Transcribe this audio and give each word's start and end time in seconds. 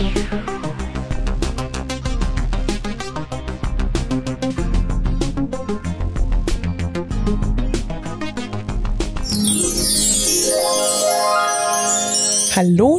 Hallo 0.00 0.08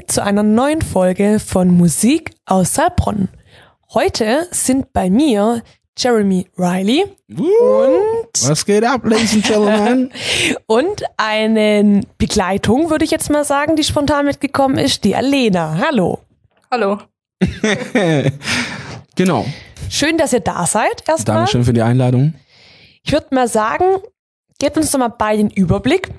zu 0.07 0.23
einer 0.23 0.43
neuen 0.43 0.83
Folge 0.83 1.39
von 1.39 1.75
Musik 1.75 2.36
aus 2.45 2.77
Heilbronn. 2.77 3.29
Heute 3.95 4.47
sind 4.52 4.93
bei 4.93 5.09
mir 5.09 5.63
Jeremy 5.97 6.45
Riley 6.55 7.05
und 7.27 8.47
Was 8.47 8.63
geht 8.63 8.83
ab, 8.83 9.02
Ladies 9.05 9.33
and 9.33 9.45
Gentlemen? 9.45 10.11
und 10.68 11.04
eine 11.18 12.02
Begleitung, 12.20 12.91
würde 12.91 13.05
ich 13.05 13.11
jetzt 13.11 13.31
mal 13.31 13.43
sagen, 13.43 13.75
die 13.75 13.83
spontan 13.83 14.25
mitgekommen 14.25 14.77
ist, 14.77 15.04
die 15.04 15.15
Alena. 15.15 15.79
Hallo. 15.83 16.20
Hallo. 16.73 16.99
genau. 19.16 19.45
Schön, 19.89 20.17
dass 20.17 20.31
ihr 20.31 20.39
da 20.39 20.66
seid. 20.66 21.03
Erstmal. 21.05 21.38
Dankeschön 21.38 21.66
für 21.66 21.73
die 21.73 21.81
Einladung. 21.81 22.34
Ich 23.03 23.12
würde 23.12 23.27
mal 23.31 23.49
sagen, 23.49 23.84
gebt 24.57 24.77
uns 24.77 24.89
doch 24.91 24.99
mal 24.99 25.09
beide 25.09 25.39
den 25.39 25.49
Überblick. 25.49 26.09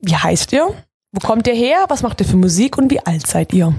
Wie 0.00 0.16
heißt 0.16 0.52
ihr? 0.52 0.74
Wo 1.12 1.20
kommt 1.24 1.46
ihr 1.46 1.54
her? 1.54 1.84
Was 1.88 2.02
macht 2.02 2.20
ihr 2.20 2.26
für 2.26 2.36
Musik 2.36 2.78
und 2.78 2.90
wie 2.90 2.98
alt 2.98 3.28
seid 3.28 3.52
ihr? 3.52 3.72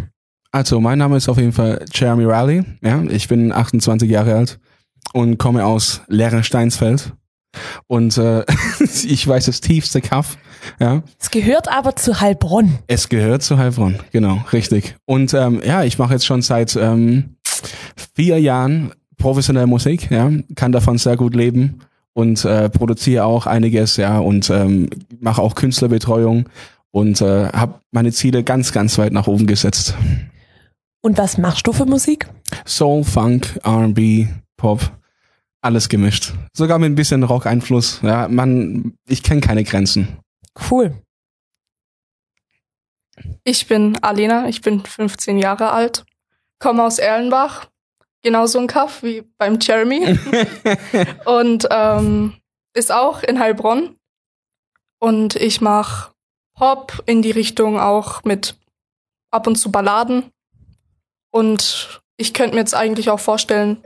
Also, 0.53 0.79
mein 0.79 0.97
Name 0.97 1.17
ist 1.17 1.27
auf 1.27 1.37
jeden 1.37 1.51
Fall 1.51 1.83
Jeremy 1.91 2.23
Riley. 2.23 2.63
Ja, 2.81 3.03
ich 3.03 3.27
bin 3.27 3.51
28 3.51 4.09
Jahre 4.09 4.35
alt 4.35 4.59
und 5.11 5.39
komme 5.39 5.65
aus 5.65 6.01
Lehrer 6.07 6.43
Steinsfeld. 6.43 7.11
Und 7.87 8.17
äh, 8.17 8.45
ich 8.79 9.27
weiß 9.27 9.45
das 9.45 9.61
tiefste 9.61 10.01
Kaff. 10.01 10.37
Ja, 10.79 11.01
Es 11.19 11.31
gehört 11.31 11.67
aber 11.71 11.95
zu 11.95 12.21
Heilbronn. 12.21 12.79
es 12.87 13.09
gehört 13.09 13.41
zu 13.43 13.57
Heilbronn. 13.57 13.99
Genau, 14.11 14.39
richtig. 14.53 14.95
Und 15.05 15.33
ähm, 15.33 15.61
ja, 15.65 15.83
ich 15.83 15.97
mache 15.97 16.13
jetzt 16.13 16.25
schon 16.25 16.41
seit 16.41 16.75
ähm, 16.75 17.35
vier 18.15 18.39
Jahren 18.39 18.91
professionelle 19.17 19.67
Musik. 19.67 20.09
Ja, 20.11 20.31
kann 20.55 20.71
davon 20.71 20.97
sehr 20.97 21.17
gut 21.17 21.35
leben 21.35 21.79
und 22.13 22.45
äh, 22.45 22.69
produziere 22.69 23.25
auch 23.25 23.47
einiges. 23.47 23.97
Ja, 23.97 24.19
und 24.19 24.49
ähm, 24.49 24.89
mache 25.19 25.41
auch 25.41 25.55
Künstlerbetreuung 25.55 26.47
und 26.91 27.21
äh, 27.21 27.47
habe 27.49 27.79
meine 27.91 28.11
Ziele 28.11 28.43
ganz, 28.43 28.71
ganz 28.71 28.97
weit 28.97 29.13
nach 29.13 29.27
oben 29.27 29.47
gesetzt. 29.47 29.95
Und 31.01 31.17
was 31.17 31.37
machst 31.39 31.65
du 31.65 31.73
für 31.73 31.85
Musik? 31.85 32.27
Soul, 32.65 33.03
Funk, 33.03 33.59
R&B, 33.63 34.27
Pop, 34.57 34.91
alles 35.61 35.89
gemischt. 35.89 36.33
Sogar 36.53 36.79
mit 36.79 36.91
ein 36.91 36.95
bisschen 36.95 37.23
Rock-Einfluss. 37.23 37.99
Ja, 38.01 38.27
man, 38.27 38.95
ich 39.07 39.23
kenne 39.23 39.41
keine 39.41 39.63
Grenzen. 39.63 40.19
Cool. 40.69 40.95
Ich 43.43 43.67
bin 43.67 43.97
Alena, 44.03 44.47
ich 44.47 44.61
bin 44.61 44.83
15 44.83 45.37
Jahre 45.37 45.71
alt, 45.71 46.05
komme 46.59 46.83
aus 46.83 46.97
Erlenbach, 46.97 47.67
genauso 48.23 48.59
ein 48.59 48.67
Kaff 48.67 49.03
wie 49.03 49.23
beim 49.37 49.59
Jeremy 49.59 50.17
und 51.25 51.67
ähm, 51.69 52.33
ist 52.73 52.91
auch 52.91 53.23
in 53.23 53.39
Heilbronn. 53.39 53.95
Und 54.99 55.35
ich 55.35 55.61
mache 55.61 56.11
Pop 56.55 57.03
in 57.07 57.21
die 57.21 57.31
Richtung 57.31 57.79
auch 57.79 58.23
mit 58.23 58.55
ab 59.31 59.47
und 59.47 59.55
zu 59.55 59.71
Balladen. 59.71 60.31
Und 61.31 62.01
ich 62.17 62.33
könnte 62.33 62.55
mir 62.55 62.61
jetzt 62.61 62.75
eigentlich 62.75 63.09
auch 63.09 63.19
vorstellen, 63.19 63.83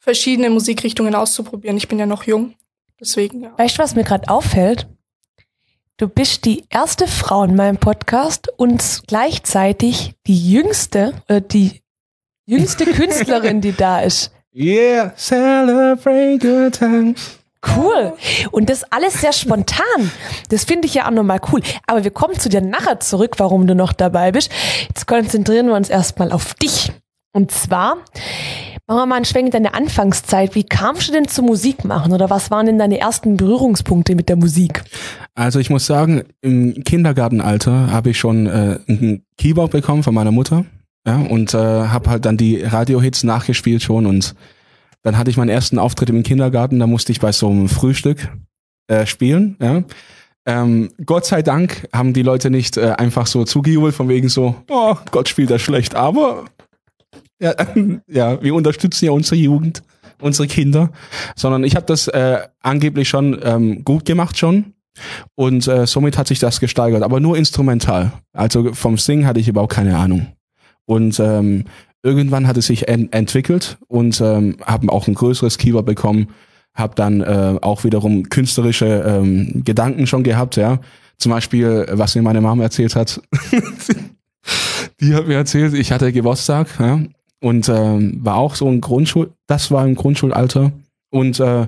verschiedene 0.00 0.50
Musikrichtungen 0.50 1.14
auszuprobieren. 1.14 1.76
Ich 1.76 1.86
bin 1.86 1.98
ja 1.98 2.06
noch 2.06 2.24
jung, 2.24 2.54
deswegen 2.98 3.42
ja. 3.42 3.52
Weißt 3.56 3.78
du, 3.78 3.82
was 3.82 3.94
mir 3.94 4.04
gerade 4.04 4.28
auffällt? 4.28 4.88
Du 5.98 6.08
bist 6.08 6.46
die 6.46 6.64
erste 6.70 7.06
Frau 7.06 7.44
in 7.44 7.54
meinem 7.54 7.76
Podcast 7.76 8.48
und 8.56 9.02
gleichzeitig 9.06 10.14
die 10.26 10.50
jüngste, 10.50 11.12
oder 11.28 11.42
die 11.42 11.82
jüngste 12.46 12.86
Künstlerin, 12.92 13.60
die 13.60 13.72
da 13.72 14.00
ist. 14.00 14.32
Yeah, 14.54 15.14
celebrate 15.16 16.38
good 16.38 16.72
times. 16.72 17.38
Cool. 17.76 18.14
Und 18.50 18.70
das 18.70 18.84
alles 18.90 19.20
sehr 19.20 19.34
spontan. 19.34 20.10
Das 20.48 20.64
finde 20.64 20.86
ich 20.86 20.94
ja 20.94 21.06
auch 21.06 21.10
nochmal 21.10 21.40
cool. 21.52 21.60
Aber 21.86 22.02
wir 22.02 22.10
kommen 22.10 22.38
zu 22.38 22.48
dir 22.48 22.62
nachher 22.62 23.00
zurück, 23.00 23.34
warum 23.36 23.66
du 23.66 23.74
noch 23.74 23.92
dabei 23.92 24.32
bist. 24.32 24.50
Jetzt 24.88 25.06
konzentrieren 25.06 25.66
wir 25.66 25.74
uns 25.74 25.90
erstmal 25.90 26.32
auf 26.32 26.54
dich. 26.54 26.90
Und 27.32 27.50
zwar, 27.50 27.96
machen 28.86 28.98
wir 28.98 29.06
mal 29.06 29.16
einen 29.16 29.24
Schwenk 29.24 29.46
in 29.46 29.52
deine 29.52 29.74
Anfangszeit. 29.74 30.54
Wie 30.54 30.64
kamst 30.64 31.08
du 31.08 31.12
denn 31.12 31.28
zu 31.28 31.42
Musik 31.42 31.84
machen? 31.84 32.12
Oder 32.12 32.28
was 32.28 32.50
waren 32.50 32.66
denn 32.66 32.78
deine 32.78 32.98
ersten 32.98 33.36
Berührungspunkte 33.36 34.14
mit 34.16 34.28
der 34.28 34.36
Musik? 34.36 34.82
Also 35.34 35.60
ich 35.60 35.70
muss 35.70 35.86
sagen, 35.86 36.24
im 36.40 36.82
Kindergartenalter 36.84 37.92
habe 37.92 38.10
ich 38.10 38.18
schon 38.18 38.46
äh, 38.46 38.80
ein 38.88 39.24
Keyboard 39.38 39.70
bekommen 39.70 40.02
von 40.02 40.14
meiner 40.14 40.32
Mutter. 40.32 40.64
Ja, 41.06 41.16
und 41.16 41.54
äh, 41.54 41.56
habe 41.56 42.10
halt 42.10 42.26
dann 42.26 42.36
die 42.36 42.62
Radiohits 42.62 43.24
nachgespielt 43.24 43.82
schon 43.82 44.04
und 44.04 44.34
dann 45.02 45.16
hatte 45.16 45.30
ich 45.30 45.38
meinen 45.38 45.48
ersten 45.48 45.78
Auftritt 45.78 46.10
im 46.10 46.22
Kindergarten, 46.22 46.78
da 46.78 46.86
musste 46.86 47.10
ich 47.12 47.20
bei 47.20 47.32
so 47.32 47.48
einem 47.48 47.70
Frühstück 47.70 48.28
äh, 48.86 49.06
spielen. 49.06 49.56
Ja. 49.62 49.82
Ähm, 50.44 50.90
Gott 51.06 51.24
sei 51.24 51.40
Dank 51.40 51.88
haben 51.92 52.12
die 52.12 52.22
Leute 52.22 52.50
nicht 52.50 52.76
äh, 52.76 52.90
einfach 52.90 53.26
so 53.26 53.44
zugejubelt, 53.44 53.94
von 53.94 54.08
wegen 54.10 54.28
so, 54.28 54.56
oh, 54.68 54.96
Gott 55.10 55.28
spielt 55.28 55.50
das 55.50 55.62
schlecht, 55.62 55.94
aber 55.94 56.44
ja, 57.40 57.54
ja, 58.06 58.42
wir 58.42 58.54
unterstützen 58.54 59.06
ja 59.06 59.12
unsere 59.12 59.36
Jugend, 59.36 59.82
unsere 60.20 60.48
Kinder, 60.48 60.90
sondern 61.36 61.64
ich 61.64 61.76
habe 61.76 61.86
das 61.86 62.08
äh, 62.08 62.40
angeblich 62.60 63.08
schon 63.08 63.40
ähm, 63.42 63.84
gut 63.84 64.04
gemacht 64.04 64.38
schon 64.38 64.74
und 65.34 65.66
äh, 65.66 65.86
somit 65.86 66.18
hat 66.18 66.28
sich 66.28 66.38
das 66.38 66.60
gesteigert, 66.60 67.02
aber 67.02 67.20
nur 67.20 67.36
instrumental. 67.36 68.12
Also 68.32 68.72
vom 68.74 68.98
Singen 68.98 69.26
hatte 69.26 69.40
ich 69.40 69.48
überhaupt 69.48 69.72
keine 69.72 69.96
Ahnung. 69.96 70.28
Und 70.84 71.20
ähm, 71.20 71.64
irgendwann 72.02 72.46
hat 72.46 72.56
es 72.56 72.66
sich 72.66 72.88
en 72.88 73.12
entwickelt 73.12 73.78
und 73.88 74.20
ähm, 74.20 74.56
haben 74.64 74.90
auch 74.90 75.06
ein 75.06 75.14
größeres 75.14 75.58
Keyboard 75.58 75.86
bekommen, 75.86 76.28
habe 76.74 76.94
dann 76.94 77.20
äh, 77.20 77.58
auch 77.60 77.84
wiederum 77.84 78.28
künstlerische 78.28 79.04
ähm, 79.06 79.62
Gedanken 79.64 80.06
schon 80.06 80.22
gehabt, 80.22 80.56
ja. 80.56 80.80
Zum 81.18 81.32
Beispiel, 81.32 81.86
was 81.90 82.14
mir 82.14 82.22
meine 82.22 82.40
Mama 82.40 82.62
erzählt 82.62 82.96
hat. 82.96 83.20
Die 85.00 85.14
hat 85.14 85.28
mir 85.28 85.34
erzählt, 85.34 85.74
ich 85.74 85.92
hatte 85.92 86.12
Geburtstag, 86.12 86.68
ja, 86.78 87.00
und 87.40 87.68
ähm, 87.68 88.20
war 88.22 88.36
auch 88.36 88.54
so 88.54 88.68
ein 88.68 88.80
Grundschul, 88.80 89.32
das 89.46 89.70
war 89.70 89.86
im 89.86 89.94
Grundschulalter 89.94 90.72
und 91.10 91.40
äh, 91.40 91.66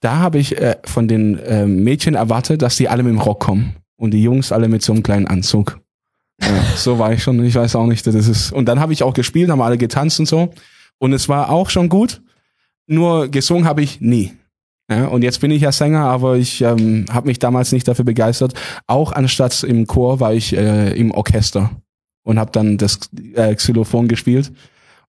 da 0.00 0.16
habe 0.18 0.38
ich 0.38 0.60
äh, 0.60 0.76
von 0.84 1.08
den 1.08 1.38
äh, 1.38 1.66
Mädchen 1.66 2.14
erwartet, 2.14 2.62
dass 2.62 2.76
die 2.76 2.88
alle 2.88 3.02
mit 3.02 3.12
dem 3.12 3.20
Rock 3.20 3.40
kommen 3.40 3.76
und 3.96 4.10
die 4.10 4.22
Jungs 4.22 4.52
alle 4.52 4.68
mit 4.68 4.82
so 4.82 4.92
einem 4.92 5.02
kleinen 5.02 5.28
Anzug. 5.28 5.80
Ja, 6.40 6.48
so 6.76 6.98
war 6.98 7.12
ich 7.12 7.22
schon. 7.22 7.42
Ich 7.44 7.54
weiß 7.54 7.76
auch 7.76 7.86
nicht, 7.86 8.04
das 8.04 8.14
ist. 8.14 8.52
Und 8.52 8.66
dann 8.66 8.80
habe 8.80 8.92
ich 8.92 9.04
auch 9.04 9.14
gespielt, 9.14 9.48
haben 9.50 9.62
alle 9.62 9.78
getanzt 9.78 10.18
und 10.18 10.26
so. 10.26 10.52
Und 10.98 11.12
es 11.12 11.28
war 11.28 11.50
auch 11.50 11.70
schon 11.70 11.88
gut. 11.88 12.20
Nur 12.88 13.28
gesungen 13.28 13.64
habe 13.64 13.82
ich 13.82 14.00
nie. 14.00 14.32
Ja, 14.90 15.06
und 15.06 15.22
jetzt 15.22 15.40
bin 15.40 15.52
ich 15.52 15.62
ja 15.62 15.70
Sänger, 15.70 16.04
aber 16.04 16.36
ich 16.36 16.60
ähm, 16.62 17.06
habe 17.10 17.28
mich 17.28 17.38
damals 17.38 17.70
nicht 17.70 17.86
dafür 17.86 18.04
begeistert. 18.04 18.54
Auch 18.88 19.12
anstatt 19.12 19.62
im 19.62 19.86
Chor 19.86 20.18
war 20.18 20.34
ich 20.34 20.56
äh, 20.56 20.92
im 20.98 21.12
Orchester 21.12 21.70
und 22.24 22.40
habe 22.40 22.50
dann 22.50 22.76
das 22.78 22.98
äh, 23.34 23.54
Xylophon 23.54 24.08
gespielt. 24.08 24.52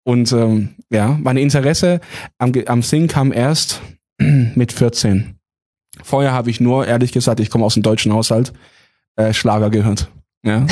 Und 0.03 0.31
ähm, 0.31 0.69
ja, 0.89 1.17
mein 1.21 1.37
Interesse 1.37 2.01
am, 2.37 2.51
am 2.65 2.81
Singen 2.81 3.07
kam 3.07 3.31
erst 3.31 3.81
mit 4.17 4.73
14. 4.73 5.35
Vorher 6.01 6.33
habe 6.33 6.49
ich 6.49 6.59
nur, 6.59 6.87
ehrlich 6.87 7.11
gesagt, 7.11 7.39
ich 7.39 7.49
komme 7.49 7.65
aus 7.65 7.75
dem 7.75 7.83
deutschen 7.83 8.13
Haushalt, 8.13 8.53
äh, 9.15 9.33
Schlager 9.33 9.69
gehört. 9.69 10.09
Ja. 10.43 10.65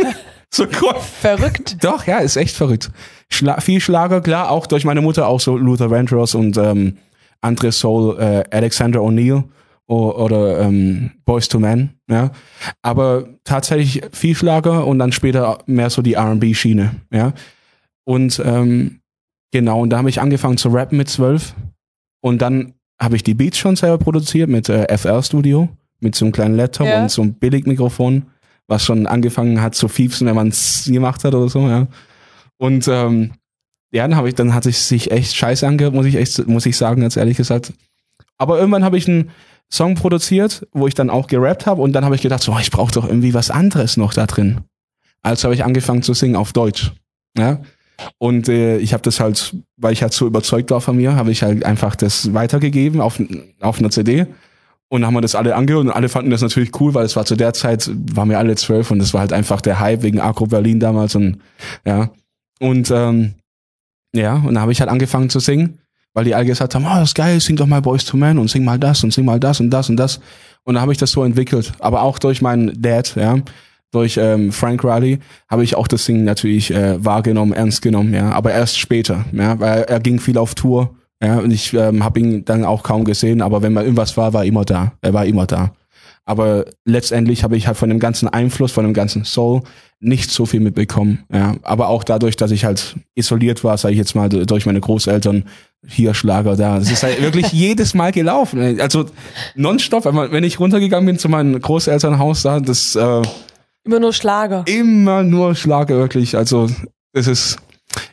so 0.50 0.64
cool. 0.80 0.94
Verrückt. 1.00 1.82
Doch, 1.82 2.06
ja, 2.06 2.18
ist 2.18 2.36
echt 2.36 2.54
verrückt. 2.54 2.90
Schla 3.30 3.60
viel 3.60 3.80
Schlager, 3.80 4.20
klar, 4.20 4.50
auch 4.50 4.66
durch 4.66 4.84
meine 4.84 5.00
Mutter, 5.00 5.26
auch 5.26 5.40
so 5.40 5.56
Luther 5.56 5.90
Vandross 5.90 6.34
und 6.34 6.56
ähm, 6.56 6.98
Andre 7.40 7.72
Soul, 7.72 8.18
äh, 8.18 8.44
Alexander 8.50 9.00
O'Neill 9.00 9.44
oder 9.88 10.60
ähm, 10.60 11.12
Boys 11.24 11.48
to 11.48 11.60
Men, 11.60 11.90
ja. 12.10 12.30
Aber 12.82 13.28
tatsächlich 13.44 14.02
viel 14.12 14.34
Schlager 14.34 14.86
und 14.86 14.98
dann 14.98 15.12
später 15.12 15.58
mehr 15.66 15.90
so 15.90 16.02
die 16.02 16.14
R&B-Schiene, 16.14 16.96
ja. 17.12 17.32
Und 18.06 18.40
ähm, 18.44 19.00
genau, 19.52 19.80
und 19.80 19.90
da 19.90 19.98
habe 19.98 20.08
ich 20.08 20.20
angefangen 20.20 20.56
zu 20.58 20.68
rappen 20.68 20.96
mit 20.96 21.08
zwölf 21.08 21.54
und 22.22 22.40
dann 22.40 22.74
habe 23.00 23.16
ich 23.16 23.24
die 23.24 23.34
Beats 23.34 23.58
schon 23.58 23.76
selber 23.76 23.98
produziert 23.98 24.48
mit 24.48 24.68
äh, 24.68 24.86
FR 24.96 25.22
Studio, 25.22 25.68
mit 26.00 26.14
so 26.14 26.24
einem 26.24 26.32
kleinen 26.32 26.56
Laptop 26.56 26.86
Ja. 26.86 27.02
und 27.02 27.10
so 27.10 27.22
einem 27.22 27.34
Billigmikrofon, 27.34 28.26
was 28.68 28.84
schon 28.84 29.06
angefangen 29.06 29.60
hat 29.60 29.74
zu 29.74 29.88
fiepsen, 29.88 30.26
wenn 30.26 30.36
man 30.36 30.48
es 30.48 30.84
gemacht 30.90 31.24
hat 31.24 31.34
oder 31.34 31.48
so, 31.48 31.68
ja. 31.68 31.88
Und 32.58 32.88
ähm, 32.88 33.32
ja, 33.90 34.06
dann 34.06 34.16
habe 34.16 34.28
ich, 34.28 34.34
dann 34.34 34.54
hat 34.54 34.66
es 34.66 34.88
sich 34.88 35.10
echt 35.10 35.34
scheiße 35.34 35.66
angehört, 35.66 35.94
muss 35.94 36.06
ich 36.06 36.14
echt, 36.16 36.46
muss 36.46 36.64
ich 36.66 36.76
sagen, 36.76 37.00
ganz 37.02 37.16
ehrlich 37.16 37.36
gesagt. 37.36 37.72
Aber 38.38 38.58
irgendwann 38.58 38.84
habe 38.84 38.98
ich 38.98 39.08
einen 39.08 39.30
Song 39.70 39.94
produziert, 39.96 40.66
wo 40.72 40.86
ich 40.86 40.94
dann 40.94 41.10
auch 41.10 41.26
gerappt 41.26 41.66
habe 41.66 41.82
und 41.82 41.92
dann 41.92 42.04
habe 42.04 42.14
ich 42.14 42.22
gedacht, 42.22 42.42
so, 42.42 42.52
oh, 42.52 42.58
ich 42.60 42.70
brauche 42.70 42.92
doch 42.92 43.06
irgendwie 43.06 43.34
was 43.34 43.50
anderes 43.50 43.96
noch 43.96 44.14
da 44.14 44.26
drin. 44.26 44.60
Also 45.22 45.44
habe 45.44 45.54
ich 45.54 45.64
angefangen 45.64 46.02
zu 46.02 46.14
singen 46.14 46.36
auf 46.36 46.52
Deutsch. 46.52 46.92
Ja. 47.36 47.60
Und 48.18 48.48
äh, 48.48 48.78
ich 48.78 48.92
habe 48.92 49.02
das 49.02 49.20
halt, 49.20 49.56
weil 49.76 49.92
ich 49.92 50.02
halt 50.02 50.12
so 50.12 50.26
überzeugt 50.26 50.70
war 50.70 50.80
von 50.80 50.96
mir, 50.96 51.16
habe 51.16 51.30
ich 51.30 51.42
halt 51.42 51.64
einfach 51.64 51.96
das 51.96 52.34
weitergegeben 52.34 53.00
auf, 53.00 53.20
auf 53.60 53.78
einer 53.78 53.90
CD. 53.90 54.26
Und 54.88 55.04
haben 55.04 55.14
wir 55.14 55.20
das 55.20 55.34
alle 55.34 55.56
angehört 55.56 55.86
und 55.86 55.90
alle 55.90 56.08
fanden 56.08 56.30
das 56.30 56.42
natürlich 56.42 56.80
cool, 56.80 56.94
weil 56.94 57.04
es 57.04 57.16
war 57.16 57.24
zu 57.24 57.34
der 57.34 57.52
Zeit, 57.52 57.90
waren 58.14 58.30
wir 58.30 58.38
alle 58.38 58.54
zwölf 58.54 58.92
und 58.92 59.00
es 59.00 59.12
war 59.12 59.20
halt 59.22 59.32
einfach 59.32 59.60
der 59.60 59.80
Hype 59.80 60.02
wegen 60.04 60.20
Agro 60.20 60.46
Berlin 60.46 60.78
damals 60.78 61.16
und 61.16 61.38
ja. 61.84 62.10
Und 62.60 62.90
ähm, 62.92 63.34
ja, 64.14 64.34
und 64.36 64.54
dann 64.54 64.60
habe 64.60 64.70
ich 64.70 64.80
halt 64.80 64.88
angefangen 64.88 65.28
zu 65.28 65.40
singen, 65.40 65.80
weil 66.14 66.24
die 66.24 66.34
alle 66.34 66.46
gesagt 66.46 66.74
haben, 66.74 66.86
oh, 66.86 66.94
das 66.94 67.10
ist 67.10 67.14
geil, 67.14 67.40
sing 67.40 67.56
doch 67.56 67.66
mal 67.66 67.82
Boys 67.82 68.04
to 68.04 68.16
Men 68.16 68.38
und 68.38 68.48
sing 68.48 68.64
mal 68.64 68.78
das 68.78 69.02
und 69.02 69.12
sing 69.12 69.24
mal 69.24 69.40
das 69.40 69.58
und 69.60 69.70
das 69.70 69.90
und 69.90 69.96
das. 69.96 70.20
Und 70.62 70.74
dann 70.74 70.80
habe 70.80 70.92
ich 70.92 70.98
das 70.98 71.10
so 71.10 71.24
entwickelt. 71.24 71.72
Aber 71.80 72.02
auch 72.02 72.18
durch 72.18 72.40
meinen 72.40 72.80
Dad, 72.80 73.14
ja, 73.16 73.38
durch 73.92 74.16
ähm, 74.16 74.52
Frank 74.52 74.84
Riley, 74.84 75.20
habe 75.48 75.64
ich 75.64 75.76
auch 75.76 75.88
das 75.88 76.04
Singen 76.04 76.24
natürlich 76.24 76.72
äh, 76.72 77.02
wahrgenommen, 77.04 77.52
ernst 77.52 77.82
genommen, 77.82 78.12
ja. 78.14 78.32
Aber 78.32 78.52
erst 78.52 78.78
später, 78.78 79.24
ja, 79.32 79.58
weil 79.60 79.82
er 79.82 80.00
ging 80.00 80.20
viel 80.20 80.38
auf 80.38 80.54
Tour, 80.54 80.96
ja, 81.22 81.38
und 81.38 81.50
ich 81.50 81.72
ähm, 81.72 82.04
habe 82.04 82.20
ihn 82.20 82.44
dann 82.44 82.64
auch 82.64 82.82
kaum 82.82 83.04
gesehen, 83.04 83.40
aber 83.40 83.62
wenn 83.62 83.72
mal 83.72 83.84
irgendwas 83.84 84.16
war, 84.16 84.32
war 84.32 84.42
er 84.42 84.48
immer 84.48 84.64
da. 84.64 84.92
Er 85.00 85.14
war 85.14 85.24
immer 85.24 85.46
da. 85.46 85.72
Aber 86.28 86.64
letztendlich 86.84 87.44
habe 87.44 87.56
ich 87.56 87.68
halt 87.68 87.76
von 87.76 87.88
dem 87.88 88.00
ganzen 88.00 88.28
Einfluss, 88.28 88.72
von 88.72 88.84
dem 88.84 88.94
ganzen 88.94 89.24
Soul 89.24 89.62
nicht 90.00 90.30
so 90.30 90.44
viel 90.44 90.60
mitbekommen. 90.60 91.24
Ja. 91.32 91.54
Aber 91.62 91.88
auch 91.88 92.02
dadurch, 92.02 92.36
dass 92.36 92.50
ich 92.50 92.64
halt 92.64 92.96
isoliert 93.14 93.62
war, 93.62 93.78
sage 93.78 93.92
ich 93.92 93.98
jetzt 93.98 94.16
mal, 94.16 94.28
durch 94.28 94.66
meine 94.66 94.80
Großeltern, 94.80 95.44
hier 95.86 96.14
Schlager 96.14 96.56
da. 96.56 96.78
Das 96.80 96.90
ist 96.90 97.04
halt 97.04 97.22
wirklich 97.22 97.52
jedes 97.52 97.94
Mal 97.94 98.10
gelaufen. 98.10 98.80
Also 98.80 99.06
nonstop, 99.54 100.04
wenn 100.04 100.44
ich 100.44 100.58
runtergegangen 100.58 101.06
bin 101.06 101.18
zu 101.18 101.28
meinem 101.28 101.60
Großelternhaus 101.60 102.42
da, 102.42 102.58
das 102.58 102.96
äh, 102.96 103.22
immer 103.86 104.00
nur 104.00 104.12
Schlager. 104.12 104.64
Immer 104.66 105.22
nur 105.22 105.54
Schlager, 105.54 105.96
wirklich. 105.96 106.36
Also 106.36 106.68
das 107.12 107.26
ist 107.26 107.56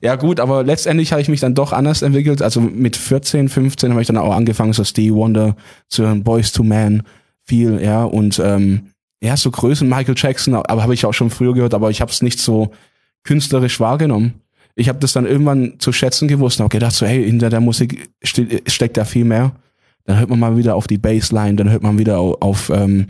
ja 0.02 0.16
gut, 0.16 0.40
aber 0.40 0.64
letztendlich 0.64 1.12
habe 1.12 1.22
ich 1.22 1.30
mich 1.30 1.40
dann 1.40 1.56
doch 1.56 1.74
anders 1.74 2.02
entwickelt. 2.02 2.42
Also 2.42 2.62
mit 2.62 2.96
14, 2.96 3.50
15 3.50 3.92
habe 3.92 4.02
ich 4.02 4.08
dann 4.08 4.18
auch 4.18 4.34
angefangen, 4.34 4.74
so 4.74 4.84
Stevie 4.84 5.14
Wonder 5.14 5.56
zu 5.90 6.04
hören, 6.04 6.24
Boys 6.24 6.52
to 6.52 6.64
Man 6.64 7.04
viel, 7.46 7.82
ja, 7.82 8.04
und 8.04 8.40
ähm, 8.40 8.92
ja, 9.22 9.36
so 9.36 9.52
Größen, 9.52 9.88
Michael 9.88 10.16
Jackson, 10.18 10.54
aber 10.54 10.84
habe 10.84 10.94
ich 10.94 11.06
auch 11.06 11.14
schon 11.14 11.30
früher 11.30 11.54
gehört, 11.54 11.74
aber 11.74 11.90
ich 11.90 12.02
habe 12.02 12.12
es 12.12 12.22
nicht 12.22 12.40
so 12.40 12.72
künstlerisch 13.24 13.80
wahrgenommen. 13.80 14.42
Ich 14.76 14.90
habe 14.90 15.00
das 15.00 15.14
dann 15.14 15.26
irgendwann 15.26 15.76
zu 15.80 15.92
schätzen 15.92 16.28
gewusst 16.28 16.60
und 16.60 16.66
habe 16.66 16.74
gedacht, 16.74 16.94
so, 16.94 17.06
hey, 17.06 17.24
hinter 17.24 17.50
der 17.50 17.60
Musik 17.60 18.10
ste 18.24 18.62
steckt 18.68 18.98
da 18.98 19.06
viel 19.06 19.26
mehr. 19.26 19.52
Dann 20.06 20.20
hört 20.20 20.30
man 20.30 20.40
mal 20.40 20.58
wieder 20.58 20.76
auf 20.76 20.88
die 20.88 20.98
Bassline, 20.98 21.56
dann 21.56 21.70
hört 21.70 21.84
man 21.84 21.98
wieder 21.98 22.20
auf, 22.20 22.42
auf 22.42 22.70
ähm, 22.70 23.08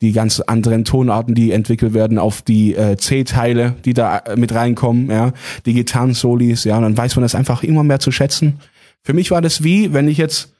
die 0.00 0.12
ganz 0.12 0.40
anderen 0.40 0.84
Tonarten, 0.84 1.34
die 1.34 1.52
entwickelt 1.52 1.92
werden, 1.92 2.18
auf 2.18 2.42
die 2.42 2.74
äh, 2.74 2.96
C-Teile, 2.96 3.74
die 3.84 3.92
da 3.92 4.18
äh, 4.18 4.36
mit 4.36 4.54
reinkommen, 4.54 5.10
ja, 5.10 5.32
die 5.66 5.74
Gitarren-Solis, 5.74 6.64
ja, 6.64 6.76
und 6.76 6.82
dann 6.82 6.96
weiß 6.96 7.16
man 7.16 7.22
das 7.22 7.34
einfach 7.34 7.62
immer 7.62 7.84
mehr 7.84 8.00
zu 8.00 8.10
schätzen. 8.10 8.60
Für 9.02 9.12
mich 9.12 9.30
war 9.30 9.42
das 9.42 9.62
wie, 9.62 9.92
wenn 9.92 10.08
ich 10.08 10.18
jetzt 10.18 10.54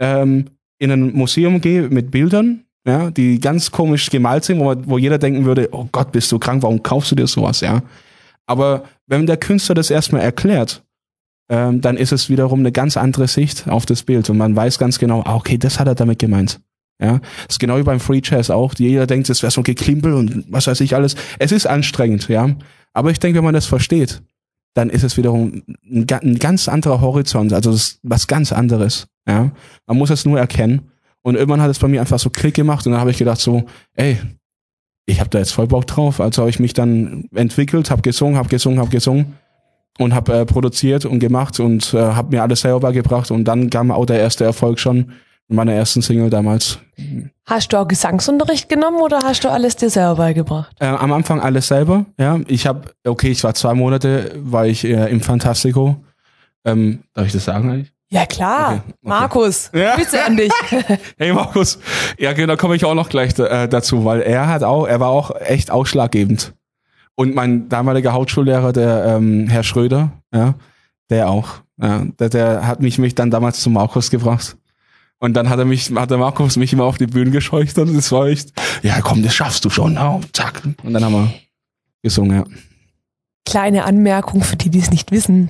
ähm, 0.00 0.46
in 0.78 0.90
ein 0.90 1.12
Museum 1.14 1.60
gehe 1.60 1.88
mit 1.88 2.10
Bildern, 2.10 2.64
ja, 2.86 3.10
die 3.10 3.40
ganz 3.40 3.70
komisch 3.70 4.10
gemalt 4.10 4.44
sind, 4.44 4.60
wo, 4.60 4.74
wo 4.84 4.98
jeder 4.98 5.18
denken 5.18 5.46
würde, 5.46 5.70
oh 5.72 5.88
Gott, 5.90 6.12
bist 6.12 6.30
du 6.30 6.38
krank, 6.38 6.62
warum 6.62 6.82
kaufst 6.82 7.10
du 7.10 7.14
dir 7.14 7.26
sowas, 7.26 7.60
ja? 7.60 7.82
Aber 8.46 8.84
wenn 9.06 9.24
der 9.24 9.38
Künstler 9.38 9.74
das 9.74 9.90
erstmal 9.90 10.20
erklärt, 10.20 10.82
ähm, 11.48 11.80
dann 11.80 11.96
ist 11.96 12.12
es 12.12 12.28
wiederum 12.28 12.60
eine 12.60 12.72
ganz 12.72 12.98
andere 12.98 13.28
Sicht 13.28 13.68
auf 13.68 13.86
das 13.86 14.02
Bild 14.02 14.28
und 14.28 14.36
man 14.36 14.54
weiß 14.54 14.78
ganz 14.78 14.98
genau, 14.98 15.22
ah, 15.24 15.36
okay, 15.36 15.56
das 15.56 15.80
hat 15.80 15.86
er 15.86 15.94
damit 15.94 16.18
gemeint. 16.18 16.60
Ja, 17.00 17.18
das 17.18 17.56
ist 17.56 17.60
genau 17.60 17.76
wie 17.78 17.82
beim 17.82 18.00
Free 18.00 18.20
Jazz 18.22 18.50
auch. 18.50 18.74
Jeder 18.76 19.06
denkt, 19.06 19.28
es 19.28 19.42
wäre 19.42 19.50
so 19.50 19.60
ein 19.60 19.64
Geklimpel 19.64 20.12
und 20.14 20.44
was 20.48 20.66
weiß 20.66 20.80
ich 20.80 20.94
alles. 20.94 21.16
Es 21.38 21.52
ist 21.52 21.66
anstrengend, 21.66 22.28
ja. 22.28 22.50
Aber 22.92 23.10
ich 23.10 23.18
denke, 23.18 23.38
wenn 23.38 23.44
man 23.44 23.54
das 23.54 23.66
versteht, 23.66 24.22
dann 24.74 24.90
ist 24.90 25.02
es 25.02 25.16
wiederum 25.16 25.62
ein, 25.84 26.06
ein 26.08 26.38
ganz 26.38 26.68
anderer 26.68 27.00
Horizont, 27.00 27.52
also 27.52 27.76
was 28.02 28.26
ganz 28.26 28.52
anderes. 28.52 29.08
Ja, 29.26 29.50
man 29.86 29.98
muss 29.98 30.10
es 30.10 30.24
nur 30.24 30.38
erkennen. 30.38 30.90
Und 31.22 31.36
irgendwann 31.36 31.62
hat 31.62 31.70
es 31.70 31.78
bei 31.78 31.88
mir 31.88 32.00
einfach 32.00 32.18
so 32.18 32.30
Klick 32.30 32.54
gemacht 32.54 32.86
und 32.86 32.92
dann 32.92 33.00
habe 33.00 33.10
ich 33.10 33.18
gedacht 33.18 33.40
so, 33.40 33.64
ey, 33.94 34.18
ich 35.06 35.20
habe 35.20 35.30
da 35.30 35.38
jetzt 35.38 35.52
voll 35.52 35.66
Bock 35.66 35.86
drauf. 35.86 36.20
Also 36.20 36.42
habe 36.42 36.50
ich 36.50 36.60
mich 36.60 36.74
dann 36.74 37.24
entwickelt, 37.34 37.90
habe 37.90 38.02
gesungen, 38.02 38.36
habe 38.36 38.48
gesungen, 38.48 38.78
habe 38.78 38.90
gesungen 38.90 39.34
und 39.98 40.14
habe 40.14 40.32
äh, 40.34 40.46
produziert 40.46 41.06
und 41.06 41.18
gemacht 41.20 41.60
und 41.60 41.94
äh, 41.94 41.98
habe 41.98 42.36
mir 42.36 42.42
alles 42.42 42.60
selber 42.60 42.92
gebracht 42.92 43.30
und 43.30 43.44
dann 43.44 43.70
kam 43.70 43.90
auch 43.90 44.06
der 44.06 44.18
erste 44.18 44.44
Erfolg 44.44 44.78
schon 44.78 45.12
meiner 45.48 45.72
ersten 45.72 46.02
Single 46.02 46.30
damals. 46.30 46.78
Hast 47.46 47.72
du 47.72 47.76
auch 47.76 47.88
Gesangsunterricht 47.88 48.68
genommen 48.68 48.98
oder 48.98 49.20
hast 49.24 49.44
du 49.44 49.50
alles 49.50 49.76
dir 49.76 49.90
selber 49.90 50.16
beigebracht? 50.16 50.74
Äh, 50.80 50.86
am 50.86 51.12
Anfang 51.12 51.40
alles 51.40 51.68
selber, 51.68 52.06
ja. 52.18 52.40
Ich 52.46 52.66
habe, 52.66 52.92
okay, 53.06 53.30
ich 53.30 53.44
war 53.44 53.54
zwei 53.54 53.74
Monate, 53.74 54.32
war 54.36 54.66
ich 54.66 54.84
äh, 54.84 55.10
im 55.10 55.20
Fantastico. 55.20 55.96
Ähm, 56.64 57.00
darf 57.12 57.26
ich 57.26 57.32
das 57.32 57.44
sagen 57.44 57.70
eigentlich? 57.70 57.92
Ja 58.10 58.26
klar, 58.26 58.68
okay, 58.68 58.82
okay. 58.86 58.94
Markus, 59.02 59.70
ja. 59.74 59.96
Grüße 59.96 60.22
an 60.22 60.36
dich. 60.36 60.52
hey 61.18 61.32
Markus, 61.32 61.78
ja 62.18 62.32
genau, 62.32 62.56
komme 62.56 62.76
ich 62.76 62.84
auch 62.84 62.94
noch 62.94 63.08
gleich 63.08 63.38
äh, 63.38 63.66
dazu, 63.66 64.04
weil 64.04 64.22
er 64.22 64.46
hat 64.48 64.62
auch, 64.62 64.86
er 64.86 65.00
war 65.00 65.08
auch 65.08 65.32
echt 65.40 65.70
ausschlaggebend. 65.70 66.54
Und 67.16 67.34
mein 67.34 67.68
damaliger 67.68 68.12
Hauptschullehrer, 68.12 68.72
der 68.72 69.04
ähm, 69.04 69.48
Herr 69.48 69.62
Schröder, 69.62 70.12
ja, 70.32 70.54
der 71.10 71.28
auch, 71.28 71.62
ja, 71.80 72.04
der, 72.18 72.28
der 72.28 72.66
hat 72.66 72.80
mich, 72.80 72.98
mich 72.98 73.14
dann 73.14 73.30
damals 73.30 73.60
zu 73.60 73.70
Markus 73.70 74.10
gebracht. 74.10 74.56
Und 75.20 75.34
dann 75.34 75.48
hat 75.48 75.58
er 75.58 75.64
mich, 75.64 75.90
hat 75.94 76.10
der 76.10 76.18
Markus 76.18 76.56
mich 76.56 76.72
immer 76.72 76.84
auf 76.84 76.98
die 76.98 77.06
Bühne 77.06 77.30
gescheucht 77.30 77.78
und 77.78 77.96
das 77.96 78.12
war 78.12 78.26
echt, 78.26 78.52
ja 78.82 79.00
komm, 79.00 79.22
das 79.22 79.34
schaffst 79.34 79.64
du 79.64 79.70
schon, 79.70 79.94
ja, 79.94 80.20
zack. 80.32 80.62
Und 80.82 80.92
dann 80.92 81.04
haben 81.04 81.12
wir 81.12 81.32
gesungen, 82.02 82.36
ja. 82.36 82.44
Kleine 83.46 83.84
Anmerkung 83.84 84.42
für 84.42 84.56
die, 84.56 84.70
die 84.70 84.80
es 84.80 84.90
nicht 84.90 85.12
wissen. 85.12 85.48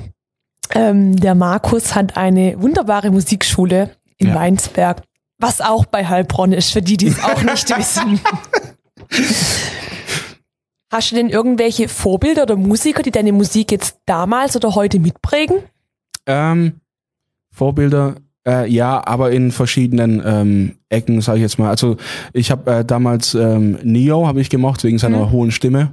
Ähm, 0.70 1.16
der 1.16 1.34
Markus 1.34 1.94
hat 1.94 2.16
eine 2.16 2.60
wunderbare 2.60 3.10
Musikschule 3.10 3.96
in 4.18 4.28
ja. 4.28 4.34
Weinsberg, 4.34 5.02
was 5.38 5.60
auch 5.60 5.86
bei 5.86 6.06
Heilbronn 6.06 6.52
ist, 6.52 6.72
für 6.72 6.82
die, 6.82 6.96
die 6.96 7.08
es 7.08 7.22
auch 7.22 7.42
nicht 7.42 7.68
wissen. 7.76 8.20
Hast 10.90 11.10
du 11.10 11.16
denn 11.16 11.28
irgendwelche 11.28 11.88
Vorbilder 11.88 12.44
oder 12.44 12.56
Musiker, 12.56 13.02
die 13.02 13.10
deine 13.10 13.32
Musik 13.32 13.72
jetzt 13.72 13.98
damals 14.06 14.54
oder 14.54 14.74
heute 14.74 15.00
mitprägen? 15.00 15.56
Ähm, 16.26 16.80
Vorbilder, 17.52 18.16
äh, 18.46 18.70
ja, 18.70 19.06
aber 19.06 19.30
in 19.32 19.52
verschiedenen 19.52 20.22
ähm, 20.24 20.72
Ecken, 20.88 21.20
sage 21.20 21.38
ich 21.38 21.42
jetzt 21.42 21.58
mal. 21.58 21.70
Also 21.70 21.96
ich 22.32 22.50
habe 22.50 22.70
äh, 22.70 22.84
damals 22.84 23.34
ähm, 23.34 23.78
Neo 23.82 24.26
habe 24.26 24.40
ich 24.40 24.50
gemocht 24.50 24.84
wegen 24.84 24.98
seiner 24.98 25.26
mhm. 25.26 25.30
hohen 25.30 25.50
Stimme. 25.50 25.90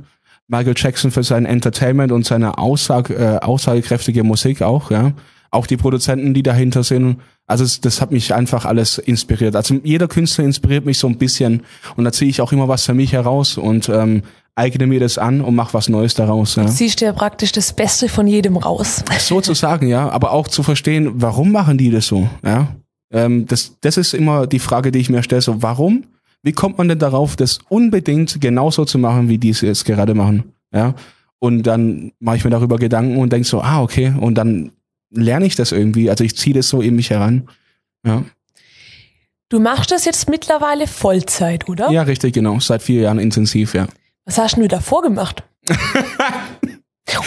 Michael 0.47 0.73
Jackson 0.75 1.11
für 1.11 1.23
sein 1.23 1.45
Entertainment 1.45 2.11
und 2.11 2.25
seine 2.25 2.57
Aussage, 2.57 3.15
äh, 3.15 3.37
aussagekräftige 3.39 4.23
Musik 4.23 4.61
auch, 4.61 4.91
ja. 4.91 5.13
Auch 5.53 5.67
die 5.67 5.75
Produzenten, 5.75 6.33
die 6.33 6.43
dahinter 6.43 6.83
sind. 6.83 7.17
Also 7.45 7.65
es, 7.65 7.81
das 7.81 7.99
hat 7.99 8.11
mich 8.11 8.33
einfach 8.33 8.63
alles 8.63 8.97
inspiriert. 8.97 9.55
Also 9.57 9.75
jeder 9.83 10.07
Künstler 10.07 10.45
inspiriert 10.45 10.85
mich 10.85 10.97
so 10.97 11.07
ein 11.07 11.17
bisschen 11.17 11.63
und 11.97 12.05
da 12.05 12.13
ziehe 12.13 12.29
ich 12.29 12.39
auch 12.39 12.53
immer 12.53 12.69
was 12.69 12.85
für 12.85 12.93
mich 12.93 13.11
heraus 13.11 13.57
und 13.57 13.89
ähm, 13.89 14.23
eigne 14.55 14.87
mir 14.87 14.99
das 14.99 15.17
an 15.17 15.41
und 15.41 15.55
mach 15.55 15.73
was 15.73 15.89
Neues 15.89 16.13
daraus. 16.13 16.55
Ja. 16.55 16.67
Siehst 16.67 17.01
du 17.01 17.05
ja 17.05 17.13
praktisch 17.13 17.51
das 17.51 17.73
Beste 17.73 18.09
von 18.09 18.27
jedem 18.27 18.57
raus. 18.57 19.03
Sozusagen, 19.19 19.87
ja. 19.87 20.09
Aber 20.09 20.31
auch 20.31 20.47
zu 20.47 20.63
verstehen, 20.63 21.09
warum 21.15 21.51
machen 21.51 21.77
die 21.77 21.91
das 21.91 22.07
so, 22.07 22.29
ja. 22.43 22.75
Ähm, 23.11 23.45
das, 23.45 23.77
das 23.81 23.97
ist 23.97 24.13
immer 24.13 24.47
die 24.47 24.59
Frage, 24.59 24.91
die 24.91 24.99
ich 24.99 25.09
mir 25.09 25.23
stelle. 25.23 25.41
So, 25.41 25.61
warum? 25.61 26.05
Wie 26.43 26.53
kommt 26.53 26.77
man 26.77 26.87
denn 26.87 26.99
darauf, 26.99 27.35
das 27.35 27.59
unbedingt 27.69 28.41
genauso 28.41 28.85
zu 28.85 28.97
machen, 28.97 29.29
wie 29.29 29.37
die 29.37 29.49
es 29.49 29.61
jetzt 29.61 29.85
gerade 29.85 30.13
machen? 30.13 30.53
Ja. 30.73 30.95
Und 31.39 31.63
dann 31.63 32.11
mache 32.19 32.37
ich 32.37 32.43
mir 32.43 32.51
darüber 32.51 32.77
Gedanken 32.77 33.17
und 33.17 33.33
denke 33.33 33.47
so, 33.47 33.61
ah, 33.61 33.81
okay. 33.81 34.13
Und 34.19 34.35
dann 34.35 34.71
lerne 35.11 35.45
ich 35.45 35.55
das 35.55 35.71
irgendwie. 35.71 36.09
Also 36.09 36.23
ich 36.23 36.35
ziehe 36.37 36.55
das 36.55 36.69
so 36.69 36.81
in 36.81 36.95
mich 36.95 37.09
heran. 37.09 37.47
Ja. 38.05 38.23
Du 39.49 39.59
machst 39.59 39.91
das 39.91 40.05
jetzt 40.05 40.29
mittlerweile 40.29 40.87
Vollzeit, 40.87 41.67
oder? 41.67 41.91
Ja, 41.91 42.03
richtig, 42.03 42.33
genau. 42.33 42.59
Seit 42.59 42.81
vier 42.81 43.01
Jahren 43.01 43.19
intensiv, 43.19 43.73
ja. 43.75 43.87
Was 44.31 44.37
hast 44.37 44.55
du 44.55 44.65
davor 44.69 45.01
gemacht? 45.01 45.43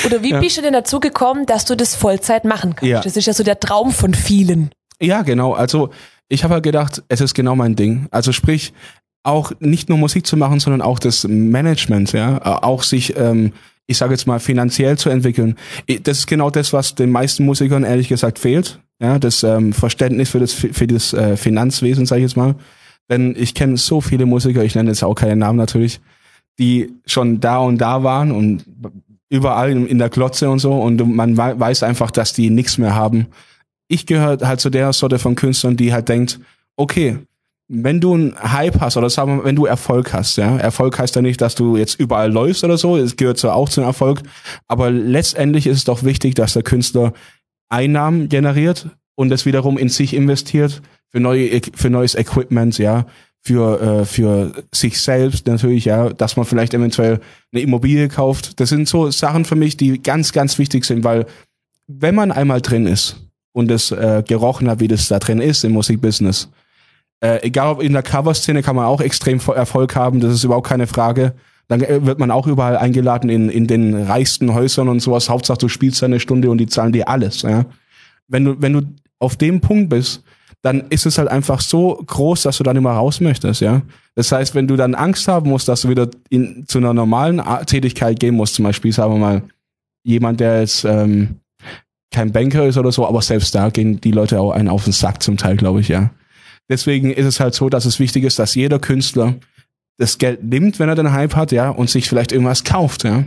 Oder 0.06 0.22
wie 0.22 0.30
ja. 0.30 0.40
bist 0.40 0.56
du 0.56 0.62
denn 0.62 0.72
dazu 0.72 1.00
gekommen, 1.00 1.44
dass 1.44 1.66
du 1.66 1.76
das 1.76 1.94
Vollzeit 1.94 2.46
machen 2.46 2.74
kannst? 2.74 2.90
Ja. 2.90 3.02
Das 3.02 3.14
ist 3.18 3.26
ja 3.26 3.34
so 3.34 3.44
der 3.44 3.60
Traum 3.60 3.92
von 3.92 4.14
vielen. 4.14 4.70
Ja, 5.02 5.20
genau. 5.20 5.52
Also 5.52 5.90
ich 6.30 6.44
habe 6.44 6.54
halt 6.54 6.64
gedacht, 6.64 7.02
es 7.08 7.20
ist 7.20 7.34
genau 7.34 7.56
mein 7.56 7.76
Ding. 7.76 8.08
Also 8.10 8.32
sprich, 8.32 8.72
auch 9.22 9.52
nicht 9.60 9.90
nur 9.90 9.98
Musik 9.98 10.26
zu 10.26 10.38
machen, 10.38 10.60
sondern 10.60 10.80
auch 10.80 10.98
das 10.98 11.24
Management, 11.28 12.12
ja, 12.12 12.40
auch 12.62 12.82
sich, 12.82 13.14
ähm, 13.18 13.52
ich 13.86 13.98
sage 13.98 14.14
jetzt 14.14 14.26
mal, 14.26 14.40
finanziell 14.40 14.96
zu 14.96 15.10
entwickeln. 15.10 15.56
Das 16.04 16.20
ist 16.20 16.26
genau 16.26 16.48
das, 16.48 16.72
was 16.72 16.94
den 16.94 17.10
meisten 17.10 17.44
Musikern 17.44 17.84
ehrlich 17.84 18.08
gesagt 18.08 18.38
fehlt. 18.38 18.80
Ja, 18.98 19.18
das 19.18 19.42
ähm, 19.42 19.74
Verständnis 19.74 20.30
für 20.30 20.40
das 20.40 20.54
für 20.54 20.86
das 20.86 21.12
äh, 21.12 21.36
Finanzwesen, 21.36 22.06
sage 22.06 22.22
ich 22.22 22.30
jetzt 22.30 22.36
mal. 22.38 22.54
Denn 23.10 23.34
ich 23.36 23.54
kenne 23.54 23.76
so 23.76 24.00
viele 24.00 24.24
Musiker, 24.24 24.64
ich 24.64 24.74
nenne 24.74 24.88
jetzt 24.88 25.04
auch 25.04 25.14
keinen 25.14 25.40
Namen 25.40 25.58
natürlich, 25.58 26.00
die 26.58 26.92
schon 27.06 27.40
da 27.40 27.58
und 27.58 27.78
da 27.78 28.02
waren 28.02 28.30
und 28.30 28.64
überall 29.28 29.70
in 29.70 29.98
der 29.98 30.10
Klotze 30.10 30.48
und 30.48 30.60
so. 30.60 30.72
Und 30.72 31.14
man 31.14 31.36
weiß 31.36 31.82
einfach, 31.82 32.10
dass 32.10 32.32
die 32.32 32.50
nichts 32.50 32.78
mehr 32.78 32.94
haben. 32.94 33.26
Ich 33.88 34.06
gehöre 34.06 34.38
halt 34.46 34.60
zu 34.60 34.70
der 34.70 34.92
Sorte 34.92 35.18
von 35.18 35.34
Künstlern, 35.34 35.76
die 35.76 35.92
halt 35.92 36.08
denkt, 36.08 36.40
okay, 36.76 37.18
wenn 37.68 38.00
du 38.00 38.14
einen 38.14 38.36
Hype 38.40 38.80
hast 38.80 38.96
oder 38.96 39.08
sagen 39.08 39.38
wir, 39.38 39.44
wenn 39.44 39.56
du 39.56 39.64
Erfolg 39.64 40.12
hast, 40.12 40.36
ja, 40.36 40.56
Erfolg 40.58 40.98
heißt 40.98 41.16
ja 41.16 41.22
nicht, 41.22 41.40
dass 41.40 41.54
du 41.54 41.76
jetzt 41.76 41.98
überall 41.98 42.30
läufst 42.30 42.62
oder 42.62 42.76
so, 42.76 42.96
es 42.96 43.16
gehört 43.16 43.38
zwar 43.38 43.54
auch 43.54 43.68
zum 43.68 43.84
Erfolg, 43.84 44.22
aber 44.68 44.90
letztendlich 44.90 45.66
ist 45.66 45.78
es 45.78 45.84
doch 45.84 46.04
wichtig, 46.04 46.34
dass 46.34 46.52
der 46.52 46.62
Künstler 46.62 47.14
Einnahmen 47.70 48.28
generiert 48.28 48.88
und 49.14 49.32
es 49.32 49.46
wiederum 49.46 49.78
in 49.78 49.88
sich 49.88 50.14
investiert 50.14 50.82
für 51.08 51.20
neue 51.20 51.60
für 51.74 51.88
neues 51.88 52.14
Equipment, 52.14 52.76
ja, 52.78 53.06
für, 53.46 53.80
äh, 53.80 54.04
für 54.04 54.52
sich 54.72 55.00
selbst 55.00 55.46
natürlich, 55.46 55.84
ja, 55.84 56.08
dass 56.10 56.36
man 56.36 56.46
vielleicht 56.46 56.72
eventuell 56.72 57.20
eine 57.52 57.62
Immobilie 57.62 58.08
kauft. 58.08 58.58
Das 58.58 58.70
sind 58.70 58.88
so 58.88 59.10
Sachen 59.10 59.44
für 59.44 59.56
mich, 59.56 59.76
die 59.76 60.02
ganz, 60.02 60.32
ganz 60.32 60.58
wichtig 60.58 60.84
sind, 60.84 61.04
weil 61.04 61.26
wenn 61.86 62.14
man 62.14 62.32
einmal 62.32 62.62
drin 62.62 62.86
ist 62.86 63.16
und 63.52 63.70
es 63.70 63.90
äh, 63.90 64.22
gerochen 64.26 64.68
hat, 64.68 64.80
wie 64.80 64.88
das 64.88 65.08
da 65.08 65.18
drin 65.18 65.40
ist 65.40 65.62
im 65.64 65.72
Musikbusiness, 65.72 66.48
äh, 67.20 67.42
egal 67.42 67.72
ob 67.72 67.82
in 67.82 67.92
der 67.92 68.02
Coverszene 68.02 68.62
kann 68.62 68.76
man 68.76 68.86
auch 68.86 69.02
extrem 69.02 69.38
Erfolg 69.40 69.94
haben, 69.94 70.20
das 70.20 70.32
ist 70.32 70.44
überhaupt 70.44 70.68
keine 70.68 70.86
Frage. 70.86 71.34
Dann 71.68 71.82
äh, 71.82 72.04
wird 72.06 72.18
man 72.18 72.30
auch 72.30 72.46
überall 72.46 72.78
eingeladen 72.78 73.28
in, 73.28 73.50
in 73.50 73.66
den 73.66 73.94
reichsten 73.94 74.54
Häusern 74.54 74.88
und 74.88 75.00
sowas. 75.00 75.28
Hauptsache 75.28 75.58
du 75.58 75.68
spielst 75.68 76.02
eine 76.02 76.20
Stunde 76.20 76.50
und 76.50 76.58
die 76.58 76.66
zahlen 76.66 76.92
dir 76.92 77.08
alles. 77.08 77.42
Ja? 77.42 77.66
Wenn 78.26 78.44
du, 78.46 78.62
wenn 78.62 78.72
du 78.72 78.82
auf 79.18 79.36
dem 79.36 79.60
Punkt 79.60 79.90
bist, 79.90 80.22
dann 80.64 80.84
ist 80.88 81.04
es 81.04 81.18
halt 81.18 81.28
einfach 81.28 81.60
so 81.60 82.02
groß, 82.06 82.42
dass 82.42 82.56
du 82.56 82.64
dann 82.64 82.76
immer 82.76 82.92
raus 82.92 83.20
möchtest, 83.20 83.60
ja. 83.60 83.82
Das 84.14 84.32
heißt, 84.32 84.54
wenn 84.54 84.66
du 84.66 84.76
dann 84.76 84.94
Angst 84.94 85.28
haben 85.28 85.50
musst, 85.50 85.68
dass 85.68 85.82
du 85.82 85.90
wieder 85.90 86.08
in, 86.30 86.64
zu 86.66 86.78
einer 86.78 86.94
normalen 86.94 87.42
Tätigkeit 87.66 88.18
gehen 88.18 88.34
musst, 88.34 88.54
zum 88.54 88.64
Beispiel, 88.64 88.90
sagen 88.90 89.12
wir 89.12 89.18
mal, 89.18 89.42
jemand, 90.04 90.40
der 90.40 90.60
jetzt 90.60 90.86
ähm, 90.86 91.40
kein 92.10 92.32
Banker 92.32 92.66
ist 92.66 92.78
oder 92.78 92.92
so, 92.92 93.06
aber 93.06 93.20
selbst 93.20 93.54
da 93.54 93.68
gehen 93.68 94.00
die 94.00 94.12
Leute 94.12 94.40
auch 94.40 94.52
einen 94.52 94.70
auf 94.70 94.84
den 94.84 94.94
Sack 94.94 95.22
zum 95.22 95.36
Teil, 95.36 95.58
glaube 95.58 95.80
ich, 95.80 95.88
ja. 95.88 96.10
Deswegen 96.70 97.12
ist 97.12 97.26
es 97.26 97.40
halt 97.40 97.54
so, 97.54 97.68
dass 97.68 97.84
es 97.84 98.00
wichtig 98.00 98.24
ist, 98.24 98.38
dass 98.38 98.54
jeder 98.54 98.78
Künstler 98.78 99.34
das 99.98 100.16
Geld 100.16 100.44
nimmt, 100.44 100.78
wenn 100.78 100.88
er 100.88 100.94
den 100.94 101.12
Hype 101.12 101.36
hat, 101.36 101.52
ja, 101.52 101.68
und 101.68 101.90
sich 101.90 102.08
vielleicht 102.08 102.32
irgendwas 102.32 102.64
kauft, 102.64 103.04
ja. 103.04 103.24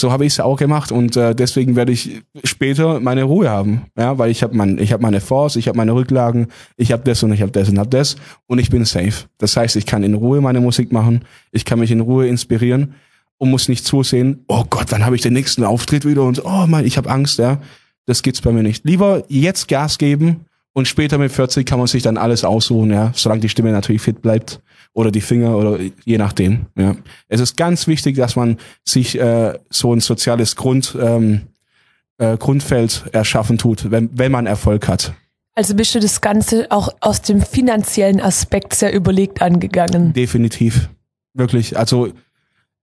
So 0.00 0.12
habe 0.12 0.24
ich 0.24 0.34
es 0.34 0.38
auch 0.38 0.56
gemacht 0.56 0.92
und 0.92 1.16
äh, 1.16 1.34
deswegen 1.34 1.74
werde 1.74 1.90
ich 1.90 2.22
später 2.44 3.00
meine 3.00 3.24
Ruhe 3.24 3.50
haben, 3.50 3.86
ja, 3.98 4.16
weil 4.16 4.30
ich 4.30 4.44
habe 4.44 4.56
mein, 4.56 4.78
ich 4.78 4.92
habe 4.92 5.02
meine 5.02 5.20
Force, 5.20 5.56
ich 5.56 5.66
habe 5.66 5.76
meine 5.76 5.92
Rücklagen, 5.92 6.46
ich 6.76 6.92
habe 6.92 7.02
das 7.02 7.20
und 7.24 7.32
ich 7.32 7.42
habe 7.42 7.50
das 7.50 7.68
und 7.68 7.80
habe 7.80 7.90
das 7.90 8.14
und 8.46 8.60
ich 8.60 8.70
bin 8.70 8.84
safe. 8.84 9.26
Das 9.38 9.56
heißt, 9.56 9.74
ich 9.74 9.86
kann 9.86 10.04
in 10.04 10.14
Ruhe 10.14 10.40
meine 10.40 10.60
Musik 10.60 10.92
machen, 10.92 11.24
ich 11.50 11.64
kann 11.64 11.80
mich 11.80 11.90
in 11.90 11.98
Ruhe 11.98 12.28
inspirieren 12.28 12.94
und 13.38 13.50
muss 13.50 13.68
nicht 13.68 13.84
zusehen, 13.84 14.44
oh 14.46 14.62
Gott, 14.70 14.86
wann 14.90 15.04
habe 15.04 15.16
ich 15.16 15.22
den 15.22 15.32
nächsten 15.32 15.64
Auftritt 15.64 16.04
wieder 16.04 16.22
und 16.22 16.44
oh 16.44 16.66
mein, 16.68 16.86
ich 16.86 16.96
habe 16.96 17.10
Angst, 17.10 17.40
ja. 17.40 17.60
Das 18.06 18.22
gibt's 18.22 18.40
bei 18.40 18.52
mir 18.52 18.62
nicht. 18.62 18.84
Lieber 18.84 19.24
jetzt 19.26 19.66
Gas 19.66 19.98
geben 19.98 20.44
und 20.74 20.86
später 20.86 21.18
mit 21.18 21.32
40 21.32 21.66
kann 21.66 21.80
man 21.80 21.88
sich 21.88 22.04
dann 22.04 22.18
alles 22.18 22.44
aussuchen, 22.44 22.92
ja, 22.92 23.10
solange 23.16 23.40
die 23.40 23.48
Stimme 23.48 23.72
natürlich 23.72 24.02
fit 24.02 24.22
bleibt 24.22 24.60
oder 24.92 25.10
die 25.10 25.20
Finger 25.20 25.56
oder 25.56 25.78
je 26.04 26.18
nachdem. 26.18 26.66
Ja. 26.76 26.96
Es 27.28 27.40
ist 27.40 27.56
ganz 27.56 27.86
wichtig, 27.86 28.16
dass 28.16 28.36
man 28.36 28.58
sich 28.84 29.18
äh, 29.18 29.58
so 29.70 29.92
ein 29.92 30.00
soziales 30.00 30.56
Grund, 30.56 30.96
ähm, 31.00 31.42
äh, 32.18 32.36
Grundfeld 32.36 33.04
erschaffen 33.12 33.58
tut, 33.58 33.90
wenn, 33.90 34.10
wenn 34.12 34.32
man 34.32 34.46
Erfolg 34.46 34.88
hat. 34.88 35.14
Also 35.54 35.74
bist 35.74 35.94
du 35.94 36.00
das 36.00 36.20
Ganze 36.20 36.66
auch 36.70 36.88
aus 37.00 37.22
dem 37.22 37.40
finanziellen 37.40 38.20
Aspekt 38.20 38.74
sehr 38.74 38.92
überlegt 38.92 39.42
angegangen? 39.42 40.12
Definitiv. 40.12 40.88
Wirklich. 41.34 41.76
Also 41.76 42.12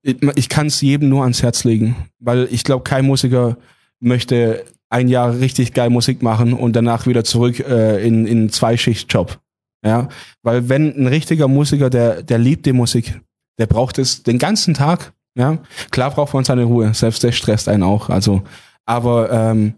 ich, 0.01 0.49
kann 0.49 0.67
es 0.67 0.81
jedem 0.81 1.09
nur 1.09 1.23
ans 1.23 1.41
Herz 1.41 1.63
legen, 1.63 1.95
weil 2.19 2.47
ich 2.51 2.63
glaube, 2.63 2.83
kein 2.83 3.05
Musiker 3.05 3.57
möchte 3.99 4.65
ein 4.89 5.07
Jahr 5.07 5.39
richtig 5.39 5.73
geil 5.73 5.89
Musik 5.89 6.21
machen 6.21 6.53
und 6.53 6.75
danach 6.75 7.07
wieder 7.07 7.23
zurück 7.23 7.59
äh, 7.59 8.05
in 8.05 8.27
in 8.27 8.49
Zweischichtjob. 8.49 9.39
Ja, 9.85 10.09
weil 10.41 10.67
wenn 10.67 10.95
ein 10.97 11.07
richtiger 11.07 11.47
Musiker, 11.47 11.89
der, 11.89 12.23
der 12.23 12.39
liebt 12.39 12.65
die 12.65 12.73
Musik, 12.73 13.21
der 13.59 13.67
braucht 13.67 13.99
es 13.99 14.23
den 14.23 14.39
ganzen 14.39 14.73
Tag. 14.73 15.13
Ja, 15.37 15.59
klar 15.91 16.11
braucht 16.11 16.33
man 16.33 16.43
seine 16.43 16.63
Ruhe, 16.63 16.93
selbst 16.93 17.23
der 17.23 17.31
stresst 17.31 17.69
einen 17.69 17.83
auch. 17.83 18.09
Also, 18.09 18.43
aber 18.85 19.31
ähm, 19.31 19.75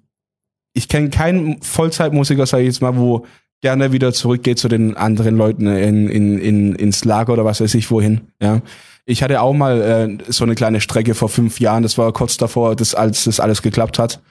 ich 0.74 0.88
kenne 0.88 1.10
keinen 1.10 1.62
Vollzeitmusiker, 1.62 2.46
sage 2.46 2.64
ich 2.64 2.68
jetzt 2.68 2.82
mal, 2.82 2.96
wo 2.96 3.26
gerne 3.62 3.92
wieder 3.92 4.14
zurückgeht 4.14 4.60
zu 4.60 4.68
den 4.68 4.96
anderen 4.96 5.36
Leuten 5.36 5.66
in, 5.68 6.08
in, 6.08 6.38
in, 6.38 6.76
ins 6.76 7.04
Lager 7.04 7.34
oder 7.34 7.44
was 7.44 7.60
weiß 7.60 7.74
ich 7.74 7.90
wohin. 7.92 8.22
Ja, 8.42 8.62
ich 9.06 9.24
hatte 9.24 9.42
auch 9.42 9.54
mal 9.54 9.82
äh, 9.82 10.32
so 10.32 10.44
eine 10.44 10.56
kleine 10.56 10.80
Strecke 10.80 11.16
vor 11.16 11.30
fünf 11.30 11.60
Jahren. 11.60 11.84
Das 11.84 11.98
war 11.98 12.14
kurz 12.14 12.38
davor, 12.38 12.76
dass 12.76 12.94
als 12.94 13.24
das 13.24 13.40
alles 13.40 13.62
geklappt 13.62 14.00
hat, 14.00 14.22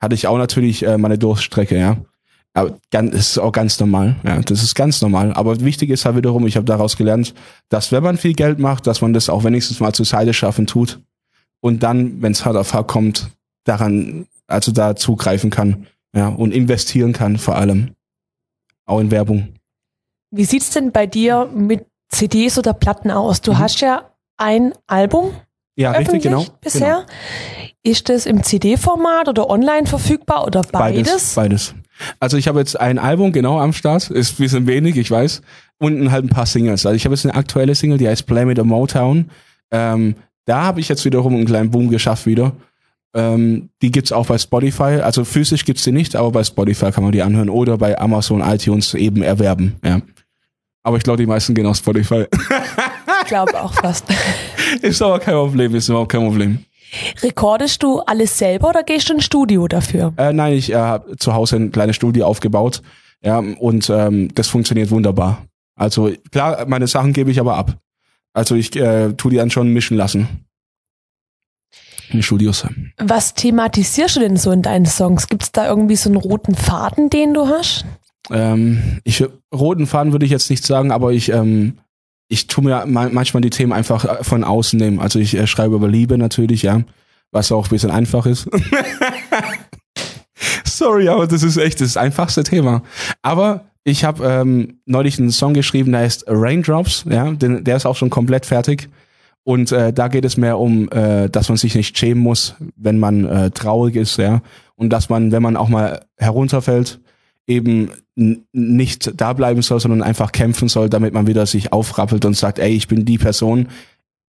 hatte 0.00 0.14
ich 0.14 0.28
auch 0.28 0.38
natürlich 0.38 0.86
äh, 0.86 0.96
meine 0.98 1.18
Durststrecke. 1.18 1.76
Ja, 1.76 1.96
aber 2.56 2.78
ganz, 2.90 3.10
das 3.10 3.20
ist 3.20 3.38
auch 3.38 3.52
ganz 3.52 3.78
normal. 3.78 4.16
Ja, 4.24 4.40
das 4.40 4.62
ist 4.62 4.74
ganz 4.74 5.02
normal. 5.02 5.34
Aber 5.34 5.60
wichtig 5.60 5.90
ist 5.90 6.06
halt 6.06 6.16
wiederum, 6.16 6.46
ich 6.46 6.56
habe 6.56 6.64
daraus 6.64 6.96
gelernt, 6.96 7.34
dass 7.68 7.92
wenn 7.92 8.02
man 8.02 8.16
viel 8.16 8.32
Geld 8.32 8.58
macht, 8.58 8.86
dass 8.86 9.02
man 9.02 9.12
das 9.12 9.28
auch 9.28 9.44
wenigstens 9.44 9.78
mal 9.78 9.92
zur 9.92 10.06
Seite 10.06 10.32
schaffen 10.32 10.66
tut 10.66 10.98
und 11.60 11.82
dann, 11.82 12.22
wenn 12.22 12.32
es 12.32 12.46
hart 12.46 12.56
auf 12.56 12.72
hart 12.72 12.88
kommt, 12.88 13.28
daran, 13.64 14.26
also 14.46 14.72
da 14.72 14.96
zugreifen 14.96 15.50
kann, 15.50 15.86
ja, 16.14 16.28
und 16.28 16.54
investieren 16.54 17.12
kann 17.12 17.36
vor 17.36 17.56
allem. 17.56 17.90
Auch 18.86 19.00
in 19.00 19.10
Werbung. 19.10 19.52
Wie 20.30 20.46
sieht's 20.46 20.70
denn 20.70 20.92
bei 20.92 21.06
dir 21.06 21.50
mit 21.54 21.84
CDs 22.08 22.58
oder 22.58 22.72
Platten 22.72 23.10
aus? 23.10 23.42
Du 23.42 23.52
mhm. 23.52 23.58
hast 23.58 23.80
ja 23.80 24.10
ein 24.38 24.72
Album. 24.86 25.32
Ja, 25.74 25.90
richtig, 25.90 26.22
genau. 26.22 26.46
Bisher. 26.62 27.04
Genau. 27.06 27.72
Ist 27.82 28.08
das 28.08 28.24
im 28.24 28.42
CD-Format 28.42 29.28
oder 29.28 29.50
online 29.50 29.86
verfügbar 29.86 30.46
oder 30.46 30.62
beides? 30.62 31.34
Beides. 31.34 31.34
beides. 31.34 31.74
Also 32.20 32.36
ich 32.36 32.48
habe 32.48 32.58
jetzt 32.58 32.78
ein 32.78 32.98
Album 32.98 33.32
genau 33.32 33.60
am 33.60 33.72
Start, 33.72 34.10
ist 34.10 34.34
ein 34.38 34.42
bisschen 34.42 34.66
wenig, 34.66 34.96
ich 34.96 35.10
weiß, 35.10 35.42
und 35.78 36.10
halt 36.10 36.24
ein 36.24 36.28
paar 36.28 36.46
Singles. 36.46 36.86
Also 36.86 36.96
ich 36.96 37.04
habe 37.04 37.14
jetzt 37.14 37.24
eine 37.24 37.34
aktuelle 37.34 37.74
Single, 37.74 37.98
die 37.98 38.08
heißt 38.08 38.26
Play 38.26 38.44
Me 38.44 38.54
the 38.56 38.62
Motown. 38.62 39.30
Ähm, 39.70 40.16
da 40.44 40.62
habe 40.62 40.80
ich 40.80 40.88
jetzt 40.88 41.04
wiederum 41.04 41.34
einen 41.34 41.46
kleinen 41.46 41.70
Boom 41.70 41.90
geschafft 41.90 42.26
wieder. 42.26 42.52
Ähm, 43.14 43.70
die 43.82 43.90
gibt's 43.90 44.12
auch 44.12 44.26
bei 44.26 44.38
Spotify. 44.38 45.00
Also 45.02 45.24
physisch 45.24 45.64
gibt's 45.64 45.84
die 45.84 45.92
nicht, 45.92 46.16
aber 46.16 46.30
bei 46.30 46.44
Spotify 46.44 46.92
kann 46.92 47.02
man 47.02 47.12
die 47.12 47.22
anhören 47.22 47.48
oder 47.48 47.78
bei 47.78 47.98
Amazon, 47.98 48.40
iTunes 48.42 48.94
eben 48.94 49.22
erwerben. 49.22 49.76
Ja. 49.84 50.00
Aber 50.82 50.98
ich 50.98 51.02
glaube, 51.02 51.16
die 51.16 51.26
meisten 51.26 51.54
gehen 51.54 51.66
auf 51.66 51.78
Spotify. 51.78 52.26
ich 53.22 53.28
glaube 53.28 53.60
auch 53.60 53.72
fast. 53.74 54.04
ist 54.82 55.02
aber 55.02 55.18
kein 55.18 55.34
Problem, 55.34 55.74
ist 55.74 55.88
überhaupt 55.88 56.12
kein 56.12 56.20
Problem. 56.20 56.60
Rekordest 57.22 57.82
du 57.82 58.00
alles 58.00 58.38
selber 58.38 58.70
oder 58.70 58.82
gehst 58.82 59.08
du 59.08 59.14
ins 59.14 59.24
Studio 59.24 59.66
dafür? 59.68 60.12
Äh, 60.16 60.32
nein, 60.32 60.52
ich 60.52 60.70
äh, 60.70 60.76
habe 60.76 61.16
zu 61.16 61.34
Hause 61.34 61.56
ein 61.56 61.72
kleines 61.72 61.96
Studio 61.96 62.26
aufgebaut. 62.26 62.82
Ja, 63.22 63.38
und 63.38 63.90
ähm, 63.90 64.32
das 64.34 64.48
funktioniert 64.48 64.90
wunderbar. 64.90 65.46
Also 65.74 66.10
klar, 66.30 66.66
meine 66.66 66.86
Sachen 66.86 67.12
gebe 67.12 67.30
ich 67.30 67.40
aber 67.40 67.56
ab. 67.56 67.76
Also 68.32 68.54
ich 68.54 68.74
äh, 68.76 69.12
tu 69.14 69.30
die 69.30 69.36
dann 69.36 69.50
schon 69.50 69.72
mischen 69.72 69.96
lassen. 69.96 70.46
In 72.10 72.22
Studios. 72.22 72.64
Was 72.98 73.34
thematisierst 73.34 74.16
du 74.16 74.20
denn 74.20 74.36
so 74.36 74.52
in 74.52 74.62
deinen 74.62 74.86
Songs? 74.86 75.26
Gibt 75.28 75.42
es 75.42 75.52
da 75.52 75.66
irgendwie 75.66 75.96
so 75.96 76.08
einen 76.08 76.18
roten 76.18 76.54
Faden, 76.54 77.10
den 77.10 77.34
du 77.34 77.48
hast? 77.48 77.84
Ähm, 78.30 79.00
ich 79.04 79.24
roten 79.52 79.86
Faden 79.86 80.12
würde 80.12 80.24
ich 80.24 80.30
jetzt 80.30 80.50
nicht 80.50 80.64
sagen, 80.64 80.92
aber 80.92 81.12
ich 81.12 81.30
ähm, 81.30 81.78
ich 82.28 82.46
tue 82.46 82.64
mir 82.64 82.84
manchmal 82.86 83.40
die 83.40 83.50
Themen 83.50 83.72
einfach 83.72 84.04
äh, 84.04 84.24
von 84.24 84.44
außen 84.44 84.78
nehmen. 84.78 85.00
Also 85.00 85.18
ich 85.18 85.36
äh, 85.36 85.46
schreibe 85.46 85.76
über 85.76 85.88
Liebe 85.88 86.18
natürlich, 86.18 86.62
ja, 86.62 86.82
was 87.30 87.52
auch 87.52 87.66
ein 87.66 87.70
bisschen 87.70 87.90
einfach 87.90 88.26
ist. 88.26 88.48
Sorry, 90.64 91.08
aber 91.08 91.26
das 91.26 91.42
ist 91.42 91.56
echt 91.56 91.80
das 91.80 91.96
einfachste 91.96 92.44
Thema. 92.44 92.82
Aber 93.22 93.66
ich 93.84 94.04
habe 94.04 94.26
ähm, 94.26 94.80
neulich 94.84 95.18
einen 95.18 95.30
Song 95.30 95.54
geschrieben, 95.54 95.92
der 95.92 96.02
heißt 96.02 96.24
Raindrops, 96.26 97.04
ja, 97.08 97.30
den, 97.30 97.64
der 97.64 97.76
ist 97.76 97.86
auch 97.86 97.96
schon 97.96 98.10
komplett 98.10 98.44
fertig. 98.44 98.88
Und 99.44 99.70
äh, 99.70 99.92
da 99.92 100.08
geht 100.08 100.24
es 100.24 100.36
mehr 100.36 100.58
um, 100.58 100.90
äh, 100.90 101.30
dass 101.30 101.48
man 101.48 101.56
sich 101.56 101.76
nicht 101.76 101.96
schämen 101.96 102.20
muss, 102.20 102.56
wenn 102.74 102.98
man 102.98 103.24
äh, 103.24 103.50
traurig 103.52 103.94
ist, 103.94 104.18
ja. 104.18 104.42
Und 104.74 104.90
dass 104.90 105.08
man, 105.08 105.30
wenn 105.30 105.42
man 105.42 105.56
auch 105.56 105.68
mal 105.68 106.04
herunterfällt, 106.16 106.98
eben 107.46 107.90
nicht 108.52 109.20
da 109.20 109.32
bleiben 109.32 109.62
soll, 109.62 109.80
sondern 109.80 110.02
einfach 110.02 110.32
kämpfen 110.32 110.68
soll, 110.68 110.88
damit 110.88 111.12
man 111.12 111.26
wieder 111.26 111.46
sich 111.46 111.72
aufrappelt 111.72 112.24
und 112.24 112.34
sagt, 112.34 112.58
ey, 112.58 112.72
ich 112.72 112.88
bin 112.88 113.04
die 113.04 113.18
Person, 113.18 113.68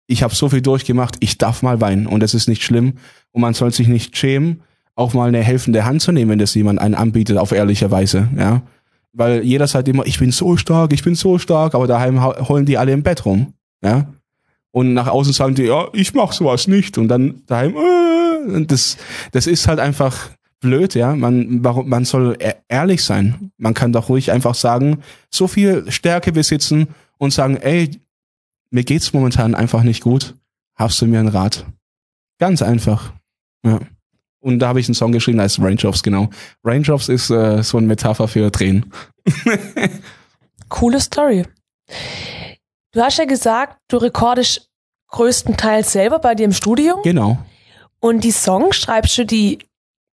ich 0.08 0.24
habe 0.24 0.36
so 0.36 0.50
viel 0.50 0.62
durchgemacht, 0.62 1.18
ich 1.20 1.38
darf 1.38 1.62
mal 1.62 1.82
weinen 1.82 2.08
und 2.08 2.24
es 2.24 2.34
ist 2.34 2.48
nicht 2.48 2.64
schlimm 2.64 2.94
und 3.32 3.42
man 3.42 3.54
soll 3.54 3.72
sich 3.72 3.88
nicht 3.88 4.18
schämen, 4.18 4.62
auch 4.96 5.14
mal 5.14 5.28
eine 5.28 5.42
helfende 5.42 5.86
Hand 5.86 6.02
zu 6.02 6.12
nehmen, 6.12 6.32
wenn 6.32 6.40
das 6.40 6.56
jemand 6.56 6.80
einen 6.80 6.96
anbietet, 6.96 7.38
auf 7.38 7.52
ehrliche 7.52 7.92
Weise, 7.92 8.30
ja. 8.38 8.62
Weil 9.14 9.44
jeder 9.44 9.68
sagt 9.68 9.88
immer, 9.88 10.06
ich 10.06 10.20
bin 10.20 10.32
so 10.32 10.58
stark, 10.58 10.92
ich 10.92 11.04
bin 11.04 11.16
so 11.16 11.38
stark, 11.38 11.74
aber 11.74 11.88
daheim 11.88 12.22
holen 12.22 12.66
die 12.66 12.78
alle 12.78 12.92
im 12.92 13.04
Bett 13.04 13.26
rum, 13.26 13.54
ja. 13.84 14.14
Und 14.72 14.94
nach 14.94 15.08
außen 15.08 15.32
sagen 15.32 15.56
die, 15.56 15.64
ja, 15.64 15.88
ich 15.94 16.14
mach 16.14 16.34
sowas 16.34 16.68
nicht 16.68 16.98
und 16.98 17.08
dann 17.08 17.44
daheim, 17.46 17.76
äh, 17.78 18.66
das, 18.66 18.98
das 19.32 19.48
ist 19.48 19.68
halt 19.68 19.80
einfach, 19.80 20.32
blöd, 20.60 20.96
ja. 20.96 21.16
Man, 21.16 21.64
warum, 21.64 21.90
man 21.90 22.06
soll 22.06 22.38
e-, 22.40 22.54
ehrlich 22.68 23.04
sein. 23.04 23.52
Man 23.58 23.74
kann 23.74 23.94
doch 23.94 24.10
ruhig 24.10 24.32
einfach 24.32 24.56
sagen, 24.56 25.04
so 25.30 25.48
viel 25.48 25.90
Stärke 25.92 26.32
besitzen 26.32 26.88
und 27.18 27.32
sagen, 27.32 27.58
ey, 27.58 28.00
mir 28.70 28.84
geht's 28.84 29.14
momentan 29.14 29.56
einfach 29.56 29.84
nicht 29.84 30.02
gut. 30.04 30.36
Hast 30.76 31.02
du 31.02 31.06
mir 31.06 31.20
einen 31.20 31.30
Rat? 31.30 31.66
Ganz 32.40 32.62
einfach. 32.62 33.14
Ja. 33.64 33.80
Und 34.40 34.60
da 34.60 34.68
habe 34.68 34.80
ich 34.80 34.88
einen 34.88 34.96
Song 34.96 35.12
geschrieben, 35.12 35.40
als 35.40 35.60
Raindrops, 35.60 36.04
genau. 36.04 36.30
Raindrops 36.64 37.10
ist 37.10 37.30
äh, 37.30 37.64
so 37.64 37.78
eine 37.78 37.88
Metapher 37.88 38.28
für 38.28 38.52
Tränen. 38.52 38.92
Coole 40.70 41.00
Story. 41.00 41.46
Du 42.92 43.02
hast 43.02 43.18
ja 43.18 43.26
gesagt, 43.26 43.78
du 43.88 43.98
rekordest 43.98 44.70
größtenteils 45.10 45.92
selber 45.92 46.20
bei 46.20 46.36
dir 46.36 46.46
im 46.46 46.52
Studio. 46.52 47.02
Genau. 47.04 47.40
Und 48.00 48.24
die 48.24 48.32
Songs 48.32 48.76
schreibst 48.76 49.18
du 49.18 49.26
die 49.26 49.60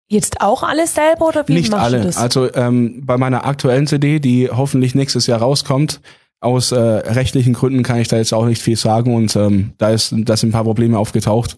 Jetzt 0.08 0.40
auch 0.40 0.62
alles 0.62 0.94
selber 0.94 1.26
oder 1.28 1.48
wie 1.48 1.54
Nicht 1.54 1.70
machst 1.70 1.84
alle. 1.84 1.98
du 1.98 2.04
das? 2.04 2.16
Also 2.16 2.52
ähm, 2.54 3.04
bei 3.04 3.16
meiner 3.16 3.44
aktuellen 3.44 3.86
CD, 3.86 4.20
die 4.20 4.48
hoffentlich 4.50 4.94
nächstes 4.94 5.26
Jahr 5.26 5.40
rauskommt, 5.40 6.00
Aus 6.40 6.70
äh, 6.70 6.78
rechtlichen 6.78 7.54
Gründen 7.54 7.82
kann 7.82 7.98
ich 7.98 8.08
da 8.08 8.16
jetzt 8.18 8.32
auch 8.32 8.44
nicht 8.44 8.62
viel 8.62 8.76
sagen 8.76 9.14
und 9.16 9.34
ähm, 9.36 9.72
da 9.78 9.90
ist 9.90 10.14
da 10.14 10.36
sind 10.36 10.50
ein 10.50 10.52
paar 10.52 10.64
Probleme 10.64 10.98
aufgetaucht. 10.98 11.56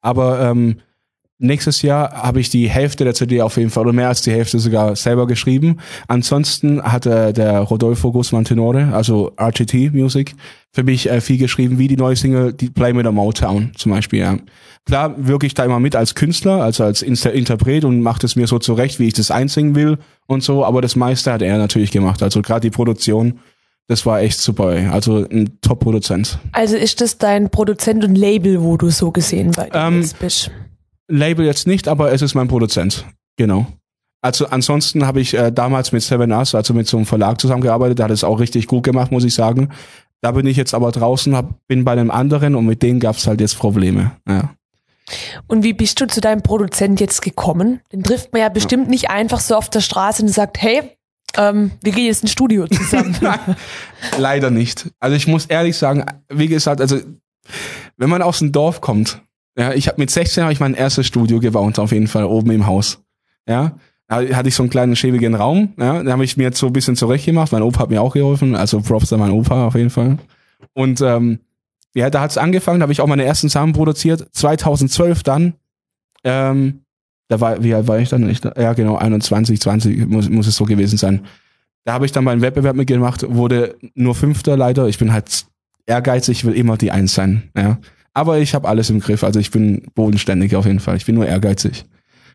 Aber 0.00 0.40
ähm, 0.40 0.80
nächstes 1.40 1.82
Jahr 1.82 2.12
habe 2.12 2.40
ich 2.40 2.50
die 2.50 2.68
Hälfte 2.68 3.04
der 3.04 3.14
CD 3.14 3.42
auf 3.42 3.56
jeden 3.56 3.70
Fall 3.70 3.84
oder 3.84 3.92
mehr 3.92 4.08
als 4.08 4.22
die 4.22 4.30
Hälfte 4.30 4.58
sogar 4.58 4.94
selber 4.94 5.26
geschrieben. 5.26 5.78
Ansonsten 6.06 6.82
hat 6.82 7.06
äh, 7.06 7.32
der 7.32 7.60
Rodolfo 7.60 8.12
Guzman 8.12 8.44
Tenore, 8.44 8.92
also 8.92 9.32
RGT 9.40 9.92
Music, 9.92 10.34
für 10.72 10.84
mich 10.84 11.10
äh, 11.10 11.20
viel 11.20 11.38
geschrieben, 11.38 11.78
wie 11.78 11.88
die 11.88 11.96
neue 11.96 12.16
Single 12.16 12.52
die 12.52 12.70
Play 12.70 12.92
mit 12.92 13.04
der 13.04 13.12
Motown 13.12 13.72
zum 13.76 13.92
Beispiel. 13.92 14.20
Ja. 14.20 14.36
Klar 14.86 15.14
wirke 15.16 15.46
ich 15.46 15.54
da 15.54 15.64
immer 15.64 15.80
mit 15.80 15.96
als 15.96 16.14
Künstler, 16.14 16.62
also 16.62 16.84
als 16.84 17.02
Inter 17.02 17.32
Interpret 17.32 17.84
und 17.84 18.02
macht 18.02 18.22
es 18.24 18.36
mir 18.36 18.46
so 18.46 18.58
zurecht, 18.58 19.00
wie 19.00 19.08
ich 19.08 19.14
das 19.14 19.30
einsingen 19.30 19.74
will 19.74 19.98
und 20.26 20.42
so, 20.42 20.64
aber 20.64 20.82
das 20.82 20.94
meiste 20.94 21.32
hat 21.32 21.42
er 21.42 21.58
natürlich 21.58 21.90
gemacht. 21.90 22.22
Also 22.22 22.42
gerade 22.42 22.60
die 22.60 22.70
Produktion 22.70 23.40
das 23.90 24.06
war 24.06 24.20
echt 24.20 24.38
super. 24.38 24.68
Also 24.92 25.26
ein 25.28 25.58
Top-Produzent. 25.62 26.38
Also 26.52 26.76
ist 26.76 27.00
das 27.00 27.18
dein 27.18 27.50
Produzent 27.50 28.04
und 28.04 28.14
Label, 28.14 28.62
wo 28.62 28.76
du 28.76 28.88
so 28.88 29.10
gesehen 29.10 29.50
bei 29.50 29.68
ähm, 29.72 30.08
bist? 30.20 30.52
Label 31.10 31.44
jetzt 31.44 31.66
nicht, 31.66 31.88
aber 31.88 32.12
es 32.12 32.22
ist 32.22 32.34
mein 32.34 32.48
Produzent. 32.48 33.04
Genau. 33.36 33.66
Also 34.22 34.46
ansonsten 34.48 35.06
habe 35.06 35.20
ich 35.20 35.34
äh, 35.34 35.50
damals 35.50 35.92
mit 35.92 36.02
Seven 36.02 36.32
Us, 36.32 36.54
also 36.54 36.74
mit 36.74 36.86
so 36.86 36.96
einem 36.98 37.06
Verlag 37.06 37.40
zusammengearbeitet, 37.40 37.98
der 37.98 38.04
hat 38.04 38.12
es 38.12 38.24
auch 38.24 38.38
richtig 38.38 38.66
gut 38.66 38.84
gemacht, 38.84 39.10
muss 39.10 39.24
ich 39.24 39.34
sagen. 39.34 39.70
Da 40.20 40.32
bin 40.32 40.46
ich 40.46 40.56
jetzt 40.56 40.74
aber 40.74 40.92
draußen, 40.92 41.34
hab, 41.34 41.66
bin 41.66 41.84
bei 41.84 41.92
einem 41.92 42.10
anderen 42.10 42.54
und 42.54 42.66
mit 42.66 42.82
denen 42.82 43.00
gab 43.00 43.16
es 43.16 43.26
halt 43.26 43.40
jetzt 43.40 43.58
Probleme. 43.58 44.12
Ja. 44.28 44.54
Und 45.48 45.64
wie 45.64 45.72
bist 45.72 46.00
du 46.00 46.06
zu 46.06 46.20
deinem 46.20 46.42
Produzent 46.42 47.00
jetzt 47.00 47.22
gekommen? 47.22 47.80
Den 47.92 48.02
trifft 48.02 48.32
man 48.32 48.42
ja 48.42 48.48
bestimmt 48.48 48.84
ja. 48.84 48.90
nicht 48.90 49.10
einfach 49.10 49.40
so 49.40 49.56
auf 49.56 49.70
der 49.70 49.80
Straße 49.80 50.22
und 50.22 50.28
sagt, 50.28 50.60
hey, 50.60 50.82
ähm, 51.36 51.72
wir 51.82 51.92
gehen 51.92 52.06
jetzt 52.06 52.22
ins 52.22 52.32
Studio 52.32 52.66
zusammen. 52.66 53.16
Leider 54.18 54.50
nicht. 54.50 54.90
Also 55.00 55.16
ich 55.16 55.26
muss 55.26 55.46
ehrlich 55.46 55.76
sagen, 55.76 56.04
wie 56.28 56.48
gesagt, 56.48 56.80
also 56.80 56.98
wenn 57.96 58.10
man 58.10 58.22
aus 58.22 58.40
dem 58.40 58.52
Dorf 58.52 58.80
kommt, 58.80 59.22
ja, 59.60 59.74
ich 59.74 59.88
habe 59.88 60.00
mit 60.00 60.10
16 60.10 60.42
habe 60.42 60.52
ich 60.52 60.60
mein 60.60 60.74
erstes 60.74 61.06
Studio 61.06 61.38
gebaut, 61.38 61.78
auf 61.78 61.92
jeden 61.92 62.06
Fall 62.06 62.24
oben 62.24 62.50
im 62.50 62.66
Haus. 62.66 63.02
Ja, 63.46 63.76
da 64.08 64.16
hatte 64.16 64.48
ich 64.48 64.54
so 64.54 64.62
einen 64.62 64.70
kleinen 64.70 64.96
schäbigen 64.96 65.34
Raum. 65.34 65.74
Ja, 65.78 66.02
da 66.02 66.12
habe 66.12 66.24
ich 66.24 66.36
mir 66.36 66.44
jetzt 66.44 66.58
so 66.58 66.68
ein 66.68 66.72
bisschen 66.72 66.96
zurechtgemacht. 66.96 67.52
Mein 67.52 67.62
Opa 67.62 67.80
hat 67.80 67.90
mir 67.90 68.00
auch 68.00 68.14
geholfen, 68.14 68.56
also 68.56 68.80
Props 68.80 69.12
an 69.12 69.20
meinen 69.20 69.32
Opa 69.32 69.66
auf 69.66 69.74
jeden 69.74 69.90
Fall. 69.90 70.18
Und 70.72 71.00
ähm, 71.02 71.40
ja, 71.94 72.08
da 72.08 72.22
hat's 72.22 72.38
angefangen, 72.38 72.80
da 72.80 72.84
habe 72.84 72.92
ich 72.92 73.02
auch 73.02 73.06
meine 73.06 73.24
ersten 73.24 73.48
Sachen 73.48 73.72
produziert. 73.72 74.28
2012 74.32 75.22
dann 75.22 75.54
ähm, 76.24 76.80
da 77.28 77.40
war, 77.40 77.62
wie 77.62 77.74
alt 77.74 77.86
war 77.86 77.98
ich 77.98 78.08
dann? 78.08 78.28
Ich, 78.28 78.40
ja, 78.42 78.72
genau, 78.72 78.96
21, 78.96 79.60
20 79.60 80.08
muss, 80.08 80.28
muss 80.28 80.48
es 80.48 80.56
so 80.56 80.64
gewesen 80.64 80.98
sein. 80.98 81.26
Da 81.84 81.92
habe 81.92 82.04
ich 82.04 82.12
dann 82.12 82.24
meinen 82.24 82.42
Wettbewerb 82.42 82.74
mitgemacht, 82.74 83.24
wurde 83.28 83.76
nur 83.94 84.14
Fünfter 84.14 84.56
leider. 84.56 84.88
Ich 84.88 84.98
bin 84.98 85.12
halt 85.12 85.46
ehrgeizig, 85.86 86.44
will 86.44 86.54
immer 86.54 86.76
die 86.76 86.90
Eins 86.90 87.14
sein. 87.14 87.50
Ja. 87.56 87.78
Aber 88.14 88.38
ich 88.38 88.54
habe 88.54 88.68
alles 88.68 88.90
im 88.90 89.00
Griff. 89.00 89.22
Also 89.24 89.38
ich 89.38 89.50
bin 89.50 89.82
bodenständig 89.94 90.56
auf 90.56 90.66
jeden 90.66 90.80
Fall. 90.80 90.96
Ich 90.96 91.06
bin 91.06 91.14
nur 91.14 91.26
ehrgeizig. 91.26 91.84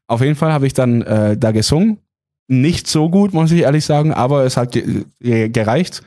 Auf 0.08 0.22
jeden 0.22 0.36
Fall 0.36 0.53
habe 0.53 0.67
ich 0.67 0.74
dann 0.74 1.01
äh, 1.01 1.38
da 1.38 1.51
gesungen. 1.51 1.98
Nicht 2.48 2.88
so 2.88 3.10
gut, 3.10 3.34
muss 3.34 3.51
ich 3.51 3.62
ehrlich 3.62 3.86
sagen, 3.86 4.13
aber 4.13 4.46
es 4.46 4.55
hat 4.55 4.72
ge 4.72 5.05
gereicht. 5.50 6.03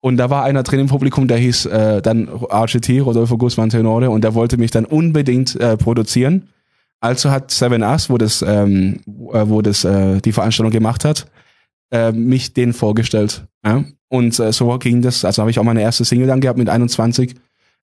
Und 0.00 0.16
da 0.16 0.30
war 0.30 0.44
einer 0.44 0.62
drin 0.62 0.80
im 0.80 0.86
Publikum, 0.86 1.26
der 1.26 1.38
hieß 1.38 1.66
äh, 1.66 2.02
dann 2.02 2.28
RGT, 2.28 3.00
Rodolfo 3.00 3.36
Guzman 3.36 3.70
Tenore, 3.70 4.10
und 4.10 4.22
der 4.22 4.34
wollte 4.34 4.56
mich 4.56 4.70
dann 4.70 4.84
unbedingt 4.84 5.56
äh, 5.56 5.76
produzieren. 5.76 6.48
Also 7.00 7.30
hat 7.30 7.50
Seven 7.50 7.82
Us, 7.82 8.10
wo 8.10 8.18
das, 8.18 8.42
ähm, 8.42 9.00
äh, 9.32 9.48
wo 9.48 9.62
das 9.62 9.84
äh, 9.84 10.20
die 10.20 10.32
Veranstaltung 10.32 10.72
gemacht 10.72 11.04
hat, 11.04 11.26
äh, 11.90 12.12
mich 12.12 12.54
denen 12.54 12.72
vorgestellt. 12.72 13.46
Ja? 13.64 13.84
Und 14.08 14.38
äh, 14.38 14.52
so 14.52 14.78
ging 14.78 15.02
das. 15.02 15.24
Also 15.24 15.42
habe 15.42 15.50
ich 15.50 15.58
auch 15.58 15.64
meine 15.64 15.82
erste 15.82 16.04
Single 16.04 16.26
dann 16.26 16.40
gehabt 16.40 16.58
mit 16.58 16.68
21, 16.68 17.34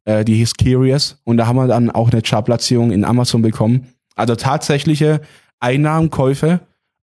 äh, 0.06 0.24
die 0.24 0.36
hieß 0.36 0.54
Curious. 0.56 1.20
Und 1.24 1.38
da 1.38 1.48
haben 1.48 1.58
wir 1.58 1.68
dann 1.68 1.92
auch 1.92 2.12
eine 2.12 2.22
Chartplatzierung 2.22 2.92
in 2.92 3.04
Amazon 3.04 3.42
bekommen. 3.42 3.88
Also 4.16 4.36
tatsächliche 4.36 5.22
Einnahmenkäufe 5.60 6.62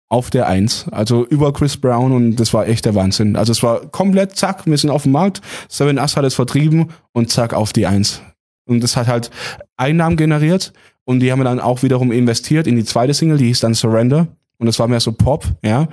auf 0.08 0.30
der 0.30 0.48
Eins. 0.48 0.86
Also 0.92 1.26
über 1.26 1.54
Chris 1.54 1.78
Brown 1.78 2.12
und 2.12 2.36
das 2.36 2.54
war 2.54 2.68
echt 2.68 2.86
der 2.86 2.96
Wahnsinn. 2.96 3.36
Also 3.36 3.52
es 3.52 3.64
war 3.64 3.80
komplett 3.88 4.36
zack, 4.36 4.66
wir 4.66 4.78
sind 4.78 4.90
auf 4.90 5.04
dem 5.04 5.14
Markt, 5.14 5.42
Seven 5.70 5.98
Us 5.98 6.18
hat 6.18 6.26
es 6.26 6.36
vertrieben 6.36 6.90
und 7.14 7.30
zack 7.30 7.54
auf 7.54 7.72
die 7.72 7.88
Eins. 7.88 8.22
Und 8.66 8.82
das 8.82 8.98
hat 8.98 9.08
halt 9.08 9.32
Einnahmen 9.78 10.18
generiert 10.18 10.74
und 11.06 11.22
die 11.22 11.32
haben 11.32 11.40
wir 11.40 11.46
dann 11.46 11.60
auch 11.60 11.82
wiederum 11.82 12.12
investiert 12.12 12.68
in 12.68 12.76
die 12.76 12.84
zweite 12.84 13.14
Single, 13.14 13.38
die 13.38 13.48
hieß 13.48 13.62
dann 13.62 13.74
Surrender. 13.74 14.28
Und 14.58 14.68
das 14.68 14.80
war 14.80 14.88
mehr 14.88 15.00
so 15.00 15.12
Pop, 15.12 15.46
ja. 15.64 15.88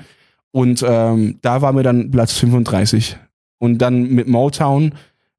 Und 0.51 0.85
ähm, 0.87 1.39
da 1.43 1.63
war 1.63 1.73
mir 1.73 1.83
dann 1.83 2.11
Platz 2.11 2.33
35. 2.33 3.17
Und 3.59 3.79
dann 3.79 4.11
mit 4.11 4.29
Motown, 4.29 4.93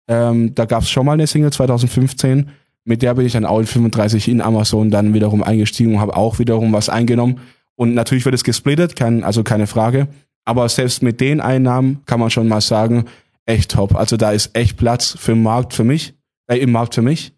ähm, 0.10 0.56
da 0.56 0.66
gab 0.66 0.82
es 0.84 0.90
schon 0.90 1.06
mal 1.06 1.14
eine 1.14 1.28
Single 1.28 1.54
2015, 1.54 2.50
mit 2.84 3.04
der 3.04 3.14
bin 3.14 3.26
ich 3.26 3.34
dann 3.34 3.46
auch 3.46 3.60
in 3.60 3.68
35 3.68 4.28
in 4.28 4.42
Amazon 4.42 4.90
dann 4.90 5.14
wiederum 5.14 5.44
eingestiegen 5.44 5.94
und 5.94 6.02
habe 6.02 6.18
auch 6.18 6.40
wiederum 6.40 6.74
was 6.74 6.90
eingenommen. 6.90 7.40
Und 7.76 7.94
natürlich 7.94 8.26
wird 8.26 8.36
es 8.36 8.44
gesplittet, 8.44 8.96
kein, 8.96 9.24
also 9.24 9.44
keine 9.44 9.68
Frage. 9.68 10.08
Aber 10.46 10.68
selbst 10.68 11.04
mit 11.04 11.22
den 11.22 11.40
Einnahmen 11.40 12.02
kann 12.08 12.20
man 12.20 12.32
schon 12.32 12.48
mal 12.48 12.62
sagen, 12.62 13.06
echt 13.46 13.72
top. 13.72 13.96
Also 13.96 14.18
da 14.18 14.32
ist 14.32 14.56
echt 14.56 14.78
Platz 14.78 15.16
für 15.18 15.34
den 15.34 15.44
Markt 15.44 15.74
für 15.74 15.84
mich, 15.84 16.16
äh, 16.48 16.58
im 16.58 16.72
Markt 16.72 16.96
für 16.96 17.04
mich. 17.04 17.34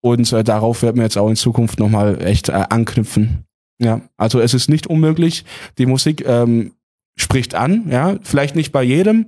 Und 0.00 0.32
äh, 0.32 0.44
darauf 0.44 0.82
werden 0.82 0.96
wir 0.96 1.04
jetzt 1.04 1.18
auch 1.18 1.28
in 1.28 1.36
Zukunft 1.36 1.80
nochmal 1.80 2.24
echt 2.24 2.48
äh, 2.48 2.52
anknüpfen. 2.52 3.44
Ja, 3.78 4.02
also 4.16 4.38
es 4.38 4.54
ist 4.54 4.68
nicht 4.68 4.86
unmöglich. 4.86 5.44
Die 5.78 5.86
Musik 5.86 6.24
ähm, 6.26 6.72
spricht 7.16 7.56
an, 7.56 7.88
ja, 7.90 8.16
vielleicht 8.22 8.54
nicht 8.54 8.70
bei 8.70 8.84
jedem, 8.84 9.26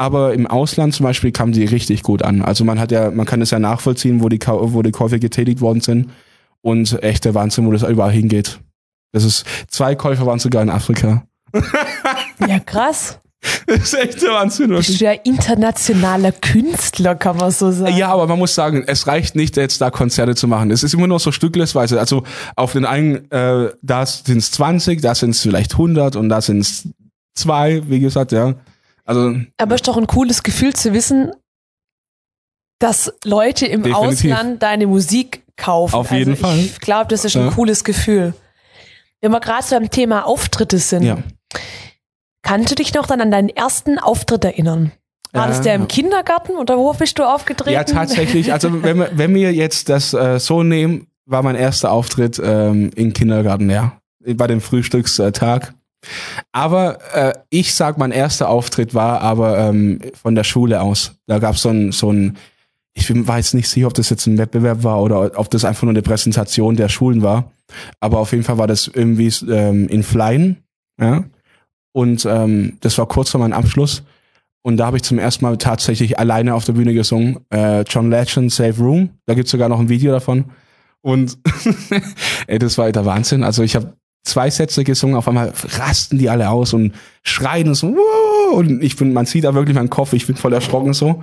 aber 0.00 0.32
im 0.32 0.46
Ausland 0.46 0.94
zum 0.94 1.04
Beispiel 1.04 1.30
kam 1.30 1.52
die 1.52 1.66
richtig 1.66 2.02
gut 2.02 2.22
an. 2.22 2.40
Also 2.40 2.64
man 2.64 2.80
hat 2.80 2.90
ja, 2.90 3.10
man 3.10 3.26
kann 3.26 3.42
es 3.42 3.50
ja 3.50 3.58
nachvollziehen, 3.58 4.22
wo 4.22 4.30
die, 4.30 4.40
wo 4.40 4.80
die 4.80 4.92
Käufe 4.92 5.20
getätigt 5.20 5.60
worden 5.60 5.82
sind 5.82 6.10
und 6.62 7.02
echter 7.02 7.34
Wahnsinn, 7.34 7.66
wo 7.66 7.72
das 7.72 7.82
überall 7.82 8.10
hingeht. 8.10 8.60
Das 9.12 9.24
ist, 9.24 9.44
zwei 9.68 9.94
Käufer 9.94 10.24
waren 10.24 10.38
sogar 10.38 10.62
in 10.62 10.70
Afrika. 10.70 11.24
Ja, 12.48 12.58
krass. 12.58 13.20
Das 13.66 13.80
ist 13.80 13.94
echt 13.94 14.22
der 14.22 14.30
Wahnsinn. 14.30 14.70
Bist 14.70 14.98
du 14.98 15.04
ja 15.04 15.12
internationaler 15.12 16.32
Künstler, 16.32 17.14
kann 17.14 17.36
man 17.36 17.50
so 17.50 17.70
sagen. 17.70 17.94
Ja, 17.94 18.08
aber 18.08 18.26
man 18.26 18.38
muss 18.38 18.54
sagen, 18.54 18.84
es 18.86 19.06
reicht 19.06 19.36
nicht, 19.36 19.58
jetzt 19.58 19.82
da 19.82 19.90
Konzerte 19.90 20.34
zu 20.34 20.48
machen. 20.48 20.70
Es 20.70 20.82
ist 20.82 20.94
immer 20.94 21.06
nur 21.06 21.20
so 21.20 21.30
stücklesweise. 21.30 22.00
Also 22.00 22.22
auf 22.56 22.72
den 22.72 22.86
einen, 22.86 23.30
äh, 23.30 23.74
da 23.82 24.06
sind 24.06 24.38
es 24.38 24.52
20, 24.52 25.02
da 25.02 25.14
sind 25.14 25.30
es 25.30 25.42
vielleicht 25.42 25.72
100 25.72 26.16
und 26.16 26.30
da 26.30 26.40
sind 26.40 26.60
es 26.60 26.88
zwei, 27.34 27.82
wie 27.90 28.00
gesagt, 28.00 28.32
ja. 28.32 28.54
Also, 29.10 29.40
aber 29.58 29.74
es 29.74 29.80
ist 29.80 29.88
doch 29.88 29.96
ein 29.96 30.06
cooles 30.06 30.42
Gefühl 30.42 30.72
zu 30.74 30.92
wissen, 30.92 31.32
dass 32.78 33.12
Leute 33.24 33.66
im 33.66 33.82
definitiv. 33.82 34.32
Ausland 34.32 34.62
deine 34.62 34.86
Musik 34.86 35.44
kaufen. 35.56 35.94
Auf 35.94 36.10
jeden 36.12 36.32
also 36.32 36.42
Fall. 36.42 36.58
Ich 36.58 36.80
glaube, 36.80 37.08
das 37.08 37.24
ist 37.24 37.36
ein 37.36 37.46
ja. 37.46 37.50
cooles 37.50 37.84
Gefühl. 37.84 38.34
Wenn 39.20 39.32
wir 39.32 39.40
gerade 39.40 39.64
so 39.64 39.74
beim 39.74 39.90
Thema 39.90 40.26
Auftritte 40.26 40.78
sind. 40.78 41.02
Ja 41.02 41.18
Kannst 42.42 42.70
du 42.70 42.74
dich 42.74 42.94
noch 42.94 43.06
dann 43.06 43.20
an 43.20 43.30
deinen 43.30 43.48
ersten 43.48 43.98
Auftritt 43.98 44.44
erinnern? 44.44 44.92
War 45.32 45.46
das 45.46 45.60
der 45.60 45.76
im 45.76 45.86
Kindergarten 45.86 46.56
oder 46.56 46.76
wo 46.76 46.92
bist 46.92 47.18
du 47.18 47.24
aufgetreten? 47.24 47.70
Ja, 47.70 47.84
tatsächlich. 47.84 48.52
Also 48.52 48.82
wenn 48.82 48.98
wir, 48.98 49.10
wenn 49.14 49.34
wir 49.34 49.52
jetzt 49.52 49.88
das 49.88 50.12
äh, 50.12 50.40
so 50.40 50.64
nehmen, 50.64 51.06
war 51.24 51.44
mein 51.44 51.54
erster 51.54 51.92
Auftritt 51.92 52.40
ähm, 52.42 52.90
im 52.96 53.12
Kindergarten, 53.12 53.70
ja. 53.70 54.00
Bei 54.34 54.48
dem 54.48 54.60
Frühstückstag. 54.60 55.74
Aber 56.52 56.98
äh, 57.14 57.32
ich 57.50 57.74
sag, 57.74 57.98
mein 57.98 58.12
erster 58.12 58.48
Auftritt 58.48 58.94
war 58.94 59.20
aber 59.20 59.58
ähm, 59.58 60.00
von 60.14 60.34
der 60.34 60.44
Schule 60.44 60.80
aus. 60.80 61.16
Da 61.26 61.38
gab 61.38 61.58
so 61.58 61.68
ein, 61.68 61.92
so 61.92 62.12
ein, 62.12 62.36
ich 62.94 63.08
weiß 63.10 63.54
nicht 63.54 63.68
sicher, 63.68 63.86
ob 63.86 63.94
das 63.94 64.10
jetzt 64.10 64.26
ein 64.26 64.38
Wettbewerb 64.38 64.82
war 64.82 65.02
oder 65.02 65.38
ob 65.38 65.50
das 65.50 65.64
einfach 65.64 65.82
nur 65.82 65.92
eine 65.92 66.02
Präsentation 66.02 66.76
der 66.76 66.88
Schulen 66.88 67.22
war. 67.22 67.52
Aber 68.00 68.18
auf 68.18 68.32
jeden 68.32 68.44
Fall 68.44 68.58
war 68.58 68.66
das 68.66 68.88
irgendwie 68.88 69.32
ähm, 69.48 69.88
in 69.88 70.02
Flyen, 70.02 70.56
ja. 71.00 71.24
Und 71.92 72.24
ähm, 72.24 72.76
das 72.80 72.98
war 72.98 73.06
kurz 73.06 73.30
vor 73.30 73.40
meinem 73.40 73.52
Abschluss. 73.52 74.04
Und 74.62 74.76
da 74.76 74.86
habe 74.86 74.98
ich 74.98 75.02
zum 75.02 75.18
ersten 75.18 75.44
Mal 75.44 75.56
tatsächlich 75.56 76.18
alleine 76.18 76.54
auf 76.54 76.64
der 76.64 76.74
Bühne 76.74 76.94
gesungen. 76.94 77.38
Äh, 77.50 77.82
John 77.82 78.10
Legend, 78.10 78.52
Save 78.52 78.76
Room. 78.78 79.10
Da 79.26 79.34
gibt's 79.34 79.50
sogar 79.50 79.68
noch 79.68 79.80
ein 79.80 79.88
Video 79.88 80.12
davon. 80.12 80.46
Und 81.00 81.38
ey, 82.46 82.58
das 82.58 82.76
war 82.76 82.92
der 82.92 83.06
Wahnsinn. 83.06 83.42
Also 83.42 83.62
ich 83.62 83.74
habe 83.74 83.94
zwei 84.22 84.50
Sätze 84.50 84.84
gesungen, 84.84 85.16
auf 85.16 85.28
einmal 85.28 85.52
rasten 85.78 86.18
die 86.18 86.28
alle 86.28 86.50
aus 86.50 86.72
und 86.72 86.94
schreien 87.22 87.68
und 87.68 87.74
so. 87.74 87.94
Wuh! 87.94 88.56
Und 88.56 88.82
ich 88.82 88.96
bin, 88.96 89.12
man 89.12 89.26
sieht 89.26 89.44
da 89.44 89.54
wirklich 89.54 89.76
meinen 89.76 89.90
Kopf, 89.90 90.12
ich 90.12 90.26
bin 90.26 90.36
voll 90.36 90.52
erschrocken 90.52 90.92
so. 90.92 91.22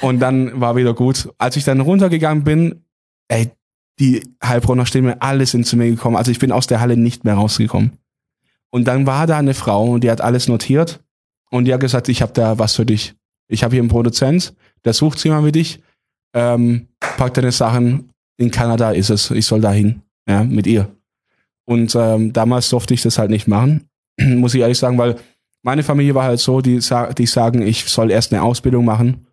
Und 0.00 0.20
dann 0.20 0.60
war 0.60 0.76
wieder 0.76 0.94
gut. 0.94 1.28
Als 1.38 1.56
ich 1.56 1.64
dann 1.64 1.80
runtergegangen 1.80 2.44
bin, 2.44 2.84
ey, 3.28 3.50
die 3.98 4.22
Heilbronner 4.44 4.86
Stimme, 4.86 5.20
alle 5.22 5.46
sind 5.46 5.66
zu 5.66 5.76
mir 5.76 5.88
gekommen. 5.88 6.16
Also 6.16 6.30
ich 6.30 6.38
bin 6.38 6.52
aus 6.52 6.66
der 6.66 6.80
Halle 6.80 6.96
nicht 6.96 7.24
mehr 7.24 7.34
rausgekommen. 7.34 7.98
Und 8.70 8.84
dann 8.84 9.06
war 9.06 9.26
da 9.26 9.38
eine 9.38 9.54
Frau 9.54 9.90
und 9.90 10.04
die 10.04 10.10
hat 10.10 10.20
alles 10.20 10.48
notiert 10.48 11.00
und 11.50 11.64
die 11.64 11.72
hat 11.72 11.80
gesagt, 11.80 12.08
ich 12.08 12.22
habe 12.22 12.32
da 12.32 12.58
was 12.58 12.76
für 12.76 12.86
dich. 12.86 13.14
Ich 13.48 13.64
habe 13.64 13.74
hier 13.74 13.82
einen 13.82 13.88
Produzent, 13.88 14.54
der 14.84 14.92
sucht 14.92 15.24
mal 15.24 15.40
mit 15.40 15.54
dich. 15.54 15.80
Ähm, 16.34 16.88
pack 17.00 17.34
deine 17.34 17.50
Sachen, 17.50 18.10
in 18.36 18.50
Kanada 18.50 18.90
ist 18.90 19.10
es, 19.10 19.30
ich 19.30 19.46
soll 19.46 19.60
dahin, 19.60 20.02
ja, 20.28 20.44
mit 20.44 20.66
ihr. 20.66 20.94
Und 21.68 21.94
ähm, 21.94 22.32
damals 22.32 22.70
durfte 22.70 22.94
ich 22.94 23.02
das 23.02 23.18
halt 23.18 23.30
nicht 23.30 23.46
machen, 23.46 23.90
muss 24.18 24.54
ich 24.54 24.62
ehrlich 24.62 24.78
sagen, 24.78 24.96
weil 24.96 25.16
meine 25.62 25.82
Familie 25.82 26.14
war 26.14 26.24
halt 26.24 26.40
so, 26.40 26.62
die, 26.62 26.80
die 27.18 27.26
sagen, 27.26 27.60
ich 27.60 27.84
soll 27.84 28.10
erst 28.10 28.32
eine 28.32 28.42
Ausbildung 28.42 28.86
machen 28.86 29.26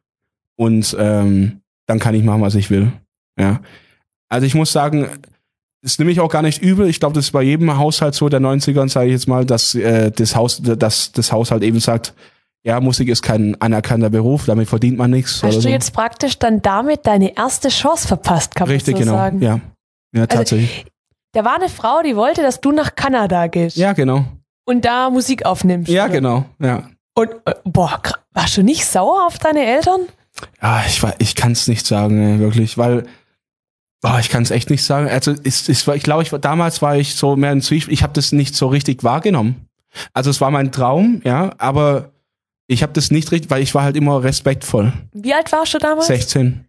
und 0.58 0.98
ähm, 1.00 1.62
dann 1.86 2.00
kann 2.00 2.14
ich 2.14 2.26
machen, 2.26 2.42
was 2.42 2.56
ich 2.56 2.70
will. 2.70 2.92
Ja. 3.40 3.62
Also 4.28 4.46
ich 4.46 4.54
muss 4.54 4.74
sagen, 4.74 5.08
das 5.82 5.98
nehme 5.98 6.12
ich 6.12 6.20
auch 6.20 6.30
gar 6.30 6.42
nicht 6.42 6.62
übel. 6.62 6.90
Ich 6.90 7.00
glaube, 7.00 7.16
das 7.16 7.26
ist 7.26 7.32
bei 7.32 7.42
jedem 7.42 7.78
Haushalt 7.78 8.16
so 8.16 8.28
der 8.28 8.42
90ern, 8.42 8.90
sage 8.90 9.08
ich 9.08 9.14
jetzt 9.14 9.30
mal, 9.30 9.46
dass 9.46 9.74
äh, 9.74 10.12
das 10.12 10.36
Haus, 10.36 10.62
dass 10.62 11.14
das 11.14 11.32
Haushalt 11.32 11.64
eben 11.64 11.80
sagt, 11.80 12.14
ja, 12.64 12.82
Musik 12.82 13.08
ist 13.08 13.22
kein 13.22 13.56
anerkannter 13.62 14.10
Beruf, 14.10 14.46
damit 14.46 14.68
verdient 14.68 14.98
man 14.98 15.12
nichts. 15.12 15.42
Hast 15.42 15.56
du 15.56 15.62
so. 15.62 15.70
jetzt 15.70 15.94
praktisch 15.94 16.38
dann 16.38 16.62
damit 16.62 17.08
deine 17.08 17.38
erste 17.38 17.70
Chance 17.70 18.10
verpasst, 18.10 18.56
kann 18.56 18.68
Richtig, 18.68 18.96
man 18.96 19.04
so 19.04 19.10
genau. 19.12 19.18
sagen? 19.24 19.42
Ja. 19.42 19.62
Ja, 20.14 20.28
tatsächlich. 20.28 20.86
Da 21.36 21.44
war 21.44 21.56
eine 21.56 21.68
Frau, 21.70 22.02
die 22.02 22.16
wollte, 22.16 22.42
dass 22.42 22.62
du 22.62 22.72
nach 22.72 22.96
Kanada 22.96 23.48
gehst 23.48 23.76
ja, 23.76 23.92
genau. 23.94 24.26
und 24.66 24.86
da 24.86 25.10
Musik 25.10 25.46
aufnimmst. 25.46 25.92
Ja, 25.92 26.06
oder? 26.06 26.14
genau. 26.14 26.46
Ja. 26.60 26.90
Und 27.14 27.30
äh, 27.46 27.54
boah, 27.66 28.02
warst 28.32 28.56
du 28.58 28.64
nicht 28.64 28.86
sauer 28.86 29.26
auf 29.28 29.38
deine 29.38 29.66
Eltern? 29.66 30.02
Ah, 30.60 30.82
ich, 30.88 31.04
wa- 31.04 31.14
ich 31.20 31.36
kann 31.36 31.52
es 31.52 31.68
nicht 31.68 31.86
sagen, 31.86 32.40
wirklich, 32.40 32.78
weil 32.78 33.06
boah, 34.02 34.18
ich 34.20 34.30
kann 34.30 34.44
es 34.44 34.52
echt 34.52 34.70
nicht 34.70 34.84
sagen. 34.84 35.10
Also 35.10 35.32
ist, 35.32 35.68
ist, 35.68 35.88
ich 35.90 36.04
glaube, 36.04 36.24
ich 36.24 36.32
war, 36.32 36.40
damals 36.40 36.82
war 36.82 36.96
ich 36.96 37.16
so 37.16 37.36
mehr 37.36 37.52
ein 37.52 37.62
Zwiespalt. 37.62 37.94
Ich 37.94 38.04
habe 38.04 38.14
das 38.14 38.32
nicht 38.32 38.56
so 38.56 38.68
richtig 38.68 39.04
wahrgenommen. 39.04 39.68
Also 40.14 40.30
es 40.30 40.40
war 40.42 40.52
mein 40.52 40.72
Traum, 40.72 41.22
ja, 41.26 41.54
aber 41.58 42.12
ich 42.68 42.82
habe 42.82 42.94
das 42.94 43.12
nicht 43.12 43.32
richtig, 43.34 43.52
weil 43.52 43.62
ich 43.62 43.76
war 43.76 43.84
halt 43.84 43.96
immer 43.98 44.24
respektvoll. 44.24 44.94
Wie 45.12 45.34
alt 45.34 45.52
warst 45.52 45.74
du 45.74 45.80
damals? 45.80 46.08
16. 46.08 46.66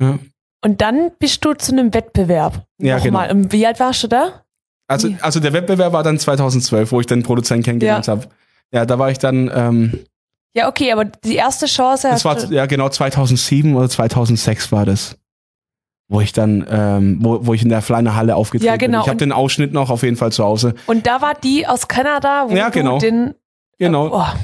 Ja. 0.00 0.18
Und 0.64 0.80
dann 0.80 1.10
bist 1.18 1.44
du 1.44 1.52
zu 1.54 1.72
einem 1.72 1.92
Wettbewerb. 1.94 2.66
Ja, 2.78 2.98
genau. 2.98 3.20
Nochmal. 3.20 3.30
Und 3.32 3.52
Wie 3.52 3.66
alt 3.66 3.78
warst 3.80 4.02
du 4.02 4.08
da? 4.08 4.42
Also, 4.88 5.08
also 5.20 5.40
der 5.40 5.52
Wettbewerb 5.52 5.92
war 5.92 6.02
dann 6.02 6.18
2012, 6.18 6.90
wo 6.92 7.00
ich 7.00 7.06
den 7.06 7.22
Produzenten 7.22 7.64
kennengelernt 7.64 8.06
Ja. 8.06 8.12
habe. 8.12 8.26
Ja, 8.72 8.86
da 8.86 8.98
war 8.98 9.10
ich 9.10 9.18
dann, 9.18 9.50
ähm, 9.54 10.00
Ja, 10.54 10.68
okay, 10.68 10.92
aber 10.92 11.04
die 11.04 11.36
erste 11.36 11.66
Chance 11.66 12.08
das 12.10 12.24
war 12.24 12.36
du, 12.36 12.46
ja 12.54 12.66
genau 12.66 12.88
2007 12.88 13.74
oder 13.76 13.88
2006 13.88 14.72
war 14.72 14.84
das. 14.86 15.16
Wo 16.08 16.20
ich 16.20 16.32
dann, 16.32 16.66
ähm, 16.70 17.18
wo, 17.20 17.46
wo 17.46 17.54
ich 17.54 17.62
in 17.62 17.70
der 17.70 17.80
Fleiner 17.82 18.14
Halle 18.14 18.36
aufgetreten 18.36 18.66
Ja, 18.70 18.76
genau. 18.76 18.98
bin. 18.98 19.02
Ich 19.04 19.08
habe 19.08 19.16
den 19.18 19.32
Ausschnitt 19.32 19.72
noch 19.72 19.90
auf 19.90 20.02
jeden 20.02 20.16
Fall 20.16 20.32
zu 20.32 20.44
Hause. 20.44 20.74
Und 20.86 21.06
da 21.06 21.20
war 21.22 21.34
die 21.34 21.66
aus 21.66 21.88
Kanada, 21.88 22.46
wo 22.48 22.54
Ja, 22.54 22.66
du 22.66 22.72
genau. 22.78 22.98
den. 22.98 23.34
Genau. 23.78 24.10
Boah, 24.10 24.34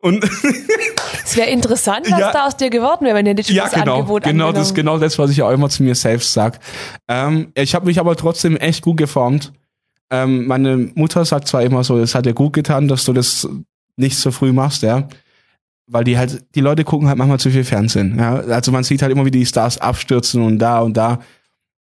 Und 0.00 0.24
es 1.26 1.36
wäre 1.36 1.50
interessant, 1.50 2.10
was 2.10 2.20
Ja. 2.20 2.32
da 2.32 2.46
aus 2.46 2.56
dir 2.56 2.70
geworden 2.70 3.04
wäre, 3.04 3.16
wenn 3.16 3.24
dir 3.24 3.34
das, 3.34 3.48
ja, 3.48 3.64
das 3.64 3.72
genau, 3.72 3.96
Angebot 3.96 4.22
genau 4.22 4.52
das, 4.52 4.72
genau 4.74 4.98
das, 4.98 5.18
was 5.18 5.30
ich 5.30 5.42
auch 5.42 5.50
immer 5.50 5.68
zu 5.68 5.82
mir 5.82 5.94
selbst 5.94 6.32
sag. 6.32 6.60
Ähm, 7.08 7.48
ich 7.54 7.74
habe 7.74 7.86
mich 7.86 7.98
aber 7.98 8.14
trotzdem 8.16 8.56
echt 8.56 8.82
gut 8.82 8.96
geformt. 8.96 9.52
Ähm, 10.10 10.46
meine 10.46 10.76
Mutter 10.94 11.24
sagt 11.24 11.48
zwar 11.48 11.62
immer 11.62 11.82
so, 11.82 11.98
es 11.98 12.14
hat 12.14 12.26
dir 12.26 12.34
gut 12.34 12.52
getan, 12.52 12.86
dass 12.86 13.04
du 13.04 13.12
das 13.12 13.48
nicht 13.96 14.16
so 14.16 14.30
früh 14.30 14.52
machst, 14.52 14.82
ja, 14.82 15.08
weil 15.88 16.04
die 16.04 16.16
halt, 16.16 16.44
die 16.54 16.60
Leute 16.60 16.84
gucken 16.84 17.08
halt 17.08 17.18
manchmal 17.18 17.40
zu 17.40 17.50
viel 17.50 17.64
Fernsehen. 17.64 18.16
Ja, 18.18 18.36
also 18.36 18.70
man 18.70 18.84
sieht 18.84 19.02
halt 19.02 19.10
immer, 19.10 19.24
wie 19.24 19.30
die 19.32 19.46
Stars 19.46 19.78
abstürzen 19.80 20.42
und 20.42 20.58
da 20.60 20.80
und 20.80 20.96
da. 20.96 21.20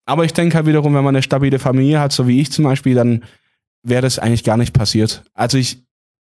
Aber 0.07 0.25
ich 0.25 0.33
denke 0.33 0.57
halt 0.57 0.67
wiederum, 0.67 0.95
wenn 0.95 1.05
man 1.05 1.15
eine 1.15 1.23
stabile 1.23 1.59
Familie 1.59 2.01
hat, 2.01 2.13
so 2.13 2.27
wie 2.29 2.41
ich 2.41 2.51
zum 2.51 2.65
Beispiel, 2.65 2.95
dann 2.95 3.25
wäre 3.83 4.03
das 4.03 4.19
eigentlich 4.19 4.45
gar 4.45 4.57
nicht 4.57 4.73
passiert. 4.73 5.23
Also 5.35 5.59
ich, 5.59 5.83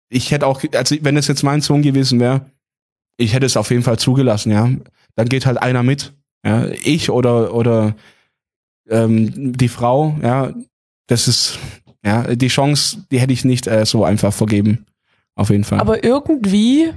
ich 0.09 0.31
hätte 0.31 0.47
auch, 0.47 0.61
also 0.73 0.95
wenn 1.01 1.17
es 1.17 1.27
jetzt 1.27 1.43
mein 1.43 1.61
Sohn 1.61 1.81
gewesen 1.83 2.19
wäre, 2.19 2.45
ich 3.17 3.33
hätte 3.33 3.45
es 3.45 3.57
auf 3.57 3.69
jeden 3.69 3.83
Fall 3.83 3.99
zugelassen, 3.99 4.51
ja. 4.51 4.69
Dann 5.15 5.29
geht 5.29 5.45
halt 5.45 5.61
einer 5.61 5.83
mit, 5.83 6.13
ja. 6.45 6.67
Ich 6.83 7.09
oder 7.09 7.53
oder 7.53 7.95
ähm, 8.89 9.53
die 9.57 9.69
Frau, 9.69 10.15
ja. 10.21 10.53
Das 11.07 11.27
ist, 11.27 11.59
ja, 12.05 12.35
die 12.35 12.47
Chance, 12.47 13.05
die 13.11 13.19
hätte 13.19 13.33
ich 13.33 13.43
nicht 13.45 13.67
äh, 13.67 13.85
so 13.85 14.05
einfach 14.05 14.33
vergeben. 14.33 14.85
Auf 15.35 15.49
jeden 15.49 15.63
Fall. 15.63 15.79
Aber 15.79 16.03
irgendwie 16.03 16.93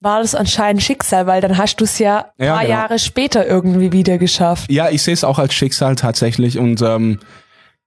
war 0.00 0.20
das 0.20 0.34
anscheinend 0.34 0.82
Schicksal, 0.82 1.26
weil 1.26 1.40
dann 1.40 1.56
hast 1.56 1.76
du 1.76 1.84
es 1.84 1.98
ja 1.98 2.26
ein 2.38 2.46
Ja, 2.46 2.54
paar 2.54 2.62
genau. 2.64 2.74
Jahre 2.74 2.98
später 2.98 3.46
irgendwie 3.46 3.92
wieder 3.92 4.18
geschafft. 4.18 4.70
ja, 4.70 4.90
ich 4.90 5.02
sehe 5.02 5.14
es 5.14 5.24
auch 5.24 5.38
als 5.38 5.54
Schicksal 5.54 5.94
tatsächlich 5.96 6.58
und 6.58 6.82
ähm, 6.82 7.20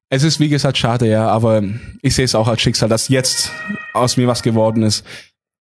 es 0.10 0.24
ist 0.24 0.40
wie 0.40 0.50
gesagt 0.50 0.78
schade, 0.78 1.08
ja, 1.08 1.28
aber 1.28 1.62
ich 2.02 2.16
sehe 2.16 2.26
es 2.26 2.34
auch 2.34 2.48
als 2.48 2.62
Schicksal, 2.62 2.90
dass 2.90 3.10
jetzt 3.10 3.52
aus 3.94 4.18
mir 4.18 4.28
was 4.28 4.42
geworden 4.42 4.84
ist. 4.84 5.06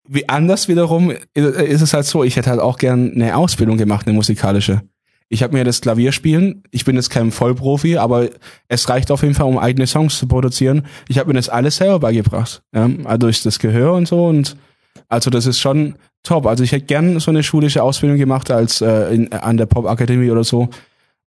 Wie 0.07 0.29
anders 0.29 0.69
wiederum 0.69 1.13
ist 1.33 1.81
es 1.81 1.95
halt 1.95 2.05
so, 2.05 2.25
ich 2.25 2.37
hätte 2.37 2.51
halt 2.51 2.61
auch 2.61 2.79
gern 2.79 3.13
eine 3.13 3.37
Ausbildung 3.37 3.79
gemacht, 3.79 4.07
eine 4.07 4.15
musikalische. 4.15 4.83
Ich 5.31 5.43
habe 5.43 5.55
mir 5.55 5.65
das 5.65 5.81
Klavierspielen, 5.81 6.63
ich 6.71 6.85
bin 6.85 6.97
jetzt 6.97 7.09
kein 7.09 7.31
Vollprofi, 7.33 7.97
aber 7.97 8.29
es 8.69 8.89
reicht 8.89 9.11
auf 9.11 9.23
jeden 9.23 9.35
Fall, 9.35 9.47
um 9.47 9.59
eigene 9.59 9.87
Songs 9.87 10.19
zu 10.19 10.29
produzieren. 10.29 10.87
Ich 11.09 11.19
habe 11.19 11.29
mir 11.29 11.35
das 11.35 11.49
alles 11.49 11.77
selber 11.77 12.01
beigebracht. 12.01 12.63
Ja? 12.75 12.91
Also 13.05 13.19
durch 13.19 13.43
das 13.43 13.59
Gehör 13.59 13.95
und 13.95 14.07
so 14.07 14.27
und 14.27 14.57
also 15.09 15.31
das 15.31 15.47
ist 15.47 15.59
schon 15.59 15.95
top. 16.23 16.47
Also 16.47 16.65
ich 16.65 16.73
hätte 16.73 16.87
gern 16.87 17.19
so 17.21 17.31
eine 17.31 17.43
schulische 17.43 17.83
Ausbildung 17.83 18.19
gemacht 18.19 18.51
als 18.51 18.81
äh, 18.81 19.15
in, 19.15 19.33
an 19.33 19.57
der 19.57 19.67
Popakademie 19.67 20.31
oder 20.31 20.45
so. 20.45 20.69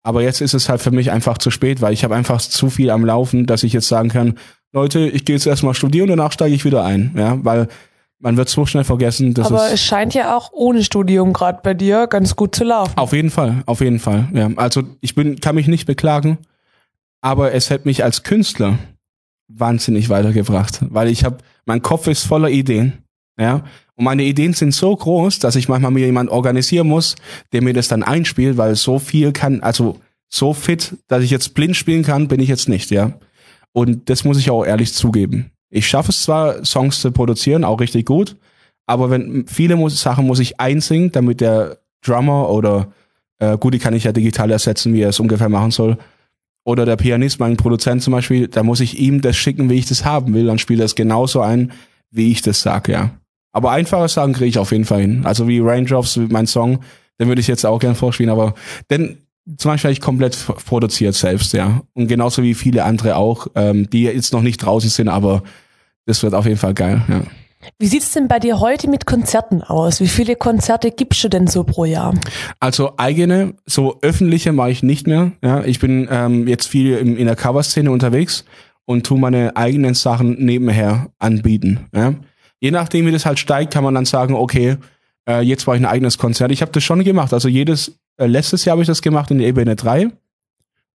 Aber 0.03 0.23
jetzt 0.23 0.41
ist 0.41 0.55
es 0.55 0.69
halt 0.69 0.81
für 0.81 0.93
mich 0.93 1.11
einfach 1.11 1.39
zu 1.39 1.51
spät, 1.51 1.81
weil 1.81 1.93
ich 1.93 2.05
habe 2.05 2.15
einfach 2.15 2.41
zu 2.41 2.71
viel 2.71 2.91
am 2.91 3.05
Laufen, 3.05 3.47
dass 3.47 3.65
ich 3.65 3.73
jetzt 3.73 3.89
sagen 3.89 4.09
kann, 4.09 4.39
Leute, 4.73 5.01
ich 5.09 5.25
gehe 5.25 5.35
jetzt 5.37 5.47
erstmal 5.47 5.75
studieren 5.75 6.11
und 6.11 6.17
danach 6.17 6.33
steige 6.33 6.55
ich 6.55 6.65
wieder 6.65 6.85
ein. 6.85 7.13
Ja, 7.17 7.39
weil 7.45 7.69
man 8.19 8.37
wird 8.37 8.49
so 8.49 8.67
schnell 8.67 8.85
vergessen, 8.85 9.35
dass 9.35 9.47
Aber 9.49 9.67
es 9.67 9.75
es 9.75 9.83
scheint 9.83 10.15
ja 10.15 10.37
auch 10.37 10.51
ohne 10.53 10.83
Studium 10.83 11.33
gerade 11.33 11.61
bei 11.63 11.75
dir 11.75 12.07
ganz 12.07 12.37
gut 12.37 12.55
zu 12.55 12.65
laufen. 12.65 12.97
auf 12.97 13.13
jeden 13.13 13.31
Fall, 13.31 13.63
auf 13.67 13.81
jeden 13.81 13.99
Fall. 13.99 14.29
Ja, 14.33 14.51
also 14.57 14.83
ich 15.01 15.15
bin, 15.15 15.41
kann 15.41 15.55
mich 15.55 15.69
nicht 15.69 15.87
beklagen, 15.87 16.39
aber 17.21 17.53
es 17.53 17.71
hätte 17.71 17.89
mich 17.89 18.05
als 18.05 18.23
Künstler 18.23 18.79
wahnsinnig 19.49 20.09
weitergebracht, 20.09 20.81
weil 20.89 21.09
ich 21.09 21.25
habe, 21.25 21.39
mein 21.67 21.83
Kopf 21.83 22.07
ist 22.07 22.25
voller 22.25 22.51
Ideen, 22.51 23.05
ja, 23.39 23.63
und 23.97 24.05
meine 24.05 24.25
Ideen 24.25 24.53
sind 24.53 24.75
so 24.75 24.95
groß, 24.95 25.39
dass 25.39 25.57
ich 25.57 25.69
manchmal 25.69 25.91
mir 25.91 26.07
jemand 26.07 26.31
organisieren 26.31 26.87
muss, 26.87 27.17
der 27.53 27.63
mir 27.63 27.73
das 27.73 27.89
dann 27.89 28.03
einspielt, 28.03 28.57
weil 28.57 28.75
so 28.77 28.99
viel 28.99 29.33
kann, 29.33 29.63
also 29.63 29.99
so 30.29 30.53
fit, 30.53 30.97
dass 31.09 31.23
ich 31.23 31.31
jetzt 31.31 31.55
blind 31.55 31.77
spielen 31.77 32.03
kann, 32.03 32.29
bin 32.29 32.41
ich 32.41 32.49
jetzt 32.49 32.69
nicht, 32.69 32.91
ja. 32.91 33.13
Und 33.73 34.11
das 34.11 34.25
muss 34.25 34.39
ich 34.39 34.51
auch 34.51 34.65
ehrlich 34.65 34.93
zugeben. 34.93 35.51
Ich 35.71 35.87
schaffe 35.87 36.11
es 36.11 36.23
zwar, 36.23 36.65
Songs 36.65 37.01
zu 37.01 37.11
produzieren, 37.13 37.65
auch 37.65 37.81
richtig 37.81 38.07
gut, 38.07 38.37
aber 38.87 39.11
wenn 39.11 39.47
viele 39.47 39.77
muss, 39.77 40.01
Sachen 40.01 40.27
muss 40.27 40.39
ich 40.39 40.61
einsingen, 40.61 41.13
damit 41.13 41.41
der 41.41 41.79
Drummer 42.03 42.49
oder 42.51 42.93
äh, 43.39 43.59
gut, 43.59 43.75
die 43.75 43.79
kann 43.79 43.95
ich 43.95 44.05
ja 44.05 44.13
digital 44.13 44.51
ersetzen, 44.51 44.95
wie 44.95 45.03
er 45.03 45.11
es 45.11 45.21
ungefähr 45.21 45.49
machen 45.49 45.73
soll. 45.73 45.99
Oder 46.65 46.85
der 46.85 46.97
Pianist, 46.97 47.39
mein 47.39 47.57
Produzent 47.57 48.03
zum 48.03 48.13
Beispiel, 48.13 48.49
da 48.49 48.63
muss 48.63 48.81
ich 48.81 48.99
ihm 48.99 49.21
das 49.21 49.37
schicken, 49.37 49.71
wie 49.71 49.75
ich 49.75 49.87
das 49.87 50.05
haben 50.05 50.35
will. 50.35 50.47
Dann 50.47 50.59
spielt 50.59 50.81
er 50.81 50.87
es 50.87 50.95
genauso 50.95 51.41
ein, 51.41 51.73
wie 52.11 52.33
ich 52.33 52.43
das 52.43 52.63
sage, 52.63 52.93
ja. 52.93 53.11
Aber 53.53 53.71
einfache 53.71 54.09
Sachen 54.09 54.35
kriege 54.35 54.49
ich 54.49 54.59
auf 54.59 54.73
jeden 54.73 54.85
Fall 54.85 55.01
hin. 55.01 55.23
Also 55.25 55.49
wie 55.49 55.61
Raindrops, 55.61 56.17
mein 56.17 56.47
Song, 56.47 56.81
den 57.19 57.29
würde 57.29 57.41
ich 57.41 57.47
jetzt 57.47 57.65
auch 57.65 57.79
gerne 57.79 57.95
vorspielen, 57.95 58.31
aber 58.31 58.55
denn 58.91 59.19
zum 59.57 59.71
Beispiel 59.71 59.91
ich 59.91 60.01
komplett 60.01 60.37
produziert 60.67 61.15
selbst, 61.15 61.53
ja. 61.53 61.83
Und 61.95 62.09
genauso 62.09 62.43
wie 62.43 62.55
viele 62.55 62.85
andere 62.85 63.17
auch, 63.17 63.47
ähm, 63.55 63.89
die 63.91 64.03
jetzt 64.03 64.33
noch 64.33 64.43
nicht 64.43 64.59
draußen 64.59 64.91
sind, 64.91 65.09
aber 65.09 65.43
das 66.05 66.23
wird 66.23 66.35
auf 66.35 66.47
jeden 66.47 66.59
Fall 66.59 66.75
geil, 66.75 67.03
ja. 67.09 67.23
Wie 67.79 67.87
sieht's 67.87 68.13
denn 68.13 68.29
bei 68.29 68.39
dir 68.39 68.61
heute 68.61 68.89
mit 68.89 69.07
Konzerten 69.07 69.63
aus? 69.63 70.01
Wie 70.01 70.09
viele 70.09 70.37
Konzerte 70.37 70.91
gibst 70.91 71.23
du 71.25 71.29
denn 71.29 71.47
so 71.47 71.65
pro 71.65 71.85
Jahr? 71.85 72.15
Also 72.61 72.93
eigene, 72.97 73.55
so 73.67 73.99
öffentliche 74.03 74.53
mache 74.53 74.71
ich 74.71 74.83
nicht 74.83 75.07
mehr. 75.07 75.33
Ja, 75.43 75.65
ich 75.65 75.81
bin 75.81 76.07
ähm, 76.11 76.47
jetzt 76.47 76.69
viel 76.69 76.97
im, 76.97 77.17
in 77.17 77.27
der 77.27 77.35
Coverszene 77.35 77.91
unterwegs 77.91 78.45
und 78.85 79.05
tu 79.05 79.17
meine 79.17 79.57
eigenen 79.57 79.95
Sachen 79.95 80.45
nebenher 80.45 81.09
anbieten. 81.19 81.87
Ja. 81.93 82.15
Je 82.61 82.71
nachdem, 82.71 83.07
wie 83.07 83.13
das 83.13 83.27
halt 83.27 83.39
steigt, 83.39 83.75
kann 83.75 83.85
man 83.85 83.95
dann 83.95 84.05
sagen, 84.05 84.35
okay, 84.35 84.77
äh, 85.29 85.41
jetzt 85.41 85.67
war 85.67 85.75
ich 85.75 85.83
ein 85.83 85.87
eigenes 85.87 86.19
Konzert. 86.19 86.53
Ich 86.53 86.63
habe 86.63 86.73
das 86.73 86.85
schon 86.85 87.03
gemacht. 87.05 87.33
Also 87.33 87.49
jedes, 87.49 87.99
äh, 88.17 88.27
letztes 88.27 88.65
Jahr 88.65 88.73
habe 88.73 88.83
ich 88.83 88.89
das 88.89 89.03
gemacht 89.03 89.31
in 89.31 89.39
der 89.39 89.49
Ebene 89.49 89.77
3 89.77 90.11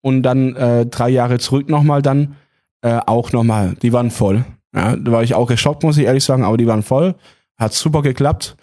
und 0.00 0.22
dann 0.22 0.54
äh, 0.56 0.86
drei 0.86 1.08
Jahre 1.10 1.38
zurück 1.38 1.68
nochmal 1.68 2.02
dann 2.02 2.36
äh, 2.82 3.00
auch 3.06 3.32
nochmal. 3.32 3.74
Die 3.82 3.92
waren 3.92 4.10
voll. 4.10 4.44
Ja, 4.74 4.96
da 4.96 5.12
war 5.12 5.22
ich 5.22 5.34
auch 5.34 5.46
geschockt, 5.46 5.82
muss 5.82 5.98
ich 5.98 6.04
ehrlich 6.04 6.24
sagen, 6.24 6.44
aber 6.44 6.56
die 6.56 6.66
waren 6.66 6.82
voll. 6.82 7.14
Hat 7.56 7.74
super 7.74 8.02
geklappt. 8.02 8.56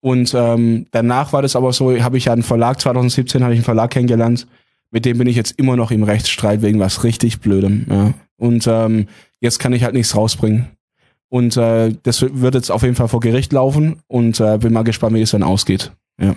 Und 0.00 0.32
ähm, 0.34 0.86
danach 0.92 1.32
war 1.32 1.42
das 1.42 1.56
aber 1.56 1.72
so, 1.72 1.94
habe 2.00 2.16
ich 2.16 2.26
ja 2.26 2.32
einen 2.32 2.42
Verlag, 2.42 2.80
2017 2.80 3.42
habe 3.42 3.52
ich 3.52 3.58
einen 3.58 3.64
Verlag 3.64 3.90
kennengelernt, 3.90 4.46
mit 4.90 5.04
dem 5.04 5.18
bin 5.18 5.26
ich 5.26 5.36
jetzt 5.36 5.52
immer 5.58 5.76
noch 5.76 5.90
im 5.90 6.02
Rechtsstreit 6.02 6.62
wegen 6.62 6.80
was 6.80 7.04
richtig 7.04 7.40
Blödem. 7.40 7.86
Ja. 7.88 8.14
Und 8.36 8.66
ähm, 8.66 9.06
jetzt 9.40 9.58
kann 9.58 9.72
ich 9.72 9.84
halt 9.84 9.94
nichts 9.94 10.16
rausbringen. 10.16 10.68
Und 11.28 11.56
äh, 11.56 11.94
das 12.02 12.22
wird 12.22 12.54
jetzt 12.54 12.70
auf 12.70 12.82
jeden 12.82 12.96
Fall 12.96 13.08
vor 13.08 13.20
Gericht 13.20 13.52
laufen 13.52 14.00
und 14.08 14.40
äh, 14.40 14.58
bin 14.58 14.72
mal 14.72 14.82
gespannt, 14.82 15.14
wie 15.14 15.22
es 15.22 15.30
dann 15.30 15.44
ausgeht. 15.44 15.92
Ja. 16.20 16.34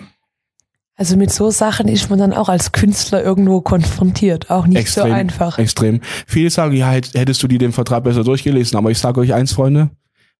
Also 0.96 1.16
mit 1.16 1.32
so 1.32 1.50
Sachen 1.50 1.88
ist 1.88 2.08
man 2.08 2.20
dann 2.20 2.32
auch 2.32 2.48
als 2.48 2.70
Künstler 2.70 3.22
irgendwo 3.24 3.60
konfrontiert. 3.60 4.50
Auch 4.50 4.66
nicht 4.66 4.78
Extrem, 4.78 5.08
so 5.08 5.12
einfach. 5.12 5.58
Extrem. 5.58 6.00
Viele 6.26 6.50
sagen, 6.50 6.76
ja, 6.76 6.90
hätt- 6.90 7.14
hättest 7.14 7.42
du 7.42 7.48
dir 7.48 7.58
den 7.58 7.72
Vertrag 7.72 8.04
besser 8.04 8.22
durchgelesen, 8.22 8.78
aber 8.78 8.90
ich 8.92 8.98
sage 8.98 9.20
euch 9.20 9.34
eins, 9.34 9.52
Freunde, 9.52 9.90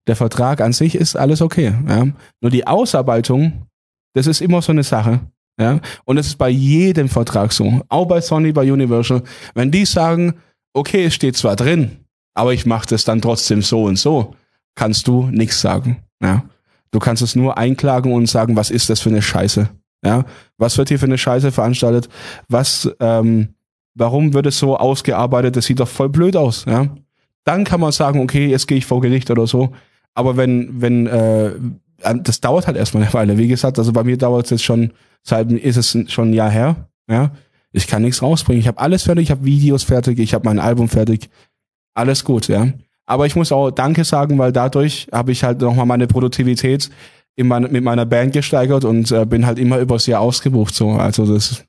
der 0.07 0.15
Vertrag 0.15 0.61
an 0.61 0.73
sich 0.73 0.95
ist 0.95 1.17
alles 1.17 1.43
okay. 1.43 1.75
Ja? 1.89 2.07
Nur 2.41 2.51
die 2.51 2.67
Ausarbeitung, 2.69 3.67
das 4.15 4.29
ist 4.29 4.41
immer 4.41 4.63
so 4.63 4.71
eine 4.71 4.85
Sache. 4.85 5.21
Ja? 5.59 5.81
Und 6.05 6.17
das 6.17 6.29
ist 6.29 6.39
bei 6.39 6.51
jedem 6.51 7.09
Vertrag 7.09 7.53
so. 7.53 7.81
Auch 7.89 8.07
bei 8.07 8.21
Sony, 8.21 8.53
bei 8.53 8.71
Universal. 8.73 9.23
Wenn 9.55 9.73
die 9.73 9.85
sagen, 9.85 10.35
okay, 10.73 11.07
es 11.07 11.15
steht 11.15 11.37
zwar 11.37 11.57
drin, 11.57 11.99
aber 12.35 12.53
ich 12.55 12.65
mache 12.65 12.87
das 12.89 13.05
dann 13.05 13.21
trotzdem 13.21 13.61
so 13.61 13.85
und 13.85 13.99
so, 13.99 14.35
kannst 14.77 15.09
du 15.09 15.25
nichts 15.33 15.61
sagen. 15.61 16.05
Ja? 16.23 16.45
Du 16.93 17.01
kannst 17.01 17.23
es 17.23 17.35
nur 17.35 17.59
einklagen 17.59 18.13
und 18.13 18.27
sagen, 18.27 18.55
was 18.55 18.71
ist 18.71 18.89
das 18.89 19.01
für 19.01 19.09
eine 19.09 19.23
Scheiße. 19.23 19.69
Ja, 20.05 20.25
was 20.59 20.77
wird 20.77 20.89
hier 20.89 20.99
für 20.99 21.07
eine 21.07 21.19
Scheiße 21.19 21.51
veranstaltet? 21.51 22.09
Was, 22.49 22.91
ähm, 23.01 23.55
warum 23.95 24.35
wird 24.35 24.47
es 24.47 24.59
so 24.59 24.77
ausgearbeitet? 24.77 25.57
Das 25.57 25.65
sieht 25.67 25.81
doch 25.81 25.89
voll 25.89 26.09
blöd 26.09 26.37
aus, 26.37 26.65
ja. 26.67 26.89
Dann 27.45 27.65
kann 27.65 27.81
man 27.81 27.93
sagen, 27.93 28.21
okay, 28.21 28.47
jetzt 28.47 28.69
gehe 28.69 28.79
ich 28.79 28.87
vor 28.87 29.01
Gericht 29.01 29.31
oder 29.31 29.47
so. 29.47 29.73
Aber 30.15 30.37
wenn, 30.37 30.81
wenn, 30.81 31.07
äh, 31.07 31.53
das 32.23 32.41
dauert 32.41 32.67
halt 32.67 32.77
erstmal 32.77 33.03
eine 33.03 33.13
Weile. 33.15 33.39
Wie 33.39 33.49
gesagt, 33.49 33.79
also 33.79 33.93
bei 33.93 34.05
mir 34.05 34.17
dauert 34.17 34.45
es 34.45 34.51
jetzt 34.51 34.65
schon, 34.65 34.93
seit 35.23 35.51
ist 35.53 35.77
es 35.77 36.13
schon 36.13 36.31
ein 36.31 36.35
Jahr 36.35 36.51
her, 36.51 36.89
ja. 37.09 37.33
Ich 37.73 37.89
kann 37.89 38.03
nichts 38.03 38.23
rausbringen. 38.23 38.61
Ich 38.61 38.69
habe 38.69 38.79
alles 38.79 39.03
fertig, 39.03 39.25
ich 39.25 39.31
habe 39.33 39.45
Videos 39.45 39.83
fertig, 39.83 40.21
ich 40.21 40.33
habe 40.33 40.49
mein 40.49 40.61
Album 40.61 40.89
fertig. 40.89 41.29
Alles 41.93 42.25
gut, 42.25 42.47
ja. 42.47 42.69
Aber 43.05 43.27
ich 43.27 43.35
muss 43.35 43.51
auch 43.51 43.73
Danke 43.73 44.05
sagen, 44.05 44.39
weil 44.39 44.53
dadurch 44.53 45.09
habe 45.13 45.33
ich 45.33 45.43
halt 45.43 45.61
nochmal 45.61 45.85
meine 45.85 46.07
Produktivität 46.07 46.91
in 47.37 47.49
mein, 47.49 47.63
mit 47.71 47.83
meiner 47.85 48.07
Band 48.07 48.33
gesteigert 48.33 48.85
und 48.85 49.11
äh, 49.11 49.25
bin 49.27 49.47
halt 49.47 49.59
immer 49.59 49.79
übers 49.79 50.07
Jahr 50.07 50.21
ausgebucht. 50.21 50.75
So. 50.75 50.91
Also 50.93 51.27
das, 51.27 51.65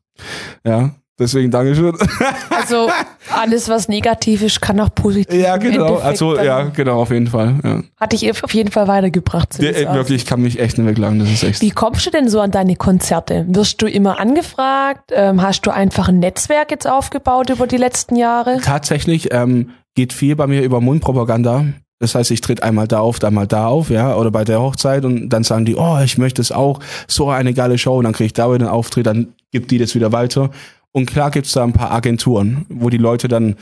ja, 0.65 0.91
deswegen 1.19 1.51
Dankeschön. 1.51 1.95
Also 2.49 2.89
alles, 3.31 3.69
was 3.69 3.87
negativ 3.89 4.41
ist, 4.41 4.59
kann 4.59 4.79
auch 4.79 4.89
positiv 4.95 5.39
Ja, 5.39 5.53
im 5.55 5.61
genau. 5.61 5.97
Also 5.97 6.35
ja, 6.39 6.63
genau, 6.63 7.01
auf 7.01 7.11
jeden 7.11 7.27
Fall. 7.27 7.59
Ja. 7.63 7.83
Hat 7.99 8.13
dich 8.13 8.43
auf 8.43 8.53
jeden 8.55 8.71
Fall 8.71 8.87
weitergebracht. 8.87 9.53
so 9.53 9.61
Der, 9.61 9.71
aussieht. 9.73 9.93
wirklich, 9.93 10.21
ich 10.23 10.25
kann 10.25 10.41
mich 10.41 10.59
echt 10.59 10.77
nicht 10.79 10.87
beklagen. 10.87 11.19
Das 11.19 11.29
ist 11.29 11.43
echt. 11.43 11.61
Wie 11.61 11.69
kommst 11.69 12.05
du 12.07 12.09
denn 12.09 12.27
so 12.27 12.39
an 12.39 12.49
deine 12.49 12.75
Konzerte? 12.75 13.45
Wirst 13.49 13.81
du 13.83 13.87
immer 13.87 14.19
angefragt? 14.19 15.11
Ähm, 15.13 15.43
hast 15.43 15.61
du 15.67 15.71
einfach 15.71 16.07
ein 16.09 16.19
Netzwerk 16.19 16.71
jetzt 16.71 16.87
aufgebaut 16.87 17.51
über 17.51 17.67
die 17.67 17.77
letzten 17.77 18.15
Jahre? 18.15 18.59
Tatsächlich 18.61 19.31
ähm, 19.31 19.69
geht 19.95 20.11
viel 20.11 20.35
bei 20.35 20.47
mir 20.47 20.63
über 20.63 20.81
Mundpropaganda. 20.81 21.65
Das 21.99 22.13
heißt, 22.13 22.31
ich 22.31 22.41
tritt 22.41 22.61
einmal 22.61 22.87
da 22.87 22.99
auf, 22.99 23.23
einmal 23.23 23.47
da 23.47 23.67
auf, 23.67 23.89
ja, 23.89 24.15
oder 24.15 24.29
bei 24.29 24.43
der 24.43 24.61
Hochzeit 24.61 25.05
und 25.05 25.29
dann 25.29 25.43
sagen 25.43 25.65
die, 25.65 25.75
oh, 25.75 25.99
ich 26.03 26.17
möchte 26.17 26.41
es 26.41 26.51
auch, 26.51 26.79
so 27.07 27.29
eine 27.29 27.53
geile 27.53 27.77
Show, 27.77 27.97
und 27.97 28.03
dann 28.03 28.13
kriege 28.13 28.27
ich 28.27 28.33
da 28.33 28.47
wieder 28.47 28.65
einen 28.65 28.73
Auftritt, 28.73 29.05
dann 29.05 29.33
gibt 29.51 29.71
die 29.71 29.77
das 29.77 29.95
wieder 29.95 30.11
weiter. 30.11 30.51
Und 30.91 31.05
klar 31.05 31.31
gibt's 31.31 31.53
da 31.53 31.63
ein 31.63 31.73
paar 31.73 31.91
Agenturen, 31.91 32.65
wo 32.69 32.89
die 32.89 32.97
Leute 32.97 33.27
dann 33.27 33.55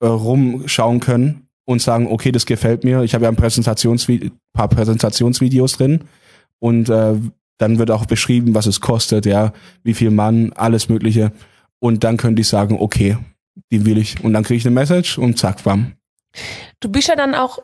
äh, 0.00 0.06
rumschauen 0.06 1.00
können 1.00 1.48
und 1.64 1.82
sagen, 1.82 2.06
okay, 2.08 2.32
das 2.32 2.46
gefällt 2.46 2.84
mir. 2.84 3.02
Ich 3.02 3.14
habe 3.14 3.24
ja 3.24 3.30
ein 3.30 3.36
Präsentationsvi 3.36 4.30
paar 4.52 4.68
Präsentationsvideos 4.68 5.76
drin 5.76 6.04
und 6.58 6.88
äh, 6.88 7.14
dann 7.58 7.78
wird 7.78 7.90
auch 7.90 8.06
beschrieben, 8.06 8.54
was 8.54 8.66
es 8.66 8.80
kostet, 8.80 9.26
ja, 9.26 9.52
wie 9.84 9.94
viel 9.94 10.10
Mann, 10.10 10.52
alles 10.54 10.88
Mögliche. 10.88 11.32
Und 11.78 12.04
dann 12.04 12.16
können 12.16 12.36
die 12.36 12.42
sagen, 12.42 12.76
okay, 12.78 13.16
die 13.70 13.86
will 13.86 13.98
ich. 13.98 14.22
Und 14.22 14.32
dann 14.32 14.42
kriege 14.42 14.58
ich 14.58 14.66
eine 14.66 14.74
Message 14.74 15.18
und 15.18 15.38
zack, 15.38 15.62
bam. 15.62 15.92
Du 16.80 16.88
bist 16.88 17.08
ja 17.08 17.16
dann 17.16 17.34
auch 17.34 17.60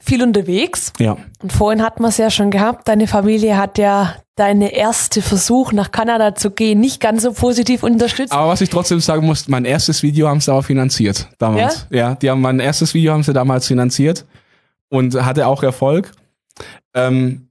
viel 0.00 0.22
unterwegs. 0.22 0.92
Ja. 0.98 1.16
Und 1.42 1.52
vorhin 1.52 1.82
hatten 1.82 2.02
wir 2.02 2.08
es 2.08 2.16
ja 2.18 2.30
schon 2.30 2.50
gehabt. 2.50 2.88
Deine 2.88 3.06
Familie 3.06 3.56
hat 3.56 3.78
ja 3.78 4.14
deine 4.36 4.72
erste 4.72 5.20
Versuch 5.22 5.72
nach 5.72 5.90
Kanada 5.90 6.34
zu 6.34 6.50
gehen 6.52 6.78
nicht 6.80 7.00
ganz 7.00 7.22
so 7.24 7.32
positiv 7.32 7.82
unterstützt. 7.82 8.32
Aber 8.32 8.48
was 8.48 8.60
ich 8.60 8.70
trotzdem 8.70 9.00
sagen 9.00 9.26
muss, 9.26 9.48
mein 9.48 9.64
erstes 9.64 10.02
Video 10.02 10.28
haben 10.28 10.40
sie 10.40 10.52
aber 10.52 10.62
finanziert 10.62 11.28
damals. 11.38 11.86
Ja? 11.90 12.14
die 12.14 12.30
haben 12.30 12.40
mein 12.40 12.60
erstes 12.60 12.94
Video 12.94 13.12
haben 13.12 13.24
sie 13.24 13.32
damals 13.32 13.66
finanziert 13.66 14.24
und 14.90 15.14
hatte 15.24 15.46
auch 15.48 15.62
Erfolg. 15.64 16.12
Ähm, 16.94 17.48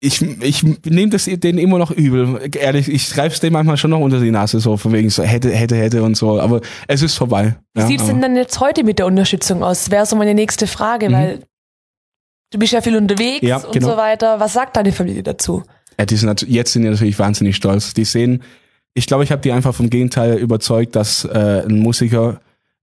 ich, 0.00 0.20
ich 0.42 0.62
nehme 0.84 1.08
das 1.10 1.24
denen 1.24 1.58
immer 1.58 1.78
noch 1.78 1.90
übel. 1.90 2.50
Ehrlich, 2.60 2.88
ich 2.90 3.08
schreibe 3.08 3.32
es 3.34 3.40
denen 3.40 3.54
manchmal 3.54 3.78
schon 3.78 3.90
noch 3.90 4.00
unter 4.00 4.20
die 4.20 4.30
Nase, 4.30 4.60
so 4.60 4.76
von 4.76 4.92
wegen 4.92 5.08
so 5.08 5.22
hätte, 5.22 5.50
hätte, 5.50 5.76
hätte 5.76 6.02
und 6.02 6.14
so. 6.16 6.38
Aber 6.40 6.60
es 6.88 7.00
ist 7.02 7.14
vorbei. 7.14 7.56
Wie 7.72 7.80
ja, 7.80 7.86
sieht 7.86 8.00
es 8.00 8.04
aber- 8.04 8.12
denn 8.12 8.22
dann 8.22 8.36
jetzt 8.36 8.60
heute 8.60 8.84
mit 8.84 8.98
der 8.98 9.06
Unterstützung 9.06 9.62
aus? 9.62 9.84
Das 9.84 9.90
wäre 9.90 10.04
so 10.06 10.14
meine 10.16 10.34
nächste 10.34 10.66
Frage, 10.66 11.08
Mhm. 11.08 11.12
weil 11.14 11.40
du 12.50 12.58
bist 12.58 12.72
ja 12.72 12.80
viel 12.80 12.96
unterwegs 12.96 13.42
Ja, 13.42 13.58
und 13.58 13.72
genau. 13.72 13.90
so 13.90 13.96
weiter. 13.96 14.40
Was 14.40 14.52
sagt 14.52 14.76
deine 14.76 14.92
Familie 14.92 15.22
dazu? 15.22 15.62
Ja, 15.98 16.06
die 16.06 16.16
sind 16.16 16.42
jetzt 16.48 16.72
sind 16.72 16.82
die 16.82 16.88
natürlich 16.88 17.18
wahnsinnig 17.18 17.56
stolz. 17.56 17.94
Die 17.94 18.04
sehen, 18.04 18.42
ich 18.94 19.06
glaube, 19.06 19.24
ich 19.24 19.32
habe 19.32 19.42
die 19.42 19.52
einfach 19.52 19.74
vom 19.74 19.90
Gegenteil 19.90 20.36
überzeugt, 20.36 20.96
dass 20.96 21.24
äh, 21.24 21.62
ein 21.66 21.78
Musiker 21.78 22.40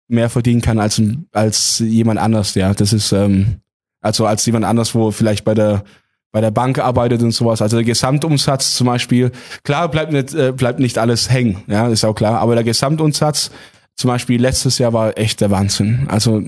mehr 0.07 0.29
verdienen 0.29 0.61
kann 0.61 0.79
als 0.79 1.01
als 1.31 1.79
jemand 1.79 2.19
anders. 2.19 2.55
Ja, 2.55 2.73
das 2.73 2.93
ist 2.93 3.11
ähm, 3.11 3.61
also 4.01 4.25
als 4.25 4.45
jemand 4.45 4.65
anders, 4.65 4.93
wo 4.95 5.11
vielleicht 5.11 5.45
bei 5.45 5.53
der 5.53 5.83
bei 6.31 6.39
der 6.41 6.51
Bank 6.51 6.79
arbeitet 6.79 7.21
und 7.23 7.31
sowas. 7.31 7.61
Also 7.61 7.77
der 7.77 7.85
Gesamtumsatz 7.85 8.75
zum 8.75 8.87
Beispiel, 8.87 9.31
klar 9.63 9.89
bleibt 9.89 10.11
nicht 10.13 10.33
äh, 10.33 10.51
bleibt 10.51 10.79
nicht 10.79 10.97
alles 10.97 11.29
hängen, 11.29 11.63
ja, 11.67 11.87
ist 11.87 12.05
auch 12.05 12.15
klar. 12.15 12.39
Aber 12.39 12.55
der 12.55 12.63
Gesamtumsatz 12.63 13.51
zum 13.95 14.09
Beispiel 14.09 14.41
letztes 14.41 14.77
Jahr 14.77 14.93
war 14.93 15.17
echt 15.17 15.41
der 15.41 15.51
Wahnsinn. 15.51 16.05
Also 16.07 16.43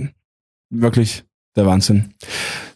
wirklich 0.69 1.23
der 1.56 1.65
Wahnsinn. 1.65 2.13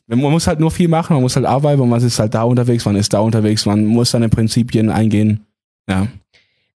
Man 0.08 0.20
muss 0.20 0.48
halt 0.48 0.60
nur 0.60 0.72
viel 0.72 0.88
machen, 0.88 1.14
man 1.14 1.22
muss 1.22 1.36
halt 1.36 1.46
arbeiten, 1.46 1.88
man 1.88 2.02
ist 2.02 2.18
halt 2.18 2.34
da 2.34 2.44
unterwegs, 2.44 2.86
man 2.86 2.96
ist 2.96 3.14
da 3.14 3.20
unterwegs, 3.20 3.66
man 3.66 3.86
muss 3.86 4.12
seine 4.12 4.30
Prinzipien 4.30 4.90
eingehen. 4.90 5.46
Ja. 5.90 6.08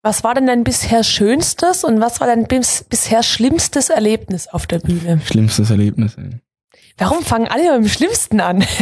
Was 0.02 0.24
war 0.24 0.34
denn 0.34 0.48
dein 0.48 0.64
bisher 0.64 1.04
schönstes 1.04 1.84
und 1.84 2.00
was 2.00 2.22
war 2.22 2.28
dein 2.28 2.48
bis, 2.48 2.86
bisher 2.86 3.24
schlimmstes 3.24 3.90
Erlebnis 3.90 4.48
auf 4.48 4.66
der 4.66 4.80
Bühne? 4.80 5.20
Schlimmstes 5.26 5.70
Erlebnis. 5.70 6.16
Ey. 6.18 6.40
Warum 6.98 7.24
fangen 7.24 7.48
alle 7.48 7.64
mit 7.78 7.90
dem 7.90 7.90
Schlimmsten 7.90 8.40
an? 8.40 8.64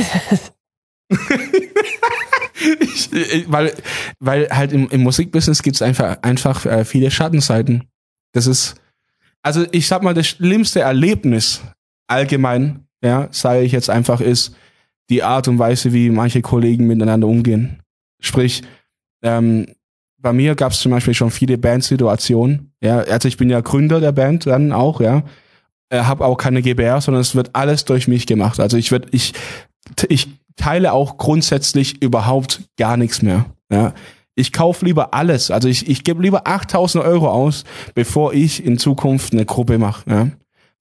Ich, 2.80 3.12
ich, 3.12 3.52
weil, 3.52 3.74
weil 4.20 4.50
halt 4.50 4.72
im, 4.72 4.90
im 4.90 5.04
Musikbusiness 5.04 5.62
gibt's 5.62 5.82
einfach, 5.82 6.18
einfach 6.22 6.66
äh, 6.66 6.86
viele 6.86 7.12
Schattenseiten. 7.12 7.84
Das 8.32 8.48
ist, 8.48 8.76
also 9.42 9.66
ich 9.72 9.88
sag 9.88 10.04
mal, 10.04 10.14
das 10.14 10.28
schlimmste 10.28 10.80
Erlebnis 10.80 11.62
allgemein, 12.08 12.85
ja, 13.06 13.28
sage 13.32 13.62
ich 13.62 13.72
jetzt 13.72 13.90
einfach, 13.90 14.20
ist 14.20 14.56
die 15.10 15.24
Art 15.24 15.48
und 15.48 15.60
Weise, 15.60 15.94
wie 15.94 16.10
manche 16.10 16.42
Kollegen 16.42 16.88
miteinander 16.88 17.28
umgehen. 17.28 17.82
Sprich, 18.20 18.64
ähm, 19.22 19.68
bei 20.18 20.34
mir 20.34 20.56
gab's 20.56 20.80
zum 20.80 20.92
Beispiel 20.92 21.14
schon 21.14 21.30
viele 21.30 21.60
Bandsituationen. 21.60 22.72
Ja, 22.82 23.00
also 23.00 23.28
ich 23.28 23.38
bin 23.38 23.50
ja 23.50 23.62
Gründer 23.62 24.00
der 24.00 24.12
Band 24.12 24.48
dann 24.48 24.72
auch, 24.72 25.00
ja. 25.00 25.24
Äh, 25.90 26.00
habe 26.00 26.26
auch 26.26 26.38
keine 26.38 26.64
GBR, 26.64 27.00
sondern 27.00 27.22
es 27.22 27.36
wird 27.36 27.52
alles 27.54 27.86
durch 27.86 28.08
mich 28.08 28.26
gemacht. 28.26 28.60
Also 28.60 28.76
ich 28.76 28.92
werd, 28.92 29.08
ich, 29.12 29.34
ich 30.10 30.30
teile 30.56 30.94
auch 30.94 31.18
grundsätzlich 31.18 32.02
überhaupt 32.02 32.64
gar 32.78 32.98
nichts 32.98 33.22
mehr. 33.22 33.46
Ja. 33.72 33.94
Ich 34.34 34.52
kaufe 34.52 34.84
lieber 34.84 35.14
alles. 35.14 35.52
Also 35.52 35.68
ich, 35.68 35.88
ich 35.88 36.04
gebe 36.04 36.24
lieber 36.24 36.48
8000 36.48 37.04
Euro 37.04 37.30
aus, 37.30 37.64
bevor 37.94 38.34
ich 38.34 38.66
in 38.66 38.80
Zukunft 38.80 39.32
eine 39.32 39.46
Gruppe 39.46 39.78
mache. 39.78 40.10
Ja. 40.10 40.28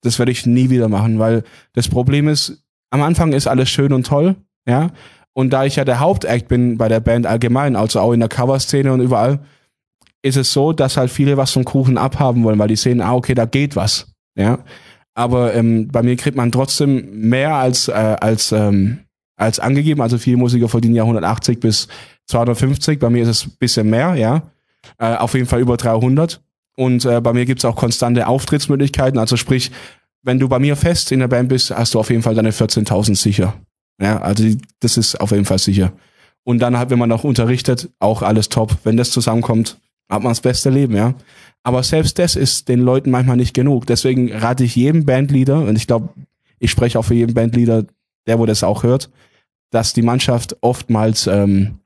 Das 0.04 0.18
werde 0.18 0.32
ich 0.32 0.46
nie 0.46 0.70
wieder 0.70 0.88
machen, 0.88 1.18
weil 1.18 1.44
das 1.72 1.88
Problem 1.88 2.28
ist, 2.28 2.64
am 2.90 3.02
Anfang 3.02 3.32
ist 3.32 3.46
alles 3.46 3.70
schön 3.70 3.92
und 3.92 4.06
toll, 4.06 4.36
ja. 4.68 4.90
Und 5.32 5.50
da 5.50 5.64
ich 5.64 5.76
ja 5.76 5.84
der 5.84 5.98
Hauptact 5.98 6.46
bin 6.46 6.78
bei 6.78 6.88
der 6.88 7.00
Band 7.00 7.26
allgemein, 7.26 7.74
also 7.74 7.98
auch 8.00 8.12
in 8.12 8.20
der 8.20 8.28
Coverszene 8.28 8.92
und 8.92 9.00
überall, 9.00 9.40
ist 10.22 10.36
es 10.36 10.52
so, 10.52 10.72
dass 10.72 10.96
halt 10.96 11.10
viele 11.10 11.36
was 11.36 11.50
vom 11.50 11.64
Kuchen 11.64 11.98
abhaben 11.98 12.44
wollen, 12.44 12.58
weil 12.58 12.68
die 12.68 12.76
sehen, 12.76 13.00
ah, 13.00 13.14
okay, 13.14 13.34
da 13.34 13.44
geht 13.44 13.76
was, 13.76 14.14
ja. 14.36 14.60
Aber 15.14 15.54
ähm, 15.54 15.88
bei 15.88 16.02
mir 16.02 16.16
kriegt 16.16 16.36
man 16.36 16.50
trotzdem 16.50 17.28
mehr 17.28 17.54
als, 17.54 17.88
äh, 17.88 17.92
als, 17.92 18.52
ähm, 18.52 18.98
als 19.36 19.60
angegeben. 19.60 20.02
Also 20.02 20.18
viele 20.18 20.36
Musiker 20.36 20.68
verdienen 20.68 20.96
ja 20.96 21.04
180 21.04 21.60
bis 21.60 21.88
250. 22.26 22.98
Bei 22.98 23.10
mir 23.10 23.22
ist 23.22 23.28
es 23.28 23.46
ein 23.46 23.56
bisschen 23.58 23.88
mehr, 23.88 24.14
ja. 24.16 24.42
Äh, 24.98 25.16
auf 25.16 25.34
jeden 25.34 25.46
Fall 25.46 25.60
über 25.60 25.76
300. 25.76 26.42
Und 26.76 27.04
äh, 27.04 27.20
bei 27.20 27.32
mir 27.32 27.44
gibt's 27.44 27.64
auch 27.64 27.76
konstante 27.76 28.26
Auftrittsmöglichkeiten. 28.26 29.18
Also 29.18 29.36
sprich, 29.36 29.70
wenn 30.22 30.38
du 30.38 30.48
bei 30.48 30.58
mir 30.58 30.76
fest 30.76 31.12
in 31.12 31.20
der 31.20 31.28
Band 31.28 31.48
bist, 31.48 31.70
hast 31.70 31.94
du 31.94 32.00
auf 32.00 32.10
jeden 32.10 32.22
Fall 32.22 32.34
deine 32.34 32.50
14.000 32.50 33.14
sicher. 33.14 33.54
Ja, 34.00 34.20
also 34.20 34.44
das 34.80 34.96
ist 34.96 35.20
auf 35.20 35.30
jeden 35.30 35.44
Fall 35.44 35.58
sicher. 35.58 35.92
Und 36.42 36.58
dann 36.58 36.76
halt, 36.76 36.90
wenn 36.90 36.98
man 36.98 37.08
noch 37.08 37.24
unterrichtet, 37.24 37.90
auch 38.00 38.22
alles 38.22 38.48
top. 38.48 38.76
Wenn 38.84 38.96
das 38.96 39.10
zusammenkommt, 39.10 39.78
hat 40.10 40.22
man 40.22 40.30
das 40.30 40.40
beste 40.40 40.70
Leben, 40.70 40.96
ja. 40.96 41.14
Aber 41.62 41.82
selbst 41.82 42.18
das 42.18 42.36
ist 42.36 42.68
den 42.68 42.80
Leuten 42.80 43.10
manchmal 43.10 43.36
nicht 43.36 43.54
genug. 43.54 43.86
Deswegen 43.86 44.30
rate 44.32 44.64
ich 44.64 44.76
jedem 44.76 45.06
Bandleader, 45.06 45.60
und 45.60 45.76
ich 45.76 45.86
glaube, 45.86 46.10
ich 46.58 46.70
spreche 46.70 46.98
auch 46.98 47.04
für 47.04 47.14
jeden 47.14 47.34
Bandleader, 47.34 47.86
der 48.26 48.38
wo 48.38 48.46
das 48.46 48.62
auch 48.62 48.82
hört, 48.82 49.10
dass 49.70 49.94
die 49.94 50.02
Mannschaft 50.02 50.56
oftmals 50.60 51.26
ähm, 51.26 51.78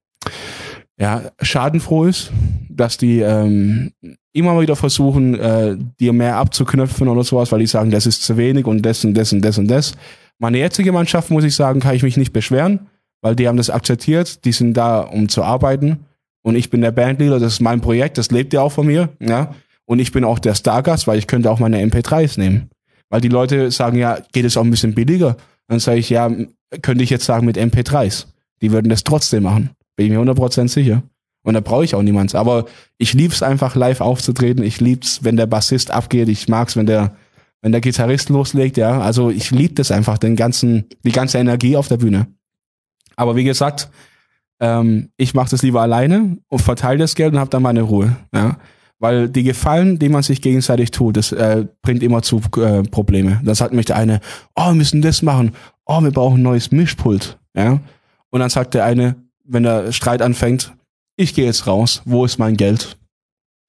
ja, 0.98 1.31
schadenfroh 1.40 2.05
ist, 2.05 2.33
dass 2.68 2.98
die 2.98 3.20
ähm, 3.20 3.92
immer 4.38 4.61
wieder 4.61 4.77
versuchen, 4.77 5.38
äh, 5.38 5.77
dir 6.01 6.12
mehr 6.12 6.37
abzuknöpfen 6.37 7.09
oder 7.09 7.24
sowas, 7.24 7.53
weil 7.53 7.61
die 7.61 7.66
sagen, 7.66 7.90
das 7.90 8.07
ist 8.07 8.22
zu 8.22 8.37
wenig 8.37 8.66
und 8.66 8.83
das 8.83 9.05
und 9.05 9.14
das 9.14 9.33
und 9.33 9.42
das 9.42 9.59
und 9.59 9.68
das. 9.68 9.92
Meine 10.38 10.59
jetzige 10.59 10.92
Mannschaft, 10.92 11.31
muss 11.31 11.44
ich 11.44 11.55
sagen, 11.55 11.81
kann 11.81 11.94
ich 11.94 12.03
mich 12.03 12.16
nicht 12.16 12.33
beschweren, 12.33 12.87
weil 13.20 13.35
die 13.35 13.48
haben 13.48 13.57
das 13.57 13.70
akzeptiert, 13.70 14.44
die 14.44 14.53
sind 14.53 14.74
da, 14.74 15.01
um 15.01 15.29
zu 15.29 15.42
arbeiten 15.42 16.01
und 16.42 16.55
ich 16.55 16.70
bin 16.70 16.81
der 16.81 16.92
Bandleader, 16.92 17.40
das 17.40 17.55
ist 17.55 17.61
mein 17.61 17.81
Projekt, 17.81 18.18
das 18.18 18.31
lebt 18.31 18.53
ja 18.53 18.62
auch 18.62 18.72
von 18.72 18.87
mir, 18.87 19.11
ja, 19.20 19.55
und 19.88 19.98
ich 20.01 20.12
bin 20.12 20.22
auch 20.22 20.38
der 20.38 20.55
Stargast, 20.55 21.07
weil 21.07 21.18
ich 21.18 21.27
könnte 21.27 21.51
auch 21.51 21.59
meine 21.59 21.83
MP3s 21.83 22.38
nehmen, 22.38 22.68
weil 23.09 23.22
die 23.22 23.29
Leute 23.29 23.70
sagen, 23.70 23.98
ja, 23.98 24.18
geht 24.33 24.44
es 24.44 24.57
auch 24.57 24.64
ein 24.64 24.70
bisschen 24.70 24.94
billiger? 24.94 25.37
Dann 25.66 25.81
sage 25.81 25.98
ich, 25.98 26.11
ja, 26.11 26.31
könnte 26.83 27.03
ich 27.03 27.11
jetzt 27.11 27.24
sagen 27.24 27.46
mit 27.46 27.57
MP3s. 27.57 28.27
Die 28.61 28.70
würden 28.70 28.90
das 28.90 29.03
trotzdem 29.03 29.44
machen, 29.44 29.70
bin 29.96 30.07
ich 30.07 30.12
mir 30.12 30.20
100% 30.20 30.68
sicher. 30.68 31.03
Und 31.49 31.55
da 31.55 31.61
brauche 31.61 31.83
ich 31.83 31.95
auch 31.95 32.03
niemand. 32.03 32.35
Aber 32.35 32.67
ich 32.99 33.15
lieb's 33.15 33.43
einfach 33.43 33.75
live 33.75 34.03
aufzutreten. 34.03 34.63
Ich 34.63 34.83
lieb's, 34.83 35.25
wenn 35.25 35.39
der 35.39 35.47
Bassist 35.47 35.91
abgeht. 35.91 36.29
Ich 36.29 36.47
mag's, 36.47 36.77
wenn 36.77 36.85
der, 36.85 37.17
wenn 37.63 37.73
der 37.73 37.81
Gitarrist 37.81 38.29
loslegt. 38.29 38.77
Ja, 38.77 39.01
also 39.01 39.31
ich 39.31 39.51
lieb 39.51 39.75
das 39.77 39.91
einfach, 39.91 40.19
den 40.19 40.37
ganzen, 40.37 40.91
die 41.05 41.11
ganze 41.11 41.39
Energie 41.39 41.79
auf 41.79 41.89
der 41.89 41.97
Bühne. 41.97 42.27
Aber 43.17 43.35
wie 43.35 43.45
gesagt, 43.45 43.89
ähm, 44.61 45.09
ich 45.17 45.33
mache 45.33 45.49
das 45.49 45.63
lieber 45.63 45.81
alleine 45.81 46.37
und 46.49 46.59
verteile 46.59 46.99
das 46.99 47.15
Geld 47.15 47.33
und 47.33 47.41
habe 47.41 47.49
dann 47.49 47.63
meine 47.63 47.81
Ruhe. 47.81 48.15
Ja? 48.35 48.59
Weil 48.99 49.31
die 49.31 49.43
Gefallen, 49.43 49.99
die 49.99 50.11
man 50.11 50.23
sich 50.23 50.43
gegenseitig 50.43 50.91
tut, 50.91 51.17
das 51.17 51.33
äh, 51.33 51.65
bringt 51.81 52.03
immer 52.03 52.21
zu 52.21 52.43
äh, 52.59 52.83
Probleme. 52.83 53.41
Da 53.43 53.55
sagt 53.55 53.73
mich 53.73 53.87
der 53.87 53.97
eine, 53.97 54.21
oh, 54.55 54.67
wir 54.67 54.75
müssen 54.75 55.01
das 55.01 55.23
machen. 55.23 55.53
Oh, 55.87 56.03
wir 56.03 56.11
brauchen 56.11 56.41
ein 56.41 56.43
neues 56.43 56.73
Mischpult. 56.73 57.39
Ja? 57.57 57.81
Und 58.29 58.41
dann 58.41 58.51
sagt 58.51 58.75
der 58.75 58.85
eine, 58.85 59.17
wenn 59.45 59.63
der 59.63 59.93
Streit 59.93 60.21
anfängt, 60.21 60.75
ich 61.19 61.35
gehe 61.35 61.45
jetzt 61.45 61.67
raus, 61.67 62.01
wo 62.05 62.25
ist 62.25 62.39
mein 62.39 62.57
Geld? 62.57 62.97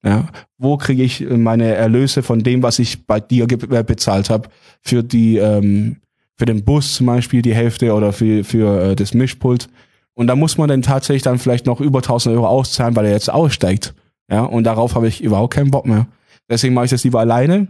Ja, 0.05 0.27
wo 0.57 0.77
kriege 0.77 1.03
ich 1.03 1.27
meine 1.29 1.73
Erlöse 1.73 2.23
von 2.23 2.41
dem, 2.41 2.63
was 2.63 2.79
ich 2.79 3.05
bei 3.05 3.19
dir 3.19 3.47
äh, 3.51 3.83
bezahlt 3.83 4.29
habe 4.29 4.47
für 4.81 5.03
die 5.03 5.35
ähm, 5.37 5.97
für 6.35 6.45
den 6.45 6.63
Bus 6.63 6.93
zum 6.93 7.07
Beispiel 7.07 7.41
die 7.41 7.53
Hälfte 7.53 7.93
oder 7.93 8.13
für 8.13 8.45
für 8.45 8.91
äh, 8.91 8.95
das 8.95 9.13
Mischpult 9.13 9.67
und 10.13 10.27
da 10.27 10.35
muss 10.35 10.57
man 10.57 10.69
dann 10.69 10.81
tatsächlich 10.81 11.23
dann 11.23 11.39
vielleicht 11.39 11.65
noch 11.65 11.81
über 11.81 11.99
1000 11.99 12.35
Euro 12.35 12.47
auszahlen, 12.47 12.95
weil 12.95 13.05
er 13.05 13.13
jetzt 13.13 13.31
aussteigt. 13.31 13.93
Ja, 14.29 14.43
und 14.43 14.65
darauf 14.65 14.95
habe 14.95 15.07
ich 15.07 15.21
überhaupt 15.21 15.53
keinen 15.53 15.71
Bock 15.71 15.85
mehr. 15.85 16.07
Deswegen 16.49 16.73
mache 16.73 16.85
ich 16.85 16.91
das 16.91 17.03
lieber 17.03 17.21
alleine, 17.21 17.67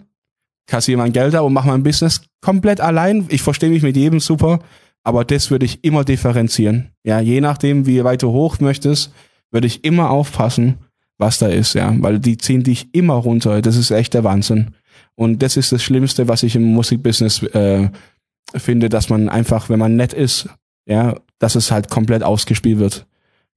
kassiere 0.68 0.98
mein 0.98 1.13
Geld 1.13 1.36
ab 1.36 1.46
und 1.46 1.54
mache 1.54 1.68
mein 1.68 1.84
Business 1.84 2.22
komplett 2.42 2.82
allein. 2.82 3.26
Ich 3.30 3.42
verstehe 3.42 3.70
mich 3.70 3.84
mit 3.84 3.96
jedem 3.96 4.20
super, 4.20 4.60
aber 5.04 5.26
das 5.26 5.52
würde 5.52 5.65
ich 5.65 5.84
immer 5.84 6.04
differenzieren. 6.04 6.89
Ja, 7.04 7.20
je 7.20 7.39
nachdem, 7.42 7.86
wie 7.86 8.04
weit 8.04 8.24
du 8.24 8.32
hoch 8.32 8.60
möchtest, 8.60 9.13
würde 9.51 9.67
ich 9.67 9.83
immer 9.83 10.09
aufpassen, 10.09 10.77
was 11.17 11.39
da 11.39 11.47
ist, 11.47 11.73
ja, 11.73 11.93
weil 11.97 12.19
die 12.19 12.38
ziehen 12.38 12.63
dich 12.63 12.93
immer 12.93 13.15
runter. 13.15 13.62
Das 13.62 13.75
ist 13.75 13.91
echt 13.91 14.13
der 14.13 14.23
Wahnsinn. 14.23 14.73
Und 15.15 15.43
das 15.43 15.57
ist 15.57 15.71
das 15.71 15.83
Schlimmste, 15.83 16.27
was 16.27 16.43
ich 16.43 16.55
im 16.55 16.63
Musikbusiness 16.63 17.43
äh, 17.43 17.89
finde, 18.55 18.89
dass 18.89 19.09
man 19.09 19.27
einfach, 19.29 19.69
wenn 19.69 19.79
man 19.79 19.95
nett 19.95 20.13
ist, 20.13 20.47
ja, 20.85 21.15
dass 21.39 21.55
es 21.55 21.71
halt 21.71 21.89
komplett 21.89 22.23
ausgespielt 22.23 22.79
wird. 22.79 23.05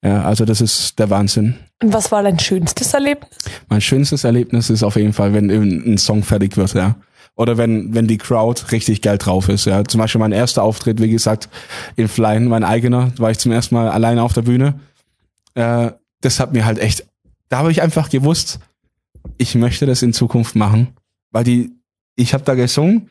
Ja, 0.05 0.24
also 0.24 0.44
das 0.44 0.61
ist 0.61 0.98
der 0.98 1.11
Wahnsinn. 1.11 1.55
Und 1.81 1.92
was 1.92 2.11
war 2.11 2.24
dein 2.24 2.38
schönstes 2.38 2.92
Erlebnis? 2.92 3.31
Mein 3.68 3.81
schönstes 3.81 4.24
Erlebnis 4.24 4.68
ist 4.68 4.83
auf 4.83 4.96
jeden 4.96 5.12
Fall, 5.12 5.33
wenn 5.33 5.48
ein 5.48 5.98
Song 5.98 6.24
fertig 6.24 6.57
wird, 6.57 6.74
ja. 6.74 6.96
Oder 7.37 7.57
wenn, 7.57 7.94
wenn 7.94 8.09
die 8.09 8.18
Crowd 8.18 8.61
richtig 8.72 9.00
geil 9.00 9.18
drauf 9.18 9.48
ist, 9.48 9.66
ja. 9.66 9.85
Zum 9.85 10.00
Beispiel 10.00 10.18
mein 10.18 10.33
erster 10.33 10.64
Auftritt, 10.64 11.00
wie 11.00 11.11
gesagt, 11.11 11.48
in 11.94 12.09
Flyen, 12.09 12.46
mein 12.46 12.64
eigener, 12.64 13.12
war 13.16 13.31
ich 13.31 13.38
zum 13.38 13.52
ersten 13.52 13.76
Mal 13.76 13.88
alleine 13.88 14.22
auf 14.24 14.33
der 14.33 14.42
Bühne. 14.42 14.81
Äh, 15.55 15.93
das 16.21 16.41
hat 16.41 16.53
mir 16.53 16.65
halt 16.65 16.79
echt, 16.79 17.07
da 17.49 17.59
habe 17.59 17.71
ich 17.71 17.83
einfach 17.83 18.09
gewusst, 18.09 18.61
ich 19.38 19.55
möchte 19.55 19.87
das 19.87 20.03
in 20.03 20.12
Zukunft 20.12 20.57
machen. 20.57 20.88
Weil 21.31 21.45
die, 21.45 21.73
ich 22.17 22.35
habe 22.35 22.45
da 22.45 22.55
gesungen 22.55 23.11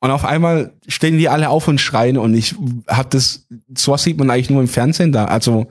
und 0.00 0.10
auf 0.10 0.24
einmal 0.24 0.72
stehen 0.88 1.18
die 1.18 1.28
alle 1.28 1.48
auf 1.48 1.68
und 1.68 1.80
schreien 1.80 2.18
und 2.18 2.34
ich 2.34 2.54
hab 2.88 3.10
das, 3.10 3.46
sowas 3.76 4.02
sieht 4.02 4.18
man 4.18 4.30
eigentlich 4.30 4.50
nur 4.50 4.60
im 4.60 4.68
Fernsehen 4.68 5.12
da. 5.12 5.26
Also, 5.26 5.68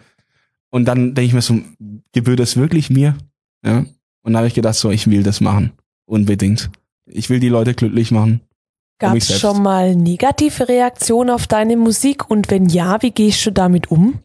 und 0.70 0.86
dann 0.86 1.14
denke 1.14 1.24
ich 1.24 1.34
mir 1.34 1.42
so, 1.42 1.60
gebührt 2.14 2.40
das 2.40 2.56
wirklich 2.56 2.90
mir? 2.90 3.18
Ja. 3.64 3.80
Und 3.80 4.34
dann 4.34 4.38
habe 4.38 4.48
ich 4.48 4.54
gedacht, 4.54 4.76
so, 4.76 4.90
ich 4.90 5.10
will 5.10 5.24
das 5.24 5.42
machen. 5.42 5.74
Unbedingt. 6.06 6.70
Ich 7.06 7.30
will 7.30 7.40
die 7.40 7.50
Leute 7.50 7.74
glücklich 7.74 8.12
machen. 8.12 8.42
Gab 9.00 9.18
es 9.18 9.40
schon 9.40 9.64
mal 9.64 9.96
negative 9.96 10.70
Reaktionen 10.70 11.30
auf 11.30 11.48
deine 11.48 11.76
Musik? 11.76 12.30
Und 12.30 12.50
wenn 12.52 12.68
ja, 12.68 13.02
wie 13.02 13.12
gehst 13.12 13.46
du 13.46 13.52
damit 13.52 13.92
um? 13.92 14.20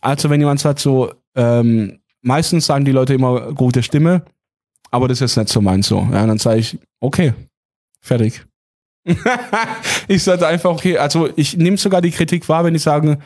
Also, 0.00 0.30
wenn 0.30 0.40
jemand 0.40 0.60
sagt 0.60 0.78
so, 0.78 1.12
ähm, 1.34 2.00
meistens 2.22 2.66
sagen 2.66 2.84
die 2.84 2.92
Leute 2.92 3.14
immer 3.14 3.52
gute 3.52 3.82
Stimme, 3.82 4.24
aber 4.90 5.08
das 5.08 5.20
ist 5.20 5.36
jetzt 5.36 5.36
nicht 5.36 5.48
so 5.52 5.60
mein 5.60 5.82
so. 5.82 6.06
Ja, 6.12 6.26
dann 6.26 6.38
sage 6.38 6.60
ich, 6.60 6.78
okay, 7.00 7.34
fertig. 8.00 8.44
ich 10.08 10.22
sage 10.22 10.46
einfach, 10.46 10.70
okay, 10.70 10.98
also 10.98 11.28
ich 11.36 11.56
nehme 11.56 11.76
sogar 11.76 12.02
die 12.02 12.10
Kritik 12.10 12.48
wahr, 12.48 12.64
wenn 12.64 12.74
die 12.74 12.80
sagen, 12.80 13.22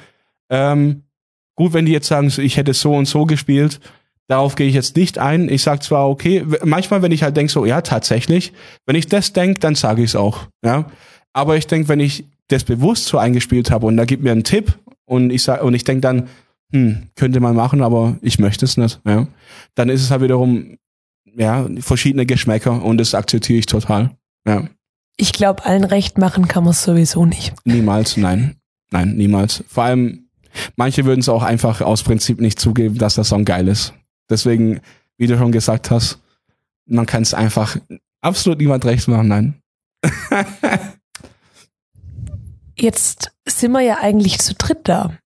ähm, 0.51 1.03
gut, 1.57 1.73
wenn 1.73 1.87
die 1.87 1.93
jetzt 1.93 2.09
sagen, 2.09 2.33
ich 2.37 2.57
hätte 2.57 2.75
so 2.75 2.95
und 2.95 3.07
so 3.07 3.27
gespielt, 3.27 3.81
darauf 4.29 4.55
gehe 4.55 4.69
ich 4.69 4.75
jetzt 4.75 4.97
nicht 4.97 5.19
ein. 5.19 5.49
Ich 5.49 5.63
sage 5.63 5.81
zwar, 5.81 6.09
okay, 6.09 6.45
manchmal, 6.65 7.03
wenn 7.03 7.13
ich 7.13 7.23
halt 7.23 7.37
denke, 7.37 7.53
so, 7.53 7.67
ja, 7.67 7.81
tatsächlich, 7.81 8.53
wenn 8.87 8.97
ich 8.97 9.09
das 9.09 9.33
denke, 9.33 9.61
dann 9.61 9.75
sage 9.75 10.03
ich 10.03 10.11
es 10.11 10.17
auch. 10.17 10.47
Ja? 10.65 10.91
Aber 11.33 11.57
ich 11.57 11.67
denke, 11.67 11.89
wenn 11.89 12.01
ich 12.01 12.25
das 12.49 12.65
bewusst 12.65 13.07
so 13.07 13.19
eingespielt 13.19 13.71
habe 13.71 13.87
und 13.87 13.97
da 13.97 14.05
gibt 14.05 14.23
mir 14.23 14.33
einen 14.33 14.45
Tipp 14.45 14.79
und 15.07 15.31
ich 15.31 15.43
sag, 15.43 15.63
und 15.63 15.75
ich 15.75 15.85
denke 15.85 16.03
dann, 16.03 16.29
hm, 16.73 17.09
könnte 17.17 17.41
man 17.41 17.57
machen, 17.57 17.83
aber 17.83 18.19
ich 18.23 18.39
möchte 18.39 18.65
es 18.65 18.77
nicht, 18.77 19.01
ja, 19.07 19.27
dann 19.75 19.89
ist 19.89 20.03
es 20.03 20.11
halt 20.11 20.23
wiederum, 20.23 20.77
ja, 21.37 21.67
verschiedene 21.81 22.27
Geschmäcker 22.27 22.83
und 22.83 22.99
das 22.99 23.15
akzeptiere 23.15 23.59
ich 23.59 23.67
total. 23.67 24.17
Ja. 24.47 24.69
Ich 25.17 25.33
glaube, 25.33 25.65
allen 25.65 25.85
recht 25.85 26.19
machen 26.19 26.49
kann 26.49 26.65
man 26.65 26.73
es 26.73 26.83
sowieso 26.83 27.25
nicht. 27.25 27.55
Niemals, 27.65 28.17
nein. 28.17 28.57
Nein, 28.91 29.17
niemals. 29.17 29.65
Vor 29.69 29.85
allem, 29.85 30.29
manche 30.77 31.05
würden 31.05 31.21
es 31.21 31.29
auch 31.29 31.43
einfach 31.43 31.81
aus 31.81 32.03
Prinzip 32.03 32.41
nicht 32.41 32.61
zugeben, 32.61 32.99
dass 32.99 33.15
der 33.17 33.25
Song 33.25 33.45
geil 33.45 33.69
ist. 33.69 33.95
Deswegen, 34.29 34.81
wie 35.17 35.27
du 35.27 35.37
schon 35.37 35.53
gesagt 35.53 35.91
hast, 35.91 36.21
man 36.87 37.07
kann 37.07 37.23
es 37.23 37.35
einfach 37.35 37.77
absolut 38.21 38.59
niemand 38.59 38.85
recht 38.85 39.09
machen, 39.09 39.29
nein. 39.29 39.55
Jetzt 42.77 43.33
sind 43.47 43.73
wir 43.73 43.81
ja 43.81 43.99
eigentlich 44.01 44.39
zu 44.39 44.55
dritt 44.55 44.81
da. 44.85 45.17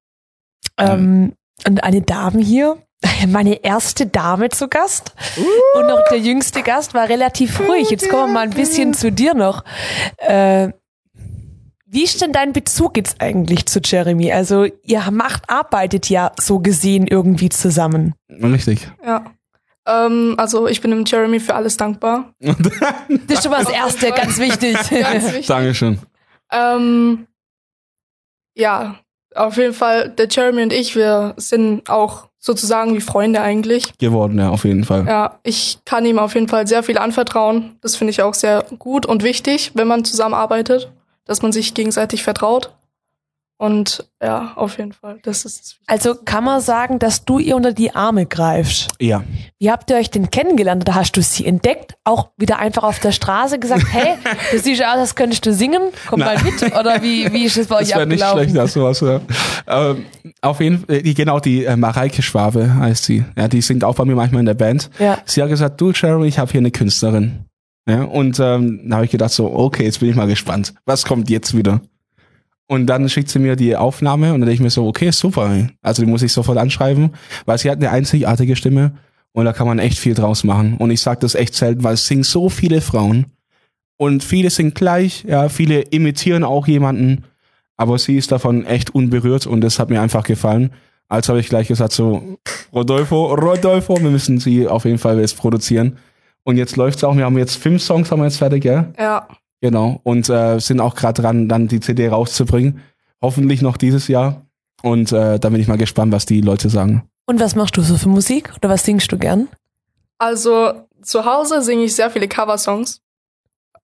Ähm, 0.78 1.34
und 1.66 1.82
eine 1.82 2.02
Dame 2.02 2.42
hier, 2.42 2.78
meine 3.28 3.64
erste 3.64 4.06
Dame 4.06 4.48
zu 4.48 4.68
Gast. 4.68 5.14
Uh. 5.36 5.78
Und 5.78 5.88
noch 5.88 6.02
der 6.10 6.18
jüngste 6.18 6.62
Gast 6.62 6.94
war 6.94 7.08
relativ 7.08 7.60
ruhig. 7.60 7.90
Jetzt 7.90 8.08
kommen 8.08 8.28
wir 8.28 8.34
mal 8.34 8.44
ein 8.44 8.50
bisschen 8.50 8.94
zu 8.94 9.12
dir 9.12 9.34
noch. 9.34 9.64
Äh, 10.18 10.70
wie 11.90 12.04
ist 12.04 12.20
denn 12.20 12.32
dein 12.32 12.52
Bezug 12.52 12.98
jetzt 12.98 13.22
eigentlich 13.22 13.64
zu 13.64 13.80
Jeremy? 13.82 14.30
Also 14.30 14.66
ihr 14.82 15.10
macht, 15.10 15.48
arbeitet 15.48 16.10
ja 16.10 16.32
so 16.38 16.58
gesehen 16.58 17.06
irgendwie 17.06 17.48
zusammen. 17.48 18.14
Richtig. 18.28 18.90
Ja. 19.04 19.24
Ähm, 19.86 20.34
also 20.36 20.68
ich 20.68 20.82
bin 20.82 20.90
dem 20.90 21.04
Jeremy 21.06 21.40
für 21.40 21.54
alles 21.54 21.78
dankbar. 21.78 22.34
das 22.40 22.56
ist 23.28 23.42
schon 23.42 23.52
mal 23.52 23.64
das 23.64 23.72
Erste, 23.72 24.10
ganz 24.16 24.38
wichtig. 24.38 24.74
ganz 24.74 25.24
wichtig. 25.24 25.46
Dankeschön. 25.46 25.98
Ähm, 26.52 27.26
ja, 28.54 28.96
auf 29.34 29.56
jeden 29.56 29.74
Fall, 29.74 30.08
der 30.08 30.28
Jeremy 30.28 30.62
und 30.62 30.72
ich, 30.72 30.96
wir 30.96 31.34
sind 31.36 31.88
auch 31.90 32.28
sozusagen 32.38 32.94
wie 32.94 33.00
Freunde 33.00 33.40
eigentlich. 33.40 33.96
Geworden, 33.98 34.38
ja, 34.38 34.50
auf 34.50 34.64
jeden 34.64 34.84
Fall. 34.84 35.06
Ja, 35.06 35.38
ich 35.42 35.78
kann 35.84 36.06
ihm 36.06 36.18
auf 36.18 36.34
jeden 36.34 36.48
Fall 36.48 36.66
sehr 36.66 36.82
viel 36.82 36.98
anvertrauen. 36.98 37.76
Das 37.80 37.96
finde 37.96 38.12
ich 38.12 38.22
auch 38.22 38.34
sehr 38.34 38.64
gut 38.78 39.06
und 39.06 39.22
wichtig, 39.22 39.72
wenn 39.74 39.88
man 39.88 40.04
zusammenarbeitet, 40.04 40.90
dass 41.24 41.42
man 41.42 41.52
sich 41.52 41.74
gegenseitig 41.74 42.22
vertraut. 42.22 42.74
Und 43.60 44.08
ja, 44.22 44.52
auf 44.54 44.78
jeden 44.78 44.92
Fall. 44.92 45.18
Das 45.24 45.44
ist 45.44 45.80
also 45.88 46.14
kann 46.14 46.44
man 46.44 46.60
sagen, 46.60 47.00
dass 47.00 47.24
du 47.24 47.40
ihr 47.40 47.56
unter 47.56 47.72
die 47.72 47.92
Arme 47.92 48.24
greifst. 48.24 48.92
Ja. 49.00 49.24
Wie 49.58 49.68
habt 49.68 49.90
ihr 49.90 49.96
euch 49.96 50.10
denn 50.10 50.30
kennengelernt? 50.30 50.84
Oder 50.84 50.94
hast 50.94 51.16
du 51.16 51.22
sie 51.22 51.44
entdeckt? 51.44 51.96
Auch 52.04 52.28
wieder 52.36 52.60
einfach 52.60 52.84
auf 52.84 53.00
der 53.00 53.10
Straße 53.10 53.58
gesagt, 53.58 53.84
hey, 53.90 54.14
du 54.52 54.60
siehst 54.60 54.80
aus, 54.84 54.98
als 54.98 55.14
könntest 55.16 55.44
du 55.44 55.52
singen, 55.52 55.82
komm 56.06 56.20
Na. 56.20 56.26
mal 56.26 56.42
mit. 56.44 56.62
Oder 56.62 57.02
wie, 57.02 57.32
wie 57.32 57.46
ist 57.46 57.56
es 57.56 57.66
bei 57.66 57.78
das 57.80 57.88
euch 57.88 57.96
abgelaufen? 57.96 58.36
Nicht 58.36 58.50
schlecht, 58.50 58.56
das 58.56 58.72
sowas, 58.74 59.00
ja. 59.00 59.20
ähm, 59.66 60.04
auf 60.40 60.60
jeden 60.60 60.86
Fall, 60.86 61.02
genau, 61.02 61.40
die 61.40 61.64
äh, 61.64 61.74
Mareike 61.74 62.22
Schwabe 62.22 62.76
heißt 62.76 63.04
sie. 63.04 63.24
Ja, 63.36 63.48
die 63.48 63.60
singt 63.60 63.82
auch 63.82 63.96
bei 63.96 64.04
mir 64.04 64.14
manchmal 64.14 64.40
in 64.40 64.46
der 64.46 64.54
Band. 64.54 64.88
Ja. 65.00 65.18
Sie 65.24 65.42
hat 65.42 65.48
gesagt, 65.48 65.80
du 65.80 65.90
Jeremy, 65.90 66.28
ich 66.28 66.38
habe 66.38 66.52
hier 66.52 66.60
eine 66.60 66.70
Künstlerin. 66.70 67.44
Ja, 67.88 68.04
und 68.04 68.38
ähm, 68.38 68.82
da 68.88 68.96
habe 68.96 69.06
ich 69.06 69.10
gedacht 69.10 69.32
so, 69.32 69.52
okay, 69.52 69.82
jetzt 69.82 69.98
bin 69.98 70.10
ich 70.10 70.14
mal 70.14 70.28
gespannt. 70.28 70.74
Was 70.84 71.04
kommt 71.04 71.28
jetzt 71.28 71.56
wieder? 71.56 71.80
Und 72.70 72.86
dann 72.86 73.08
schickt 73.08 73.30
sie 73.30 73.38
mir 73.38 73.56
die 73.56 73.76
Aufnahme 73.76 74.34
und 74.34 74.40
dann 74.40 74.46
denke 74.46 74.54
ich 74.54 74.60
mir 74.60 74.70
so, 74.70 74.86
okay, 74.86 75.10
super. 75.10 75.68
Also 75.80 76.02
die 76.02 76.10
muss 76.10 76.22
ich 76.22 76.32
sofort 76.32 76.58
anschreiben, 76.58 77.14
weil 77.46 77.56
sie 77.56 77.70
hat 77.70 77.78
eine 77.78 77.90
einzigartige 77.90 78.56
Stimme 78.56 78.92
und 79.32 79.46
da 79.46 79.54
kann 79.54 79.66
man 79.66 79.78
echt 79.78 79.98
viel 79.98 80.14
draus 80.14 80.44
machen. 80.44 80.76
Und 80.76 80.90
ich 80.90 81.00
sage 81.00 81.20
das 81.20 81.34
echt 81.34 81.54
selten, 81.54 81.82
weil 81.82 81.94
es 81.94 82.06
singen 82.06 82.24
so 82.24 82.50
viele 82.50 82.82
Frauen 82.82 83.26
und 83.96 84.22
viele 84.22 84.50
singen 84.50 84.74
gleich, 84.74 85.24
ja, 85.26 85.48
viele 85.48 85.80
imitieren 85.80 86.44
auch 86.44 86.68
jemanden, 86.68 87.24
aber 87.78 87.96
sie 87.98 88.18
ist 88.18 88.32
davon 88.32 88.66
echt 88.66 88.94
unberührt 88.94 89.46
und 89.46 89.62
das 89.62 89.78
hat 89.78 89.88
mir 89.88 90.02
einfach 90.02 90.24
gefallen. 90.24 90.70
Also 91.08 91.30
habe 91.30 91.40
ich 91.40 91.48
gleich 91.48 91.68
gesagt 91.68 91.92
so, 91.92 92.36
Rodolfo, 92.70 93.34
Rodolfo, 93.34 93.96
wir 93.96 94.10
müssen 94.10 94.40
sie 94.40 94.68
auf 94.68 94.84
jeden 94.84 94.98
Fall 94.98 95.18
jetzt 95.20 95.38
produzieren. 95.38 95.96
Und 96.44 96.58
jetzt 96.58 96.76
läuft's 96.76 97.02
auch, 97.02 97.16
wir 97.16 97.24
haben 97.24 97.38
jetzt 97.38 97.56
fünf 97.56 97.82
Songs 97.82 98.10
haben 98.10 98.20
wir 98.20 98.26
jetzt 98.26 98.36
fertig, 98.36 98.64
ja? 98.64 98.92
Ja. 98.98 99.26
Genau. 99.60 100.00
Und 100.04 100.28
äh, 100.28 100.58
sind 100.58 100.80
auch 100.80 100.94
gerade 100.94 101.22
dran, 101.22 101.48
dann 101.48 101.68
die 101.68 101.80
CD 101.80 102.08
rauszubringen. 102.08 102.80
Hoffentlich 103.20 103.62
noch 103.62 103.76
dieses 103.76 104.08
Jahr. 104.08 104.46
Und 104.82 105.12
äh, 105.12 105.38
da 105.38 105.48
bin 105.48 105.60
ich 105.60 105.68
mal 105.68 105.78
gespannt, 105.78 106.12
was 106.12 106.26
die 106.26 106.40
Leute 106.40 106.70
sagen. 106.70 107.08
Und 107.26 107.40
was 107.40 107.56
machst 107.56 107.76
du 107.76 107.82
so 107.82 107.96
für 107.96 108.08
Musik? 108.08 108.52
Oder 108.56 108.68
was 108.68 108.84
singst 108.84 109.10
du 109.10 109.18
gern? 109.18 109.48
Also 110.18 110.72
zu 111.02 111.24
Hause 111.24 111.62
singe 111.62 111.84
ich 111.84 111.94
sehr 111.94 112.10
viele 112.10 112.28
Coversongs. 112.28 113.02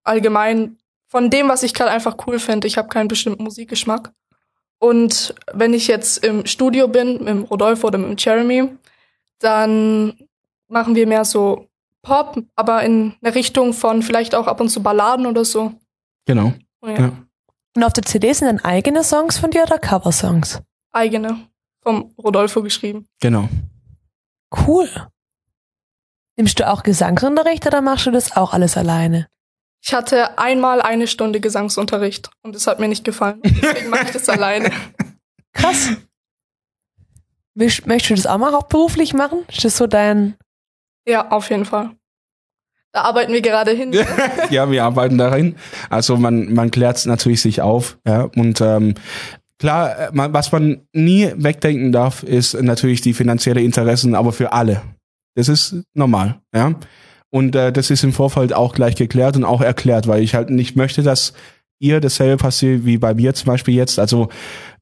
Allgemein 0.02 0.76
von 1.08 1.30
dem, 1.30 1.48
was 1.48 1.62
ich 1.62 1.74
gerade 1.74 1.90
einfach 1.90 2.16
cool 2.26 2.38
finde. 2.38 2.66
Ich 2.66 2.78
habe 2.78 2.88
keinen 2.88 3.08
bestimmten 3.08 3.44
Musikgeschmack. 3.44 4.12
Und 4.78 5.34
wenn 5.52 5.74
ich 5.74 5.86
jetzt 5.86 6.24
im 6.24 6.46
Studio 6.46 6.88
bin, 6.88 7.18
mit 7.18 7.28
dem 7.28 7.44
Rodolfo 7.44 7.86
oder 7.86 7.98
mit 7.98 8.08
dem 8.08 8.16
Jeremy, 8.18 8.68
dann 9.38 10.14
machen 10.68 10.94
wir 10.94 11.06
mehr 11.06 11.24
so 11.24 11.68
Pop, 12.04 12.40
aber 12.54 12.82
in 12.84 13.14
eine 13.22 13.34
Richtung 13.34 13.72
von 13.72 14.02
vielleicht 14.02 14.34
auch 14.34 14.46
ab 14.46 14.60
und 14.60 14.68
zu 14.68 14.82
Balladen 14.82 15.26
oder 15.26 15.44
so. 15.44 15.72
Genau. 16.26 16.52
Oh, 16.82 16.88
ja. 16.88 16.98
ja. 17.00 17.12
Und 17.76 17.82
auf 17.82 17.92
der 17.92 18.04
CD 18.04 18.32
sind 18.32 18.46
dann 18.46 18.60
eigene 18.60 19.02
Songs 19.02 19.38
von 19.38 19.50
dir 19.50 19.64
oder 19.64 19.78
Coversongs? 19.78 20.60
Eigene. 20.92 21.48
vom 21.82 22.14
Rodolfo 22.16 22.62
geschrieben. 22.62 23.08
Genau. 23.20 23.48
Cool. 24.66 24.88
Nimmst 26.36 26.58
du 26.60 26.68
auch 26.68 26.82
Gesangsunterricht 26.82 27.66
oder 27.66 27.80
machst 27.82 28.06
du 28.06 28.10
das 28.10 28.36
auch 28.36 28.52
alles 28.54 28.76
alleine? 28.76 29.26
Ich 29.84 29.92
hatte 29.92 30.38
einmal 30.38 30.80
eine 30.80 31.06
Stunde 31.06 31.40
Gesangsunterricht 31.40 32.30
und 32.42 32.56
es 32.56 32.66
hat 32.66 32.78
mir 32.80 32.88
nicht 32.88 33.04
gefallen. 33.04 33.40
Deswegen 33.44 33.90
mache 33.90 34.04
ich 34.04 34.10
das 34.12 34.28
alleine. 34.28 34.70
Krass. 35.52 35.90
Möcht- 37.54 37.86
Möchtest 37.86 38.10
du 38.10 38.14
das 38.14 38.26
auch 38.26 38.38
mal 38.38 38.52
hauptberuflich 38.52 39.14
machen? 39.14 39.44
Ist 39.48 39.64
das 39.64 39.76
so 39.76 39.86
dein. 39.86 40.36
Ja, 41.06 41.30
auf 41.30 41.50
jeden 41.50 41.64
Fall. 41.64 41.90
Da 42.92 43.02
arbeiten 43.02 43.32
wir 43.32 43.42
gerade 43.42 43.72
hin. 43.72 43.92
ja, 44.50 44.70
wir 44.70 44.84
arbeiten 44.84 45.18
darin. 45.18 45.56
Also 45.90 46.16
man, 46.16 46.54
man 46.54 46.70
klärt 46.70 46.96
es 46.96 47.06
natürlich 47.06 47.42
sich 47.42 47.60
auf. 47.60 47.98
Ja, 48.06 48.30
und 48.36 48.60
ähm, 48.60 48.94
klar, 49.58 49.98
äh, 49.98 50.10
man, 50.12 50.32
was 50.32 50.52
man 50.52 50.86
nie 50.92 51.32
wegdenken 51.34 51.90
darf, 51.90 52.22
ist 52.22 52.54
natürlich 52.54 53.00
die 53.00 53.12
finanzielle 53.12 53.62
Interessen, 53.62 54.14
aber 54.14 54.32
für 54.32 54.52
alle. 54.52 54.82
Das 55.34 55.48
ist 55.48 55.76
normal. 55.94 56.40
Ja. 56.54 56.74
Und 57.30 57.56
äh, 57.56 57.72
das 57.72 57.90
ist 57.90 58.04
im 58.04 58.12
Vorfeld 58.12 58.52
auch 58.52 58.74
gleich 58.74 58.94
geklärt 58.94 59.36
und 59.36 59.44
auch 59.44 59.60
erklärt, 59.60 60.06
weil 60.06 60.22
ich 60.22 60.36
halt 60.36 60.50
nicht 60.50 60.76
möchte, 60.76 61.02
dass 61.02 61.32
ihr 61.80 62.00
dasselbe 62.00 62.36
passiert 62.36 62.84
wie 62.84 62.98
bei 62.98 63.12
mir 63.12 63.34
zum 63.34 63.46
Beispiel 63.46 63.74
jetzt. 63.74 63.98
Also 63.98 64.28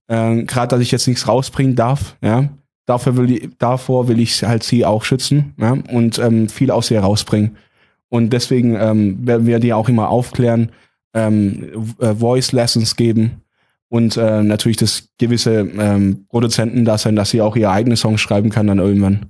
äh, 0.08 0.42
gerade, 0.42 0.68
dass 0.68 0.80
ich 0.80 0.90
jetzt 0.90 1.08
nichts 1.08 1.26
rausbringen 1.26 1.76
darf. 1.76 2.18
Ja. 2.22 2.50
Dafür 2.86 3.16
will 3.16 3.30
ich, 3.30 3.48
davor 3.58 4.08
will 4.08 4.20
ich 4.20 4.42
halt 4.42 4.62
sie 4.62 4.84
auch 4.84 5.04
schützen 5.04 5.54
ja, 5.56 5.72
und 5.72 6.18
ähm, 6.18 6.48
viel 6.48 6.70
aus 6.70 6.90
ihr 6.90 7.00
rausbringen. 7.00 7.56
Und 8.08 8.32
deswegen 8.32 8.76
ähm, 8.76 9.26
werden 9.26 9.46
wir 9.46 9.58
die 9.58 9.72
auch 9.72 9.88
immer 9.88 10.08
aufklären, 10.08 10.70
ähm, 11.14 11.92
äh, 11.98 12.14
Voice 12.14 12.52
Lessons 12.52 12.96
geben 12.96 13.42
und 13.88 14.16
äh, 14.16 14.42
natürlich 14.42 14.78
das 14.78 15.08
gewisse 15.18 15.60
ähm, 15.60 16.26
Produzenten 16.28 16.84
da 16.84 16.98
sein, 16.98 17.14
dass 17.14 17.30
sie 17.30 17.40
auch 17.40 17.56
ihre 17.56 17.70
eigene 17.70 17.96
Songs 17.96 18.20
schreiben 18.20 18.50
kann 18.50 18.66
dann 18.66 18.78
irgendwann. 18.78 19.26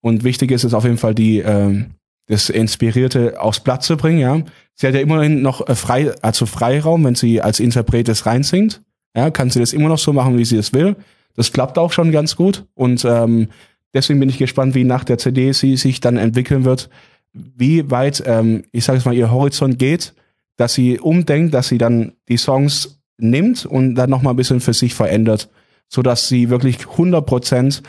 Und 0.00 0.24
wichtig 0.24 0.50
ist 0.50 0.64
es 0.64 0.74
auf 0.74 0.84
jeden 0.84 0.98
Fall, 0.98 1.14
die 1.14 1.38
ähm, 1.38 1.92
das 2.26 2.50
Inspirierte 2.50 3.40
aufs 3.40 3.60
Blatt 3.60 3.82
zu 3.82 3.96
bringen. 3.96 4.18
Ja, 4.18 4.42
sie 4.74 4.86
hat 4.86 4.94
ja 4.94 5.00
immerhin 5.00 5.42
noch 5.42 5.66
äh, 5.66 5.74
frei, 5.74 6.12
also 6.22 6.46
Freiraum, 6.46 7.04
wenn 7.04 7.14
sie 7.14 7.40
als 7.40 7.60
Interpret 7.60 8.08
das 8.08 8.26
reinsingt. 8.26 8.82
Ja, 9.16 9.30
kann 9.30 9.50
sie 9.50 9.60
das 9.60 9.72
immer 9.72 9.88
noch 9.88 9.98
so 9.98 10.12
machen, 10.12 10.38
wie 10.38 10.44
sie 10.44 10.56
es 10.56 10.72
will. 10.72 10.96
Das 11.34 11.52
klappt 11.52 11.78
auch 11.78 11.92
schon 11.92 12.12
ganz 12.12 12.36
gut 12.36 12.66
und 12.74 13.04
ähm, 13.04 13.48
deswegen 13.94 14.20
bin 14.20 14.28
ich 14.28 14.38
gespannt, 14.38 14.74
wie 14.74 14.84
nach 14.84 15.04
der 15.04 15.18
CD 15.18 15.52
sie 15.52 15.76
sich 15.76 16.00
dann 16.00 16.16
entwickeln 16.16 16.64
wird, 16.64 16.90
wie 17.32 17.90
weit, 17.90 18.22
ähm, 18.26 18.64
ich 18.72 18.84
sage 18.84 18.98
es 18.98 19.04
mal, 19.04 19.14
ihr 19.14 19.30
Horizont 19.30 19.78
geht, 19.78 20.14
dass 20.56 20.74
sie 20.74 20.98
umdenkt, 20.98 21.54
dass 21.54 21.68
sie 21.68 21.78
dann 21.78 22.12
die 22.28 22.36
Songs 22.36 23.00
nimmt 23.18 23.64
und 23.64 23.94
dann 23.94 24.10
nochmal 24.10 24.34
ein 24.34 24.36
bisschen 24.36 24.60
für 24.60 24.74
sich 24.74 24.94
verändert, 24.94 25.48
so 25.88 26.02
dass 26.02 26.28
sie 26.28 26.50
wirklich 26.50 26.88
100 26.88 27.24
Prozent 27.24 27.82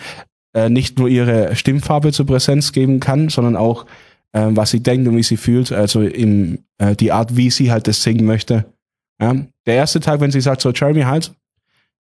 äh, 0.54 0.70
nicht 0.70 1.00
nur 1.00 1.10
ihre 1.10 1.56
Stimmfarbe 1.56 2.12
zur 2.12 2.26
Präsenz 2.26 2.72
geben 2.72 3.00
kann, 3.00 3.30
sondern 3.30 3.56
auch 3.56 3.86
äh, 4.34 4.48
was 4.50 4.72
sie 4.72 4.82
denkt 4.82 5.08
und 5.08 5.16
wie 5.16 5.24
sie 5.24 5.38
fühlt, 5.38 5.72
also 5.72 6.02
im, 6.02 6.60
äh, 6.78 6.96
die 6.96 7.12
Art, 7.12 7.38
wie 7.38 7.50
sie 7.50 7.72
halt 7.72 7.88
das 7.88 8.04
singen 8.04 8.26
möchte. 8.26 8.66
Ja? 9.22 9.36
Der 9.66 9.76
erste 9.76 10.00
Tag, 10.00 10.20
wenn 10.20 10.32
sie 10.32 10.42
sagt, 10.42 10.62
so 10.62 10.72
Jeremy 10.72 11.02
halt, 11.02 11.34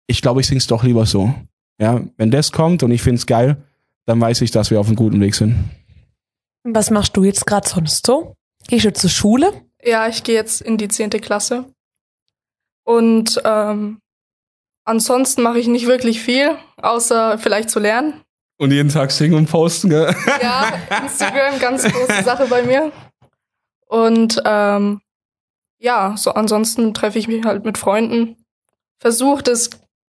ich 0.07 0.23
glaube, 0.23 0.41
ich 0.41 0.47
sing's 0.47 0.67
doch 0.67 0.85
lieber 0.85 1.07
so. 1.07 1.35
Ja, 1.79 2.01
wenn 2.17 2.31
das 2.31 2.53
kommt 2.53 2.83
und 2.83 2.91
ich 2.91 3.03
find's 3.03 3.27
geil, 3.27 3.57
dann 4.07 4.21
weiß 4.21 4.41
ich, 4.43 4.51
dass 4.51 4.71
wir 4.71 4.81
auf 4.81 4.87
einem 4.87 4.97
guten 4.97 5.21
Weg 5.21 5.35
sind. 5.35 5.71
Was 6.65 6.91
machst 6.91 7.17
du 7.17 7.25
jetzt 7.25 7.47
gerade 7.47 7.69
sonst 7.69 8.07
so? 8.07 8.35
Gehst 8.69 8.85
du 8.85 8.93
zur 8.93 9.11
Schule? 9.11 9.53
Ja, 9.83 10.07
ich 10.07 10.23
gehe 10.23 10.35
jetzt 10.35 10.61
in 10.61 10.77
die 10.79 10.89
zehnte 10.89 11.19
Klasse. 11.19 11.65
Und 12.85 13.41
ähm, 13.45 14.01
ansonsten 14.85 15.43
mache 15.43 15.59
ich 15.59 15.67
nicht 15.67 15.87
wirklich 15.87 16.21
viel, 16.21 16.57
außer 16.77 17.39
vielleicht 17.39 17.71
zu 17.71 17.81
lernen. 17.81 18.21
Und 18.59 18.71
jeden 18.71 18.91
Tag 18.91 19.11
singen 19.11 19.35
und 19.35 19.51
posten, 19.51 19.91
gell? 19.91 20.15
Ja, 20.41 20.73
Instagram, 21.03 21.59
ganz 21.59 21.85
große 21.85 22.23
Sache 22.23 22.47
bei 22.47 22.63
mir. 22.63 22.93
Und 23.87 24.41
ähm, 24.45 25.01
ja, 25.79 26.17
so 26.17 26.33
ansonsten 26.33 26.95
treffe 26.95 27.19
ich 27.19 27.27
mich 27.27 27.45
halt 27.45 27.65
mit 27.65 27.77
Freunden. 27.77 28.37
Versuche 29.01 29.43
das 29.43 29.71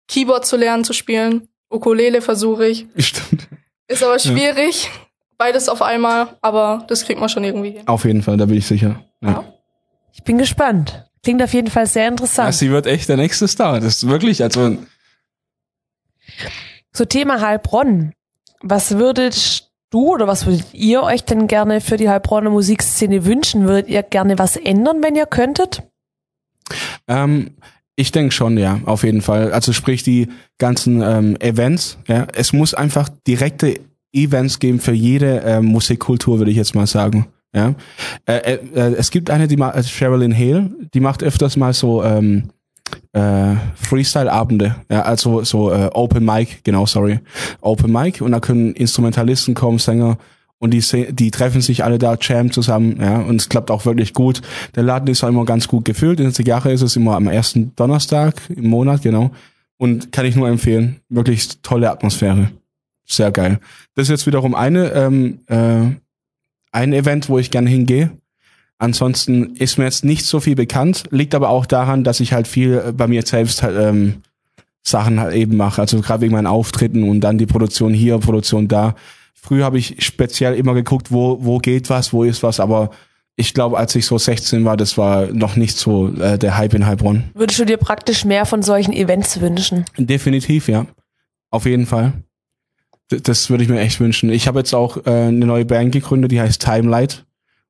Keyboard 0.07 0.45
zu 0.45 0.57
lernen 0.57 0.83
zu 0.83 0.93
spielen. 0.93 1.47
Ukulele 1.69 2.21
versuche 2.21 2.67
ich. 2.67 2.87
Stimmt. 2.97 3.47
Ist 3.87 4.03
aber 4.03 4.19
schwierig. 4.19 4.89
Beides 5.37 5.69
auf 5.69 5.81
einmal, 5.81 6.35
aber 6.41 6.85
das 6.87 7.05
kriegt 7.05 7.19
man 7.19 7.29
schon 7.29 7.43
irgendwie 7.43 7.71
hin. 7.71 7.87
Auf 7.87 8.05
jeden 8.05 8.23
Fall, 8.23 8.37
da 8.37 8.45
bin 8.45 8.57
ich 8.57 8.65
sicher. 8.65 9.03
Ja. 9.21 9.43
Ich 10.13 10.23
bin 10.23 10.37
gespannt. 10.37 11.05
Klingt 11.23 11.43
auf 11.43 11.53
jeden 11.53 11.69
Fall 11.69 11.85
sehr 11.85 12.03
Ja, 12.03 12.09
interessant. 12.09 12.53
sie 12.55 12.71
wird 12.71 12.87
echt 12.87 13.07
der 13.09 13.17
nächste 13.17 13.47
Star. 13.47 13.79
Das 13.79 13.97
ist 13.97 14.07
wirklich, 14.07 14.41
also 14.41 14.77
So 16.91 17.05
Thema 17.05 17.41
Heilbronn. 17.41 18.13
Was 18.61 18.97
würdet 18.97 19.69
du 19.91 20.13
oder 20.13 20.27
was 20.27 20.45
würdet 20.47 20.73
ihr 20.73 21.03
euch 21.03 21.23
denn 21.23 21.47
gerne 21.47 21.79
für 21.81 21.97
die 21.97 22.09
Heilbronner 22.09 22.49
Musikszene 22.49 23.25
wünschen? 23.25 23.67
Würdet 23.67 23.89
ihr 23.89 24.01
gerne 24.03 24.39
was 24.39 24.55
ändern, 24.57 25.03
wenn 25.03 25.15
ihr 25.15 25.27
könntet? 25.27 25.83
Ähm, 27.07 27.55
ich 27.97 28.11
denke 28.11 28.31
schon, 28.31 28.57
ja, 28.57 28.79
auf 28.85 29.03
jeden 29.03 29.21
Fall. 29.21 29.51
Also 29.51 29.73
sprich 29.73 30.03
die 30.03 30.27
ganzen 30.59 31.01
ähm, 31.01 31.35
Events. 31.39 31.97
Ja, 32.07 32.27
es 32.33 32.53
muss 32.53 32.73
einfach 32.73 33.09
direkte 33.25 33.79
Events 34.13 34.59
geben 34.59 34.79
für 34.79 34.93
jede 34.93 35.39
ähm, 35.39 35.65
Musikkultur, 35.65 36.37
würde 36.37 36.51
ich 36.51 36.57
jetzt 36.57 36.75
mal 36.75 36.87
sagen. 36.87 37.27
Ja, 37.53 37.73
äh, 38.25 38.35
äh, 38.35 38.59
äh, 38.75 38.93
es 38.95 39.09
gibt 39.09 39.31
eine, 39.31 39.47
die 39.47 39.57
macht 39.57 39.75
äh, 39.75 39.83
Sherilyn 39.83 40.37
Hale, 40.37 40.69
die 40.93 40.99
macht 40.99 41.23
öfters 41.23 41.57
mal 41.57 41.73
so 41.73 42.03
ähm, 42.03 42.49
äh, 43.13 43.55
Freestyle-Abende, 43.75 44.75
ja, 44.91 45.01
also 45.01 45.43
so 45.43 45.71
äh, 45.71 45.89
Open 45.93 46.23
Mic, 46.23 46.59
genau, 46.63 46.85
sorry, 46.85 47.19
Open 47.61 47.91
Mic 47.91 48.21
und 48.21 48.31
da 48.33 48.39
können 48.39 48.73
Instrumentalisten 48.73 49.55
kommen, 49.55 49.79
Sänger 49.79 50.17
und 50.59 50.71
die, 50.71 50.81
die 51.13 51.31
treffen 51.31 51.61
sich 51.61 51.83
alle 51.83 51.99
da, 51.99 52.17
jam 52.19 52.51
zusammen, 52.51 52.97
ja, 52.99 53.19
und 53.19 53.39
es 53.39 53.49
klappt 53.49 53.69
auch 53.69 53.85
wirklich 53.85 54.13
gut. 54.13 54.41
Der 54.75 54.83
Laden 54.83 55.07
ist 55.07 55.23
auch 55.23 55.29
immer 55.29 55.45
ganz 55.45 55.67
gut 55.67 55.85
gefüllt. 55.85 56.19
In 56.19 56.25
der 56.25 56.33
Zigarre 56.33 56.71
ist 56.71 56.81
es 56.81 56.95
immer 56.95 57.15
am 57.15 57.27
ersten 57.27 57.75
Donnerstag 57.75 58.41
im 58.49 58.69
Monat, 58.69 59.03
genau. 59.03 59.31
Und 59.77 60.11
kann 60.11 60.25
ich 60.25 60.35
nur 60.35 60.49
empfehlen. 60.49 61.01
Wirklich 61.09 61.61
tolle 61.61 61.91
Atmosphäre. 61.91 62.49
Sehr 63.05 63.31
geil. 63.31 63.59
Das 63.93 64.03
ist 64.03 64.09
jetzt 64.09 64.25
wiederum 64.25 64.55
eine, 64.55 64.91
ähm, 64.93 65.39
äh, 65.45 65.95
ein 66.71 66.93
Event, 66.93 67.29
wo 67.29 67.37
ich 67.37 67.51
gerne 67.51 67.69
hingehe. 67.69 68.11
Ansonsten 68.79 69.55
ist 69.55 69.77
mir 69.77 69.85
jetzt 69.85 70.03
nicht 70.03 70.25
so 70.25 70.39
viel 70.39 70.55
bekannt, 70.55 71.05
liegt 71.09 71.33
aber 71.33 71.49
auch 71.49 71.65
daran, 71.65 72.03
dass 72.03 72.19
ich 72.19 72.33
halt 72.33 72.47
viel 72.47 72.81
äh, 72.87 72.91
bei 72.91 73.07
mir 73.07 73.23
selbst 73.25 73.63
halt, 73.63 73.77
ähm, 73.79 74.21
Sachen 74.83 75.19
halt 75.19 75.35
eben 75.35 75.57
mache. 75.57 75.81
Also 75.81 76.01
gerade 76.01 76.21
wegen 76.21 76.33
meinen 76.33 76.47
Auftritten 76.47 77.03
und 77.03 77.21
dann 77.21 77.37
die 77.37 77.45
Produktion 77.45 77.93
hier, 77.93 78.17
Produktion 78.19 78.67
da. 78.67 78.95
Früher 79.47 79.63
habe 79.63 79.77
ich 79.77 79.95
speziell 79.99 80.55
immer 80.55 80.73
geguckt, 80.73 81.09
wo, 81.09 81.37
wo 81.39 81.57
geht 81.59 81.89
was, 81.89 82.11
wo 82.11 82.25
ist 82.25 82.43
was, 82.43 82.59
aber 82.59 82.89
ich 83.37 83.53
glaube, 83.53 83.77
als 83.77 83.95
ich 83.95 84.05
so 84.05 84.17
16 84.17 84.65
war, 84.65 84.75
das 84.75 84.97
war 84.97 85.27
noch 85.27 85.55
nicht 85.55 85.77
so 85.77 86.09
äh, 86.19 86.37
der 86.37 86.57
Hype 86.57 86.73
in 86.73 86.85
Heilbronn. 86.85 87.29
Würdest 87.33 87.57
du 87.57 87.65
dir 87.65 87.77
praktisch 87.77 88.25
mehr 88.25 88.45
von 88.45 88.61
solchen 88.61 88.91
Events 88.91 89.39
wünschen? 89.39 89.85
Definitiv, 89.97 90.67
ja. 90.67 90.85
Auf 91.49 91.65
jeden 91.65 91.85
Fall. 91.85 92.11
D 93.09 93.21
das 93.21 93.49
würde 93.49 93.63
ich 93.63 93.69
mir 93.69 93.79
echt 93.79 94.01
wünschen. 94.01 94.29
Ich 94.31 94.49
habe 94.49 94.59
jetzt 94.59 94.73
auch 94.73 94.97
äh, 95.05 95.11
eine 95.11 95.45
neue 95.45 95.63
Band 95.63 95.93
gegründet, 95.93 96.33
die 96.33 96.41
heißt 96.41 96.61
Timelight. 96.61 97.25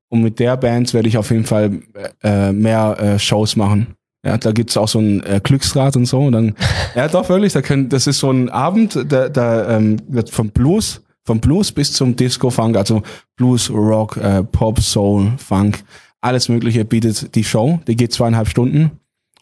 Und 0.10 0.24
mit 0.24 0.40
der 0.40 0.58
Band 0.58 0.96
werde 0.96 1.08
ich 1.08 1.20
auf 1.20 1.30
jeden 1.30 1.46
Fall 1.46 1.82
äh, 2.24 2.52
mehr 2.54 2.98
äh, 3.00 3.20
Shows 3.20 3.56
machen. 3.56 3.94
Ja, 4.26 4.40
da 4.40 4.52
gibt's 4.52 4.78
auch 4.78 4.88
so 4.88 4.98
ein 4.98 5.22
äh, 5.24 5.42
Glücksrad 5.44 5.96
und 5.96 6.08
so. 6.08 6.22
Und 6.22 6.32
dann, 6.32 6.56
ja, 6.96 7.08
doch 7.08 7.30
wirklich, 7.30 7.54
da 7.54 7.62
können, 7.62 7.90
das 7.90 8.08
ist 8.08 8.18
so 8.18 8.32
ein 8.32 8.50
Abend, 8.50 8.98
da, 9.10 9.30
da 9.30 9.78
ähm, 9.78 9.98
wird 10.08 10.32
vom 10.32 10.50
Blues, 10.50 11.04
vom 11.28 11.42
Blues 11.42 11.74
bis 11.74 11.92
zum 11.92 12.16
Disco-Funk, 12.16 12.78
also 12.78 13.04
Blues, 13.36 13.70
Rock, 13.70 14.16
äh, 14.16 14.44
Pop, 14.44 14.80
Soul, 14.80 15.34
Funk, 15.38 15.84
alles 16.22 16.48
Mögliche 16.48 16.86
bietet 16.86 17.36
die 17.36 17.44
Show. 17.44 17.82
Die 17.86 17.98
geht 17.98 18.14
zweieinhalb 18.14 18.48
Stunden 18.48 18.92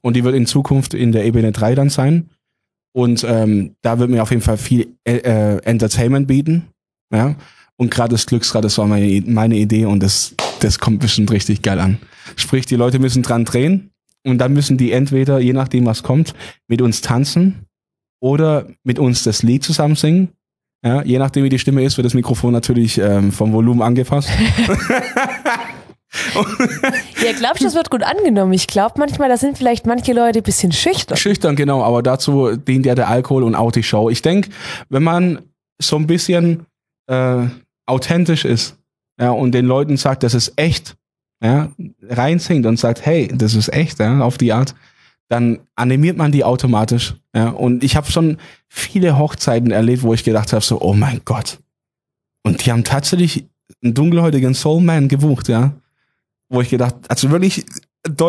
und 0.02 0.16
die 0.16 0.24
wird 0.24 0.36
in 0.36 0.48
Zukunft 0.48 0.96
in 0.96 1.12
der 1.12 1.26
Ebene 1.26 1.52
3 1.52 1.76
dann 1.76 1.90
sein. 1.90 2.32
Und 2.92 3.24
ähm, 3.24 3.76
da 3.84 4.00
wird 4.00 4.10
mir 4.10 4.24
auf 4.24 4.32
jeden 4.32 4.42
Fall 4.42 4.58
viel 4.58 4.96
äh, 5.04 5.18
äh, 5.18 5.58
Entertainment 5.64 6.28
bieten. 6.28 6.70
Ja. 7.14 7.36
Und 7.78 7.92
gerade 7.92 8.14
das 8.14 8.26
Glücksrad, 8.26 8.64
das 8.64 8.80
war 8.80 8.88
meine, 8.88 9.22
meine 9.28 9.56
Idee 9.56 9.86
und 9.86 10.02
das, 10.02 10.34
das 10.62 10.80
kommt 10.80 11.02
bestimmt 11.02 11.30
richtig 11.32 11.62
geil 11.62 11.80
an. 11.80 12.00
Sprich, 12.36 12.66
die 12.66 12.78
Leute 12.78 12.98
müssen 12.98 13.22
dran 13.22 13.46
drehen 13.46 13.92
und 14.26 14.40
dann 14.40 14.54
müssen 14.54 14.78
die 14.78 14.92
entweder, 14.92 15.40
je 15.40 15.54
nachdem 15.54 15.86
was 15.86 16.02
kommt, 16.02 16.34
mit 16.68 16.82
uns 16.82 17.02
tanzen 17.02 17.66
oder 18.20 18.66
mit 18.84 18.98
uns 18.98 19.24
das 19.24 19.44
Lied 19.44 19.64
zusammen 19.64 19.96
singen. 19.96 20.30
Ja, 20.86 21.02
je 21.04 21.18
nachdem 21.18 21.44
wie 21.44 21.50
die 21.50 21.58
Stimme 21.58 21.84
ist, 21.84 21.98
wird 21.98 22.06
das 22.06 22.14
Mikrofon 22.14 22.54
natürlich 22.54 23.00
ähm, 23.00 23.32
vom 23.32 23.52
Volumen 23.52 23.82
angepasst. 23.82 24.30
Ja, 27.22 27.34
glaubst 27.38 27.60
du, 27.60 27.66
das 27.66 27.76
wird 27.76 27.90
gut 27.90 28.02
angenommen? 28.02 28.54
Ich 28.54 28.68
glaube 28.68 28.96
manchmal, 29.00 29.28
da 29.28 29.36
sind 29.36 29.58
vielleicht 29.58 29.86
manche 29.86 30.14
Leute 30.14 30.40
ein 30.40 30.44
bisschen 30.44 30.72
schüchtern. 30.72 31.18
Schüchtern, 31.18 31.58
genau, 31.58 31.84
aber 31.84 32.02
dazu 32.04 32.56
dient 32.56 32.86
ja 32.86 32.96
der 32.96 33.10
Alkohol 33.10 33.44
und 33.44 33.54
auch 33.54 33.74
die 33.74 33.84
Show. 33.84 34.10
Ich 34.10 34.22
denke, 34.22 34.50
wenn 34.88 35.04
man 35.04 35.40
so 35.78 35.98
ein 35.98 36.08
bisschen 36.08 36.66
äh, 37.08 37.48
authentisch 37.86 38.46
ist 38.46 38.78
ja, 39.20 39.32
und 39.32 39.52
den 39.52 39.66
Leuten 39.66 39.98
sagt, 39.98 40.24
das 40.24 40.34
ist 40.34 40.54
echt, 40.56 40.96
ja, 41.44 41.70
reinsingt 42.08 42.66
und 42.66 42.80
sagt, 42.80 43.06
hey, 43.06 43.30
das 43.34 43.54
ist 43.54 43.74
echt, 43.74 44.00
ja, 44.00 44.20
auf 44.22 44.38
die 44.38 44.54
Art, 44.54 44.74
dann 45.28 45.59
animiert 45.76 46.17
man 46.17 46.32
die 46.32 46.43
automatisch. 46.43 47.15
Ja, 47.34 47.49
und 47.49 47.84
ich 47.84 47.95
habe 47.95 48.11
schon 48.11 48.38
viele 48.67 49.17
Hochzeiten 49.17 49.71
erlebt, 49.71 50.03
wo 50.03 50.13
ich 50.13 50.23
gedacht 50.23 50.53
habe, 50.53 50.63
so, 50.63 50.82
oh 50.82 50.93
mein 50.93 51.21
Gott. 51.26 51.59
Und 52.43 52.65
die 52.65 52.71
haben 52.71 52.84
tatsächlich 52.84 53.45
einen 53.84 53.93
dunkelhäutigen 53.93 54.53
Soulman 54.53 55.07
gebucht, 55.07 55.47
ja. 55.47 55.73
Wo 56.49 56.61
ich 56.61 56.69
gedacht, 56.69 56.95
also 57.07 57.32
wirklich, 57.32 57.65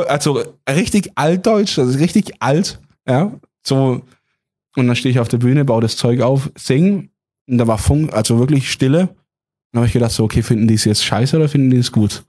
also 0.08 0.42
richtig 0.68 1.12
altdeutsch, 1.16 1.78
also 1.78 1.98
richtig 1.98 2.32
alt, 2.40 2.80
ja. 3.06 3.32
So, 3.62 4.02
und 4.76 4.86
dann 4.86 4.96
stehe 4.96 5.12
ich 5.12 5.20
auf 5.20 5.28
der 5.28 5.38
Bühne, 5.38 5.64
baue 5.64 5.82
das 5.82 5.96
Zeug 5.96 6.20
auf, 6.20 6.50
sing, 6.56 7.10
und 7.46 7.58
da 7.58 7.66
war 7.66 7.78
Funk, 7.78 8.12
also 8.12 8.38
wirklich 8.38 8.70
Stille. 8.70 9.08
Dann 9.72 9.80
habe 9.80 9.86
ich 9.86 9.92
gedacht, 9.92 10.12
so, 10.12 10.24
okay, 10.24 10.42
finden 10.42 10.66
die 10.66 10.74
es 10.74 10.84
jetzt 10.84 11.04
scheiße 11.04 11.36
oder 11.36 11.48
finden 11.48 11.70
die 11.70 11.76
es 11.76 11.92
gut? 11.92 12.24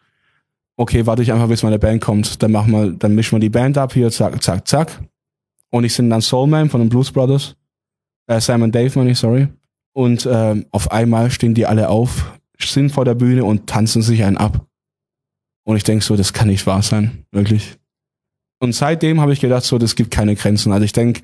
Okay, 0.80 1.08
warte 1.08 1.24
ich 1.24 1.34
einfach, 1.34 1.48
bis 1.48 1.64
meine 1.64 1.80
Band 1.80 2.02
kommt. 2.02 2.42
Dann 2.44 2.52
machen 2.52 2.72
wir, 2.72 2.92
dann 2.92 3.16
mischen 3.16 3.36
wir 3.36 3.40
die 3.40 3.50
Band 3.50 3.78
ab 3.78 3.94
hier, 3.94 4.12
zack, 4.12 4.42
zack, 4.44 4.68
zack. 4.68 5.02
Und 5.72 5.84
ich 5.84 5.94
sind 5.94 6.10
dann 6.12 6.22
Soulman 6.22 6.70
von 6.70 6.80
den 6.80 6.90
Blues 6.90 7.12
Brothers. 7.12 7.56
Äh, 8.28 8.40
Simon 8.40 8.72
Dave, 8.72 8.98
meine 8.98 9.12
ich, 9.12 9.18
sorry. 9.18 9.48
Und 9.94 10.30
ähm, 10.32 10.68
auf 10.70 10.92
einmal 10.92 11.32
stehen 11.32 11.56
die 11.56 11.66
alle 11.66 11.90
auf, 11.90 12.32
sind 12.60 12.92
vor 12.92 13.06
der 13.06 13.16
Bühne 13.16 13.44
und 13.44 13.68
tanzen 13.68 14.04
sich 14.04 14.24
einen 14.24 14.38
ab. 14.38 14.68
Und 15.64 15.78
ich 15.78 15.84
denk 15.84 16.04
so, 16.04 16.16
das 16.16 16.32
kann 16.32 16.48
nicht 16.48 16.68
wahr 16.68 16.84
sein, 16.84 17.26
wirklich. 17.32 17.78
Und 18.60 18.74
seitdem 18.74 19.20
habe 19.20 19.34
ich 19.34 19.40
gedacht, 19.40 19.64
so, 19.64 19.78
das 19.78 19.96
gibt 19.96 20.12
keine 20.12 20.36
Grenzen. 20.36 20.72
Also 20.72 20.86
ich 20.86 20.94
denk, 20.94 21.22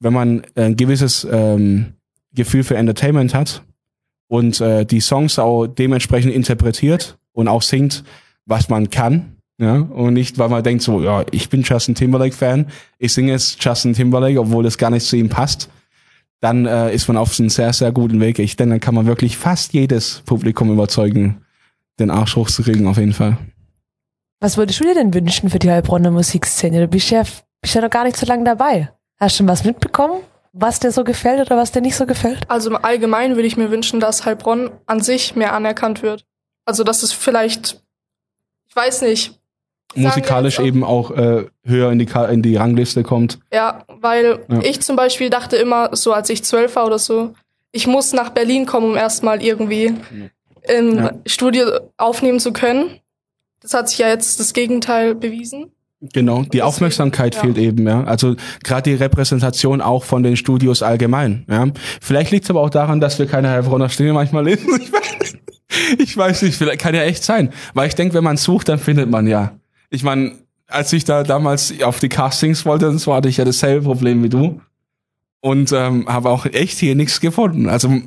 wenn 0.00 0.12
man 0.12 0.42
ein 0.56 0.76
gewisses 0.76 1.26
ähm, 1.30 1.94
Gefühl 2.32 2.64
für 2.64 2.76
Entertainment 2.76 3.34
hat 3.34 3.62
und 4.28 4.60
äh, 4.60 4.84
die 4.84 5.00
Songs 5.00 5.38
auch 5.38 5.66
dementsprechend 5.66 6.32
interpretiert 6.32 7.18
und 7.32 7.48
auch 7.48 7.62
singt, 7.62 8.04
was 8.46 8.68
man 8.68 8.90
kann, 8.90 9.36
ja, 9.58 9.74
und 9.74 10.14
nicht, 10.14 10.38
weil 10.38 10.48
man 10.48 10.62
denkt 10.62 10.82
so, 10.82 11.02
ja, 11.02 11.24
ich 11.30 11.48
bin 11.48 11.62
Justin 11.62 11.94
Timberlake 11.94 12.34
Fan, 12.34 12.66
ich 12.98 13.12
singe 13.12 13.32
jetzt 13.32 13.62
Justin 13.62 13.94
Timberlake, 13.94 14.38
obwohl 14.38 14.64
das 14.64 14.76
gar 14.76 14.90
nicht 14.90 15.06
zu 15.06 15.16
ihm 15.16 15.28
passt, 15.28 15.70
dann 16.40 16.66
äh, 16.66 16.94
ist 16.94 17.08
man 17.08 17.16
auf 17.16 17.38
einem 17.38 17.48
sehr, 17.48 17.72
sehr 17.72 17.92
guten 17.92 18.20
Weg. 18.20 18.38
Ich 18.38 18.56
denke, 18.56 18.74
dann 18.74 18.80
kann 18.80 18.94
man 18.94 19.06
wirklich 19.06 19.36
fast 19.38 19.72
jedes 19.72 20.22
Publikum 20.26 20.70
überzeugen, 20.70 21.42
den 21.98 22.10
Arsch 22.10 22.36
hochzukriegen, 22.36 22.86
auf 22.86 22.98
jeden 22.98 23.14
Fall. 23.14 23.38
Was 24.40 24.58
würdest 24.58 24.80
du 24.80 24.84
dir 24.84 24.94
denn 24.94 25.14
wünschen 25.14 25.48
für 25.48 25.58
die 25.58 25.70
Heilbronner 25.70 26.10
Musikszene? 26.10 26.80
Du 26.80 26.88
bist 26.88 27.10
ja, 27.10 27.22
bist 27.62 27.74
ja 27.74 27.80
noch 27.80 27.90
gar 27.90 28.04
nicht 28.04 28.18
so 28.18 28.26
lange 28.26 28.44
dabei. 28.44 28.90
Hast 29.18 29.36
du 29.36 29.38
schon 29.38 29.48
was 29.48 29.64
mitbekommen, 29.64 30.20
was 30.52 30.78
dir 30.78 30.92
so 30.92 31.04
gefällt 31.04 31.40
oder 31.40 31.56
was 31.56 31.72
dir 31.72 31.80
nicht 31.80 31.96
so 31.96 32.04
gefällt? 32.04 32.48
Also 32.50 32.68
im 32.68 32.76
Allgemeinen 32.76 33.36
würde 33.36 33.48
ich 33.48 33.56
mir 33.56 33.70
wünschen, 33.70 33.98
dass 33.98 34.26
Heilbronn 34.26 34.70
an 34.84 35.00
sich 35.00 35.34
mehr 35.36 35.54
anerkannt 35.54 36.02
wird. 36.02 36.26
Also 36.66 36.84
dass 36.84 37.02
es 37.02 37.12
vielleicht, 37.12 37.74
ich 37.74 37.85
weiß 38.76 39.02
nicht, 39.02 39.38
musikalisch 39.94 40.58
eben 40.58 40.84
auch 40.84 41.10
äh, 41.10 41.46
höher 41.64 41.90
in 41.90 41.98
die, 41.98 42.08
in 42.30 42.42
die 42.42 42.56
Rangliste 42.56 43.02
kommt. 43.02 43.38
Ja, 43.52 43.84
weil 43.88 44.40
ja. 44.48 44.60
ich 44.62 44.80
zum 44.80 44.96
Beispiel 44.96 45.30
dachte 45.30 45.56
immer, 45.56 45.90
so 45.96 46.12
als 46.12 46.30
ich 46.30 46.44
zwölf 46.44 46.76
war 46.76 46.86
oder 46.86 46.98
so, 46.98 47.34
ich 47.72 47.86
muss 47.86 48.12
nach 48.12 48.30
Berlin 48.30 48.66
kommen, 48.66 48.90
um 48.90 48.96
erstmal 48.96 49.42
irgendwie 49.42 49.94
im 50.68 50.96
ja. 50.96 51.12
Studio 51.26 51.78
aufnehmen 51.96 52.40
zu 52.40 52.52
können. 52.52 53.00
Das 53.60 53.74
hat 53.74 53.88
sich 53.88 53.98
ja 53.98 54.08
jetzt 54.08 54.40
das 54.40 54.52
Gegenteil 54.52 55.14
bewiesen. 55.14 55.72
Genau, 56.00 56.42
die 56.42 56.62
Aufmerksamkeit 56.62 57.34
ja. 57.34 57.40
fehlt 57.40 57.58
eben, 57.58 57.86
ja. 57.86 58.04
Also 58.04 58.36
gerade 58.62 58.90
die 58.90 58.96
Repräsentation 58.96 59.80
auch 59.80 60.04
von 60.04 60.22
den 60.22 60.36
Studios 60.36 60.82
allgemein, 60.82 61.46
ja. 61.48 61.66
Vielleicht 62.00 62.30
liegt 62.30 62.44
es 62.44 62.50
aber 62.50 62.60
auch 62.60 62.70
daran, 62.70 63.00
dass 63.00 63.18
wir 63.18 63.26
keine 63.26 63.48
Heilbronner 63.48 63.88
Stimme 63.88 64.12
manchmal 64.12 64.44
lesen. 64.44 64.68
Ich 64.80 64.92
weiß, 64.92 65.35
ich 65.98 66.16
weiß 66.16 66.42
nicht, 66.42 66.56
vielleicht 66.56 66.80
kann 66.80 66.94
ja 66.94 67.02
echt 67.02 67.24
sein. 67.24 67.52
Weil 67.74 67.88
ich 67.88 67.94
denke, 67.94 68.14
wenn 68.14 68.24
man 68.24 68.36
sucht, 68.36 68.68
dann 68.68 68.78
findet 68.78 69.10
man 69.10 69.26
ja 69.26 69.56
ich 69.90 70.02
meine, 70.02 70.32
als 70.66 70.92
ich 70.92 71.04
da 71.04 71.22
damals 71.22 71.80
auf 71.82 72.00
die 72.00 72.08
Castings 72.08 72.64
wollte, 72.64 72.92
das 72.92 73.06
war 73.06 73.16
hatte 73.16 73.28
ich 73.28 73.36
ja 73.36 73.44
dasselbe 73.44 73.84
Problem 73.84 74.22
wie 74.22 74.28
du. 74.28 74.60
Und 75.40 75.70
ähm, 75.72 76.08
habe 76.08 76.30
auch 76.30 76.46
echt 76.46 76.78
hier 76.78 76.96
nichts 76.96 77.20
gefunden. 77.20 77.68
Also 77.68 78.00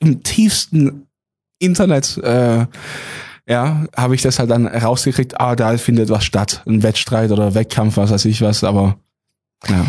im 0.00 0.22
tiefsten 0.22 1.06
Internet, 1.58 2.18
äh, 2.18 2.66
ja, 3.48 3.86
habe 3.96 4.14
ich 4.14 4.22
das 4.22 4.38
halt 4.38 4.50
dann 4.50 4.66
rausgekriegt, 4.66 5.40
ah, 5.40 5.56
da 5.56 5.76
findet 5.78 6.10
was 6.10 6.24
statt. 6.24 6.62
Ein 6.66 6.82
Wettstreit 6.82 7.30
oder 7.30 7.54
Wettkampf, 7.54 7.96
was 7.96 8.10
weiß 8.10 8.26
ich 8.26 8.42
was, 8.42 8.64
aber 8.64 8.98
ja. 9.66 9.86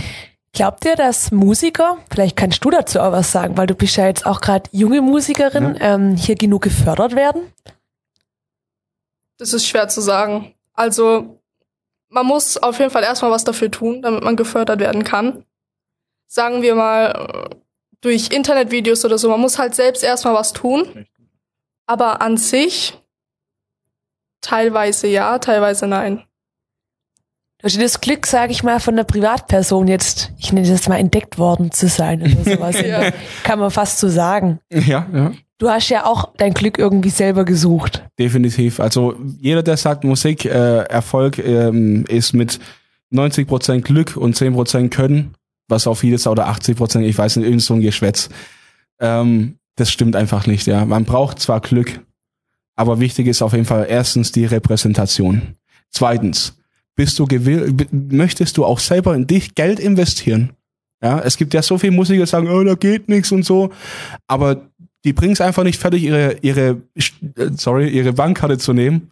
Glaubt 0.52 0.84
ihr, 0.86 0.96
dass 0.96 1.32
Musiker, 1.32 1.98
vielleicht 2.12 2.36
kannst 2.36 2.66
du 2.66 2.70
dazu 2.70 3.00
auch 3.00 3.12
was 3.12 3.32
sagen, 3.32 3.58
weil 3.58 3.68
du 3.68 3.76
bist 3.76 3.98
ja 3.98 4.08
jetzt 4.08 4.26
auch 4.26 4.42
gerade 4.42 4.70
junge 4.72 5.02
Musikerin, 5.02 5.76
ja. 5.76 5.96
ähm, 5.96 6.16
hier 6.16 6.36
genug 6.36 6.64
gefördert 6.64 7.16
werden? 7.16 7.54
Das 9.38 9.54
ist 9.54 9.68
schwer 9.68 9.88
zu 9.88 10.02
sagen. 10.02 10.54
Also 10.74 11.40
man 12.10 12.26
muss 12.26 12.58
auf 12.58 12.80
jeden 12.80 12.92
Fall 12.92 13.04
erstmal 13.04 13.32
was 13.32 13.44
dafür 13.44 13.72
tun, 13.72 14.02
damit 14.02 14.24
man 14.24 14.36
gefördert 14.36 14.80
werden 14.80 15.04
kann. 15.04 15.46
Sagen 16.28 16.62
wir 16.62 16.76
mal 16.76 17.50
durch 18.02 18.32
Internetvideos 18.32 19.06
oder 19.06 19.18
so. 19.18 19.30
Man 19.30 19.40
muss 19.40 19.60
halt 19.60 19.76
selbst 19.76 20.04
erstmal 20.04 20.34
was 20.34 20.54
tun. 20.54 21.08
Aber 21.86 22.22
an 22.22 22.38
sich 22.38 22.98
teilweise 24.42 25.08
ja, 25.08 25.40
teilweise 25.40 25.88
nein. 25.88 26.24
Du 27.62 27.66
hast 27.66 27.82
das 27.82 28.00
Glück, 28.00 28.26
sage 28.26 28.54
ich 28.54 28.64
mal, 28.64 28.80
von 28.80 28.94
einer 28.94 29.04
Privatperson 29.04 29.90
jetzt, 29.90 30.32
ich 30.38 30.54
nenne 30.54 30.66
das 30.66 30.88
mal 30.88 30.96
entdeckt 30.96 31.38
worden 31.38 31.72
zu 31.72 31.90
sein 31.90 32.22
oder 32.22 32.56
sowas. 32.56 32.82
ja. 32.86 33.12
Kann 33.44 33.60
man 33.60 33.70
fast 33.70 34.00
so 34.00 34.08
sagen. 34.08 34.60
Ja, 34.72 35.06
ja. 35.14 35.34
Du 35.58 35.68
hast 35.68 35.90
ja 35.90 36.06
auch 36.06 36.32
dein 36.38 36.54
Glück 36.54 36.78
irgendwie 36.78 37.10
selber 37.10 37.44
gesucht. 37.44 38.08
Definitiv. 38.18 38.80
Also 38.80 39.16
jeder, 39.42 39.62
der 39.62 39.76
sagt, 39.76 40.06
Musik 40.06 40.46
äh, 40.46 40.84
Erfolg 40.84 41.38
ähm, 41.38 42.06
ist 42.08 42.32
mit 42.32 42.62
90% 43.12 43.82
Glück 43.82 44.16
und 44.16 44.38
10% 44.38 44.88
Können, 44.88 45.34
was 45.68 45.86
auf 45.86 46.02
jedes 46.06 46.28
oder 46.28 46.48
80%, 46.48 47.02
ich 47.02 47.18
weiß 47.18 47.36
nicht, 47.36 47.46
irgend 47.46 47.62
so 47.62 47.74
ein 47.74 47.82
Geschwätz. 47.82 48.30
Ähm, 49.02 49.58
das 49.76 49.92
stimmt 49.92 50.16
einfach 50.16 50.48
nicht, 50.48 50.66
ja. 50.66 50.86
Man 50.86 51.04
braucht 51.04 51.40
zwar 51.40 51.60
Glück, 51.60 52.00
aber 52.78 53.02
wichtig 53.02 53.28
ist 53.28 53.42
auf 53.42 53.52
jeden 53.52 53.66
Fall 53.66 53.86
erstens 53.90 54.32
die 54.32 54.46
Repräsentation. 54.46 55.56
Zweitens, 55.90 56.59
bist 57.00 57.18
du 57.18 57.26
gewill 57.26 57.74
möchtest 57.92 58.58
du 58.58 58.66
auch 58.66 58.80
selber 58.80 59.16
in 59.16 59.26
dich 59.26 59.56
Geld 59.56 59.80
investieren? 59.80 60.50
Ja, 61.02 61.20
es 61.22 61.38
gibt 61.38 61.54
ja 61.54 61.62
so 61.62 61.78
viele 61.78 61.94
Musiker, 61.94 62.26
die 62.26 62.30
sagen, 62.30 62.50
oh, 62.50 62.62
da 62.62 62.76
geht 62.76 63.08
nichts 63.08 63.32
und 63.32 63.46
so. 63.46 63.70
Aber 64.28 64.68
die 65.06 65.14
bringen 65.14 65.32
es 65.32 65.40
einfach 65.40 65.64
nicht 65.64 65.80
fertig, 65.80 66.04
ihre, 66.04 66.36
ihre, 66.42 66.82
äh, 67.38 67.52
sorry, 67.56 67.88
ihre 67.88 68.12
Bankkarte 68.12 68.58
zu 68.58 68.74
nehmen, 68.74 69.12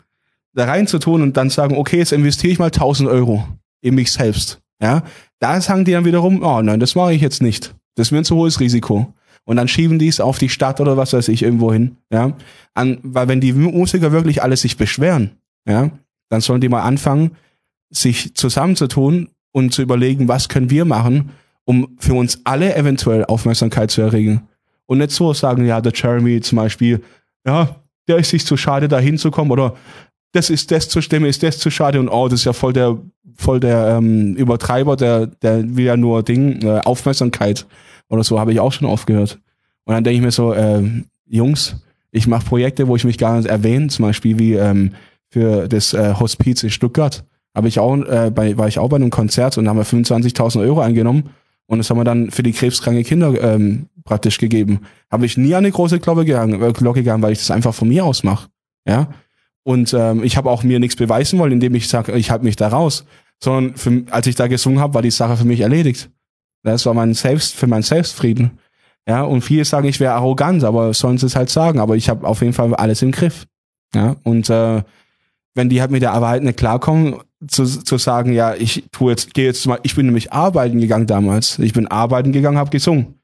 da 0.53 0.65
reinzutun 0.65 1.21
und 1.21 1.37
dann 1.37 1.49
sagen, 1.49 1.77
okay, 1.77 1.99
jetzt 1.99 2.11
investiere 2.11 2.51
ich 2.51 2.59
mal 2.59 2.65
1000 2.65 3.07
Euro 3.07 3.47
in 3.79 3.95
mich 3.95 4.11
selbst. 4.11 4.59
Ja, 4.83 5.03
da 5.39 5.61
sagen 5.61 5.85
die 5.85 5.93
dann 5.93 6.03
wiederum, 6.03 6.43
oh 6.43 6.61
nein, 6.61 6.81
das 6.81 6.93
mache 6.93 7.13
ich 7.13 7.21
jetzt 7.21 7.41
nicht. 7.41 7.73
Das 7.95 8.07
ist 8.07 8.11
mir 8.11 8.17
ein 8.17 8.25
zu 8.25 8.35
hohes 8.35 8.59
Risiko. 8.59 9.13
Und 9.45 9.55
dann 9.55 9.69
schieben 9.69 9.97
die 9.97 10.09
es 10.09 10.19
auf 10.19 10.39
die 10.39 10.49
Stadt 10.49 10.81
oder 10.81 10.97
was 10.97 11.13
weiß 11.13 11.29
ich 11.29 11.41
irgendwo 11.41 11.71
hin. 11.71 11.95
Ja, 12.11 12.33
An, 12.73 12.97
weil 13.03 13.29
wenn 13.29 13.39
die 13.39 13.53
Musiker 13.53 14.11
wirklich 14.11 14.43
alle 14.43 14.57
sich 14.57 14.75
beschweren, 14.75 15.37
ja, 15.65 15.89
dann 16.27 16.41
sollen 16.41 16.59
die 16.59 16.67
mal 16.67 16.83
anfangen, 16.83 17.31
sich 17.89 18.35
zusammenzutun 18.35 19.29
und 19.51 19.73
zu 19.73 19.81
überlegen, 19.81 20.27
was 20.27 20.49
können 20.49 20.69
wir 20.69 20.85
machen, 20.85 21.31
um 21.65 21.95
für 21.99 22.13
uns 22.13 22.41
alle 22.43 22.75
eventuell 22.75 23.25
Aufmerksamkeit 23.25 23.91
zu 23.91 24.01
erregen. 24.01 24.47
Und 24.85 24.99
nicht 24.99 25.11
so 25.11 25.33
sagen, 25.33 25.65
ja, 25.65 25.81
der 25.81 25.93
Jeremy 25.93 26.39
zum 26.41 26.57
Beispiel, 26.57 27.01
ja, 27.45 27.75
der 28.07 28.17
ist 28.17 28.29
sich 28.29 28.45
zu 28.45 28.55
schade, 28.55 28.87
da 28.87 28.99
hinzukommen 28.99 29.51
oder 29.51 29.75
das 30.31 30.49
ist 30.49 30.71
das 30.71 30.87
zur 30.87 31.01
Stimme, 31.01 31.27
ist 31.27 31.43
das 31.43 31.57
zu 31.57 31.69
schade 31.69 31.99
und 31.99 32.09
oh, 32.09 32.27
das 32.27 32.41
ist 32.41 32.45
ja 32.45 32.53
voll 32.53 32.73
der, 32.73 32.97
voll 33.35 33.59
der 33.59 33.97
ähm, 33.97 34.35
Übertreiber, 34.35 34.95
der, 34.95 35.27
der 35.27 35.75
will 35.75 35.85
ja 35.85 35.97
nur 35.97 36.23
Ding, 36.23 36.61
äh, 36.61 36.79
Aufmerksamkeit 36.85 37.65
oder 38.09 38.23
so, 38.23 38.39
habe 38.39 38.53
ich 38.53 38.59
auch 38.59 38.71
schon 38.71 38.87
oft 38.87 39.07
gehört. 39.07 39.39
Und 39.85 39.93
dann 39.93 40.03
denke 40.03 40.17
ich 40.17 40.23
mir 40.23 40.31
so, 40.31 40.53
äh, 40.53 40.83
Jungs, 41.25 41.77
ich 42.11 42.27
mache 42.27 42.45
Projekte, 42.45 42.87
wo 42.87 42.95
ich 42.95 43.03
mich 43.03 43.17
gar 43.17 43.37
nicht 43.37 43.47
erwähne, 43.47 43.87
zum 43.87 44.05
Beispiel 44.05 44.39
wie 44.39 44.53
ähm, 44.53 44.93
für 45.29 45.67
das 45.67 45.93
äh, 45.93 46.13
Hospiz 46.13 46.63
in 46.63 46.69
Stuttgart. 46.69 47.25
Habe 47.57 47.67
ich 47.67 47.79
auch, 47.79 47.97
äh, 47.97 48.31
bei, 48.33 48.55
war 48.55 48.67
ich 48.67 48.77
auch 48.77 48.87
bei 48.87 48.97
einem 48.97 49.09
Konzert 49.09 49.57
und 49.57 49.67
haben 49.67 49.77
wir 49.77 49.85
25.000 49.85 50.61
Euro 50.61 50.79
eingenommen 50.79 51.31
und 51.67 51.79
das 51.79 51.89
haben 51.89 51.97
wir 51.97 52.03
dann 52.05 52.31
für 52.31 52.43
die 52.43 52.53
krebskranke 52.53 53.03
Kinder 53.03 53.33
ähm, 53.41 53.89
praktisch 54.05 54.37
gegeben. 54.37 54.81
Habe 55.11 55.25
ich 55.25 55.37
nie 55.37 55.53
an 55.53 55.65
eine 55.65 55.71
große 55.71 55.99
Glocke 55.99 56.23
gegangen, 56.23 56.61
äh, 56.61 56.71
Glocke 56.71 56.99
gegangen, 56.99 57.21
weil 57.21 57.33
ich 57.33 57.39
das 57.39 57.51
einfach 57.51 57.73
von 57.73 57.89
mir 57.89 58.05
aus 58.05 58.23
mache. 58.23 58.49
Ja. 58.87 59.09
Und 59.63 59.93
ähm, 59.93 60.23
ich 60.23 60.37
habe 60.37 60.49
auch 60.49 60.63
mir 60.63 60.79
nichts 60.79 60.95
beweisen 60.95 61.39
wollen, 61.39 61.51
indem 61.51 61.75
ich 61.75 61.89
sage, 61.89 62.13
ich 62.13 62.31
halte 62.31 62.45
mich 62.45 62.55
da 62.55 62.69
raus. 62.69 63.05
Sondern 63.43 63.75
für, 63.75 64.03
als 64.11 64.27
ich 64.27 64.35
da 64.35 64.47
gesungen 64.47 64.79
habe, 64.79 64.93
war 64.93 65.01
die 65.01 65.11
Sache 65.11 65.35
für 65.35 65.45
mich 65.45 65.59
erledigt. 65.59 66.09
Das 66.63 66.85
war 66.85 66.93
mein 66.93 67.13
Selbst, 67.13 67.55
für 67.55 67.67
mein 67.67 67.81
Selbstfrieden. 67.83 68.59
Ja, 69.07 69.23
und 69.23 69.41
viele 69.41 69.65
sagen, 69.65 69.87
ich 69.87 69.99
wäre 69.99 70.13
arrogant, 70.13 70.63
aber 70.63 70.93
sollen 70.93 71.17
sie 71.17 71.25
es 71.25 71.35
halt 71.35 71.49
sagen. 71.49 71.79
Aber 71.79 71.97
ich 71.97 72.07
habe 72.07 72.25
auf 72.25 72.41
jeden 72.41 72.53
Fall 72.53 72.73
alles 72.75 73.01
im 73.01 73.11
Griff. 73.11 73.45
Ja, 73.93 74.15
und 74.23 74.49
äh, 74.49 74.83
wenn 75.53 75.69
die 75.69 75.81
halt 75.81 75.91
mit 75.91 76.01
der 76.01 76.13
Arbeit 76.13 76.43
nicht 76.43 76.57
klarkommen, 76.57 77.15
zu, 77.45 77.65
zu 77.65 77.97
sagen, 77.97 78.33
ja, 78.33 78.55
ich 78.55 78.85
tue 78.91 79.11
jetzt, 79.11 79.33
gehe 79.33 79.45
jetzt 79.45 79.65
mal, 79.67 79.79
ich 79.83 79.95
bin 79.95 80.05
nämlich 80.05 80.33
arbeiten 80.33 80.79
gegangen 80.79 81.07
damals. 81.07 81.59
Ich 81.59 81.73
bin 81.73 81.87
arbeiten 81.87 82.31
gegangen, 82.31 82.57
habe 82.57 82.71
gesungen 82.71 83.17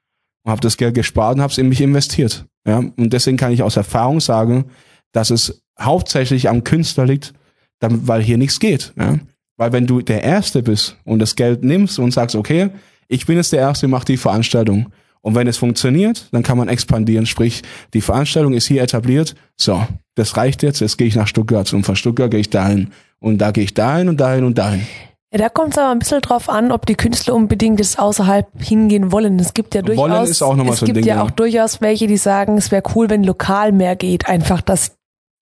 habe 0.45 0.61
das 0.61 0.77
Geld 0.77 0.95
gespart 0.95 1.35
und 1.35 1.41
habe 1.41 1.51
es 1.51 1.57
in 1.57 1.69
mich 1.69 1.81
investiert. 1.81 2.45
Ja, 2.67 2.77
und 2.77 3.13
deswegen 3.13 3.37
kann 3.37 3.51
ich 3.51 3.63
aus 3.63 3.77
Erfahrung 3.77 4.19
sagen, 4.19 4.65
dass 5.11 5.29
es 5.29 5.63
hauptsächlich 5.79 6.49
am 6.49 6.63
Künstler 6.63 7.05
liegt, 7.05 7.33
weil 7.79 8.21
hier 8.21 8.37
nichts 8.37 8.59
geht. 8.59 8.93
Ja. 8.97 9.19
Weil 9.57 9.71
wenn 9.71 9.85
du 9.85 10.01
der 10.01 10.23
Erste 10.23 10.63
bist 10.63 10.97
und 11.03 11.19
das 11.19 11.35
Geld 11.35 11.63
nimmst 11.63 11.99
und 11.99 12.11
sagst, 12.11 12.35
okay, 12.35 12.69
ich 13.07 13.25
bin 13.25 13.37
jetzt 13.37 13.51
der 13.51 13.59
Erste, 13.59 13.87
mach 13.87 14.03
die 14.03 14.17
Veranstaltung. 14.17 14.91
Und 15.21 15.35
wenn 15.35 15.47
es 15.47 15.57
funktioniert, 15.57 16.27
dann 16.31 16.43
kann 16.43 16.57
man 16.57 16.67
expandieren. 16.67 17.25
Sprich, 17.25 17.61
die 17.93 18.01
Veranstaltung 18.01 18.53
ist 18.53 18.67
hier 18.67 18.81
etabliert. 18.81 19.35
So, 19.55 19.85
das 20.15 20.35
reicht 20.35 20.63
jetzt. 20.63 20.81
Jetzt 20.81 20.97
gehe 20.97 21.07
ich 21.07 21.15
nach 21.15 21.27
Stuttgart 21.27 21.71
und 21.73 21.83
von 21.83 21.95
Stuttgart 21.95 22.31
gehe 22.31 22.41
ich 22.41 22.49
dahin. 22.49 22.91
Und 23.23 23.37
da 23.37 23.51
gehe 23.51 23.63
ich 23.63 23.73
dahin 23.73 24.09
und 24.09 24.19
dahin 24.19 24.43
und 24.43 24.57
dahin. 24.57 24.85
Ja, 25.31 25.39
da 25.39 25.49
kommt 25.49 25.71
es 25.71 25.77
aber 25.77 25.91
ein 25.91 25.99
bisschen 25.99 26.19
drauf 26.19 26.49
an, 26.49 26.73
ob 26.73 26.85
die 26.85 26.95
Künstler 26.95 27.33
unbedingt 27.33 27.79
das 27.79 27.97
außerhalb 27.97 28.47
hingehen 28.61 29.13
wollen. 29.13 29.39
Es 29.39 29.53
gibt 29.53 29.75
ja 29.75 29.81
durchaus, 29.81 30.09
Wollen 30.09 30.23
ist 30.25 30.41
auch 30.41 30.57
nochmal 30.57 30.73
es 30.73 30.81
so 30.81 30.85
ein 30.85 30.87
gibt 30.87 30.97
Ding, 30.97 31.05
ja 31.05 31.15
ja. 31.15 31.23
auch 31.23 31.31
durchaus 31.31 31.79
welche, 31.79 32.05
die 32.05 32.17
sagen, 32.17 32.57
es 32.57 32.69
wäre 32.69 32.83
cool, 32.93 33.09
wenn 33.09 33.23
lokal 33.23 33.71
mehr 33.71 33.95
geht. 33.95 34.27
Einfach 34.27 34.59
das. 34.61 34.97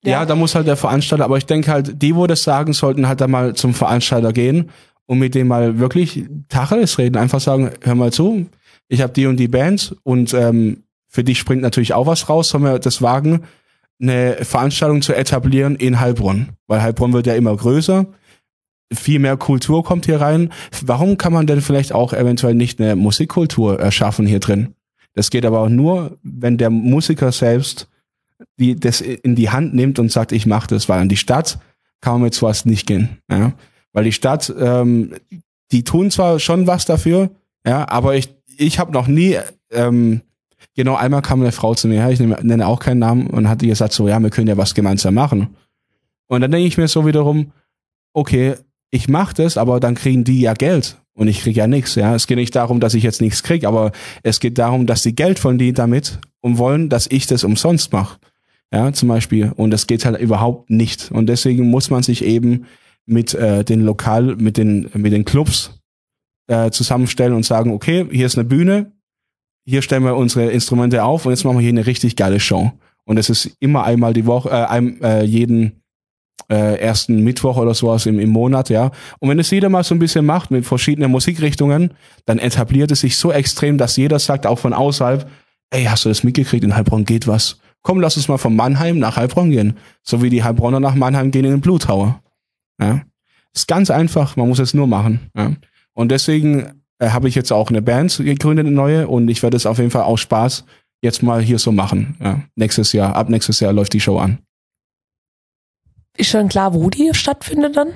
Ja. 0.06 0.26
da 0.26 0.36
muss 0.36 0.54
halt 0.54 0.68
der 0.68 0.78
Veranstalter, 0.78 1.26
aber 1.26 1.38
ich 1.38 1.48
denke 1.48 1.72
halt, 1.72 2.00
die, 2.02 2.16
wo 2.16 2.28
das 2.28 2.44
sagen, 2.44 2.74
sollten 2.74 3.08
halt 3.08 3.20
dann 3.20 3.32
mal 3.32 3.56
zum 3.56 3.74
Veranstalter 3.74 4.32
gehen 4.32 4.70
und 5.08 5.18
mit 5.18 5.34
dem 5.34 5.48
mal 5.48 5.80
wirklich 5.80 6.26
Tacheles 6.50 7.00
reden. 7.00 7.18
Einfach 7.18 7.40
sagen, 7.40 7.72
hör 7.82 7.96
mal 7.96 8.14
zu, 8.14 8.46
ich 8.90 9.02
habe 9.02 9.12
die 9.12 9.26
und 9.26 9.38
die 9.38 9.48
Band 9.48 9.96
und 10.04 10.36
ähm, 10.36 10.84
für 11.08 11.24
dich 11.24 11.40
springt 11.40 11.64
natürlich 11.64 11.96
auch 11.96 12.06
was 12.06 12.30
raus, 12.30 12.50
sollen 12.50 12.64
wir 12.64 12.78
das 12.78 13.02
wagen, 13.02 13.42
eine 14.02 14.38
Veranstaltung 14.42 15.02
zu 15.02 15.14
etablieren 15.14 15.76
in 15.76 16.00
Heilbronn. 16.00 16.50
Weil 16.68 16.82
Heilbronn 16.82 17.14
wird 17.14 17.28
ja 17.28 17.36
immer 17.36 17.56
größer, 17.56 18.08
viel 18.94 19.20
mehr 19.20 19.38
Kultur 19.38 19.84
kommt 19.84 20.06
hier 20.06 20.20
rein. 20.20 20.52
Warum 20.84 21.18
kann 21.18 21.32
man 21.32 21.48
denn 21.48 21.62
vielleicht 21.62 21.94
auch 21.94 22.14
eventuell 22.14 22.56
nicht 22.56 22.82
eine 22.82 22.96
Musikkultur 22.96 23.80
erschaffen 23.80 24.26
hier 24.26 24.40
drin? 24.40 24.76
Das 25.14 25.30
geht 25.30 25.46
aber 25.46 25.60
auch 25.60 25.70
nur, 25.70 26.18
wenn 26.24 26.58
der 26.58 26.70
Musiker 26.70 27.32
selbst 27.32 27.88
die 28.58 28.80
das 28.80 29.02
in 29.02 29.36
die 29.36 29.50
Hand 29.50 29.74
nimmt 29.74 30.00
und 30.00 30.12
sagt, 30.12 30.32
ich 30.32 30.46
mache 30.46 30.68
das, 30.68 30.90
weil 30.90 31.00
an 31.00 31.10
die 31.10 31.18
Stadt 31.18 31.60
kann 32.02 32.14
man 32.14 32.24
mit 32.24 32.34
sowas 32.34 32.66
nicht 32.66 32.88
gehen. 32.88 33.18
Ja? 33.30 33.54
Weil 33.94 34.06
die 34.06 34.12
Stadt, 34.12 34.54
ähm, 34.58 35.16
die 35.72 35.84
tun 35.84 36.12
zwar 36.12 36.40
schon 36.40 36.68
was 36.68 36.86
dafür, 36.86 37.30
ja, 37.66 37.88
aber 37.88 38.16
ich, 38.16 38.34
ich 38.58 38.80
habe 38.80 38.92
noch 38.92 39.08
nie, 39.08 39.38
ähm, 39.72 40.22
genau 40.76 40.96
einmal 40.96 41.22
kam 41.22 41.42
eine 41.42 41.52
Frau 41.52 41.76
zu 41.76 41.88
mir, 41.88 42.08
ich 42.10 42.20
nenne, 42.20 42.68
auch 42.68 42.80
keinen 42.80 43.00
Namen, 43.00 43.28
und 43.28 43.50
hat 43.50 43.60
gesagt, 43.60 43.94
so, 43.94 44.08
ja, 44.08 44.20
wir 44.20 44.30
können 44.30 44.48
ja 44.48 44.58
was 44.58 44.74
gemeinsam 44.74 45.14
machen. 45.14 45.56
Und 46.28 46.42
dann 46.42 46.52
denke 46.52 46.68
ich 46.68 46.78
mir 46.78 46.88
so 46.88 47.06
wiederum, 47.06 47.52
okay, 48.14 48.56
ich 48.92 49.08
mache 49.08 49.34
das, 49.36 49.58
aber 49.58 49.80
dann 49.80 49.96
kriegen 49.96 50.24
die 50.24 50.42
ja 50.42 50.54
Geld 50.54 50.98
und 51.14 51.28
ich 51.28 51.42
krieg 51.42 51.56
ja 51.56 51.68
nichts. 51.68 51.96
Ja, 51.96 52.16
es 52.16 52.28
geht 52.28 52.38
nicht 52.38 52.56
darum, 52.56 52.80
dass 52.80 52.94
ich 52.94 53.04
jetzt 53.04 53.22
nichts 53.22 53.44
krieg, 53.44 53.66
aber 53.66 53.92
es 54.24 54.40
geht 54.40 54.58
darum, 54.58 54.86
dass 54.86 55.04
die 55.04 55.16
Geld 55.16 55.40
von 55.40 55.58
die 55.58 55.74
damit 55.74 56.20
und 56.42 56.58
wollen, 56.58 56.90
dass 56.90 57.08
ich 57.08 57.28
das 57.28 57.44
umsonst 57.44 57.94
mache. 57.94 58.18
Ja, 58.74 58.94
zum 58.94 59.10
Beispiel. 59.10 59.52
Und 59.56 59.72
das 59.72 59.88
geht 59.88 60.06
halt 60.06 60.20
überhaupt 60.20 60.70
nicht. 60.70 61.12
Und 61.12 61.28
deswegen 61.28 61.70
muss 61.70 61.90
man 61.90 62.04
sich 62.04 62.24
eben 62.24 62.66
mit 63.06 63.34
äh, 63.34 63.66
den 63.66 63.82
Lokal, 63.82 64.36
mit 64.38 64.58
den 64.58 64.90
mit 64.94 65.12
den 65.12 65.26
Clubs 65.26 65.82
äh, 66.48 66.72
zusammenstellen 66.72 67.34
und 67.34 67.46
sagen, 67.46 67.72
okay, 67.72 68.08
hier 68.12 68.26
ist 68.26 68.38
eine 68.38 68.48
Bühne, 68.48 68.94
hier 69.72 69.82
stellen 69.82 70.04
wir 70.04 70.18
unsere 70.18 70.52
Instrumente 70.52 71.02
auf 71.02 71.26
und 71.26 71.32
jetzt 71.32 71.46
machen 71.46 71.56
wir 71.56 71.62
hier 71.62 71.70
eine 71.70 71.86
richtig 71.86 72.18
geile 72.18 72.42
Show. 72.42 72.74
Und 73.06 73.18
es 73.18 73.30
ist 73.30 73.56
immer 73.62 73.86
einmal 73.86 74.12
die 74.12 74.26
Woche, 74.26 74.50
äh, 74.50 74.66
ein, 74.66 75.02
äh, 75.02 75.24
jeden 75.24 75.82
äh, 76.50 76.78
ersten 76.78 77.24
Mittwoch 77.24 77.56
oder 77.56 77.74
sowas 77.74 78.06
im, 78.06 78.20
im 78.20 78.32
Monat, 78.32 78.70
ja. 78.70 78.92
Und 79.20 79.30
wenn 79.30 79.40
es 79.40 79.50
jeder 79.50 79.70
mal 79.70 79.86
so 79.86 79.96
ein 79.96 80.00
bisschen 80.00 80.26
macht 80.26 80.52
mit 80.52 80.66
verschiedenen 80.66 81.10
Musikrichtungen, 81.10 81.94
dann 82.26 82.38
etabliert 82.38 82.92
es 82.92 83.00
sich 83.00 83.16
so 83.16 83.32
extrem, 83.32 83.78
dass 83.78 83.96
jeder 83.96 84.20
sagt, 84.20 84.46
auch 84.46 84.60
von 84.60 84.74
außerhalb, 84.74 85.26
ey, 85.70 85.86
hast 85.86 86.04
du 86.04 86.10
das 86.10 86.26
mitgekriegt? 86.26 86.66
In 86.66 86.76
Heilbronn 86.76 87.06
geht 87.06 87.26
was. 87.26 87.62
Komm, 87.82 88.02
lass 88.02 88.18
uns 88.18 88.28
mal 88.28 88.38
von 88.38 88.54
Mannheim 88.54 89.00
nach 89.00 89.16
Heilbronn 89.16 89.52
gehen. 89.52 89.78
So 90.04 90.22
wie 90.22 90.30
die 90.30 90.44
Heilbronner 90.44 90.82
nach 90.82 90.96
Mannheim 90.96 91.32
gehen 91.32 91.46
in 91.46 91.52
den 91.52 91.62
Blue 91.62 91.80
Tower. 91.80 92.22
Ja. 92.78 93.04
Ist 93.54 93.70
ganz 93.70 93.90
einfach, 93.90 94.36
man 94.36 94.50
muss 94.50 94.60
es 94.60 94.74
nur 94.74 94.88
machen. 94.88 95.32
Ja. 95.34 95.54
Und 95.94 96.12
deswegen 96.12 96.81
äh, 97.02 97.10
habe 97.10 97.28
ich 97.28 97.36
jetzt 97.36 97.52
auch 97.52 97.70
eine 97.70 97.82
Band 97.82 98.16
gegründet, 98.18 98.66
eine 98.66 98.76
neue, 98.76 99.08
und 99.08 99.28
ich 99.28 99.44
werde 99.44 99.58
es 99.58 99.66
auf 99.66 99.80
jeden 99.80 99.92
Fall 99.92 100.04
aus 100.04 100.20
Spaß 100.22 100.66
jetzt 101.02 101.24
mal 101.24 101.42
hier 101.42 101.58
so 101.58 101.72
machen. 101.72 102.16
Ja. 102.22 102.42
Nächstes 102.56 102.94
Jahr, 102.94 103.16
ab 103.16 103.28
nächstes 103.28 103.60
Jahr 103.60 103.74
läuft 103.74 103.94
die 103.94 104.00
Show 104.00 104.20
an. 104.20 104.38
Ist 106.16 106.30
schon 106.30 106.50
klar, 106.50 106.74
wo 106.74 106.90
die 106.90 107.10
stattfindet 107.14 107.76
dann? 107.76 107.88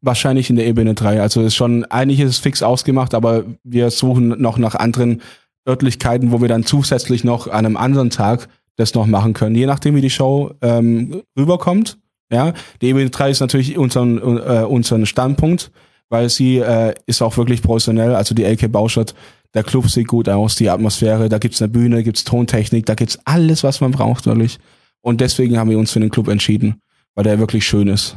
Wahrscheinlich 0.00 0.50
in 0.50 0.56
der 0.56 0.66
Ebene 0.66 0.94
3. 0.94 1.20
Also 1.20 1.42
ist 1.42 1.54
schon, 1.54 1.84
eigentlich 1.84 2.18
ist 2.18 2.30
es 2.30 2.38
fix 2.38 2.62
ausgemacht, 2.62 3.14
aber 3.14 3.44
wir 3.62 3.90
suchen 3.90 4.40
noch 4.40 4.58
nach 4.58 4.74
anderen 4.74 5.22
Örtlichkeiten, 5.68 6.32
wo 6.32 6.40
wir 6.40 6.48
dann 6.48 6.64
zusätzlich 6.64 7.24
noch 7.24 7.46
an 7.46 7.66
einem 7.66 7.76
anderen 7.76 8.10
Tag 8.10 8.48
das 8.76 8.94
noch 8.94 9.06
machen 9.06 9.34
können. 9.34 9.54
Je 9.54 9.66
nachdem, 9.66 9.94
wie 9.94 10.00
die 10.00 10.10
Show 10.10 10.52
ähm, 10.62 11.22
rüberkommt. 11.38 11.98
Ja, 12.32 12.52
die 12.82 12.88
Ebene 12.88 13.08
3 13.08 13.30
ist 13.30 13.40
natürlich 13.40 13.78
unseren, 13.78 14.18
äh, 14.18 14.64
unseren 14.68 15.06
Standpunkt, 15.06 15.70
weil 16.10 16.28
sie 16.28 16.58
äh, 16.58 16.94
ist 17.06 17.22
auch 17.22 17.36
wirklich 17.36 17.62
professionell. 17.62 18.14
Also 18.14 18.34
die 18.34 18.44
LK 18.44 18.70
Baustadt, 18.72 19.14
der 19.54 19.62
Club 19.62 19.88
sieht 19.88 20.08
gut 20.08 20.28
aus, 20.28 20.56
die 20.56 20.70
Atmosphäre, 20.70 21.28
da 21.28 21.38
gibt's 21.38 21.62
eine 21.62 21.70
Bühne, 21.70 22.02
gibt's 22.02 22.24
Tontechnik, 22.24 22.86
da 22.86 22.94
gibt's 22.94 23.18
alles, 23.24 23.64
was 23.64 23.80
man 23.80 23.92
braucht, 23.92 24.26
wirklich. 24.26 24.58
Und 25.00 25.20
deswegen 25.20 25.58
haben 25.58 25.70
wir 25.70 25.78
uns 25.78 25.92
für 25.92 26.00
den 26.00 26.10
Club 26.10 26.28
entschieden, 26.28 26.80
weil 27.14 27.24
der 27.24 27.38
wirklich 27.38 27.66
schön 27.66 27.88
ist. 27.88 28.16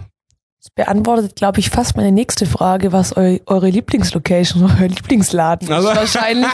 Das 0.63 0.69
beantwortet, 0.75 1.35
glaube 1.35 1.59
ich, 1.59 1.71
fast 1.71 1.97
meine 1.97 2.11
nächste 2.11 2.45
Frage, 2.45 2.91
was 2.91 3.17
eu 3.17 3.39
eure 3.47 3.69
Lieblingslocation, 3.69 4.63
euer 4.79 4.87
Lieblingsladen 4.89 5.71
Also- 5.71 5.89
ist. 5.89 5.95
Wahrscheinlich 5.97 6.51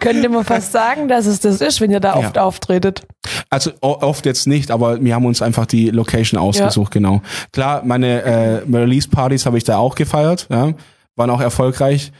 könnte 0.00 0.30
man 0.30 0.44
fast 0.44 0.72
sagen, 0.72 1.08
dass 1.08 1.26
es 1.26 1.40
das 1.40 1.60
ist, 1.60 1.78
wenn 1.82 1.90
ihr 1.90 2.00
da 2.00 2.16
oft 2.16 2.38
auftretet. 2.38 3.06
Also 3.50 3.72
oft 3.82 4.24
jetzt 4.24 4.46
nicht, 4.46 4.70
aber 4.70 5.04
wir 5.04 5.14
haben 5.14 5.26
uns 5.26 5.42
einfach 5.42 5.66
die 5.66 5.90
Location 5.90 6.40
ausgesucht, 6.40 6.90
genau. 6.90 7.20
Klar, 7.52 7.82
meine 7.84 8.22
äh, 8.22 8.54
Release-Partys 8.66 9.44
habe 9.44 9.58
ich 9.58 9.64
da 9.64 9.76
auch 9.76 9.94
gefeiert, 9.94 10.46
ja, 10.50 10.72
waren 11.16 11.28
auch 11.28 11.42
erfolgreich. 11.42 12.12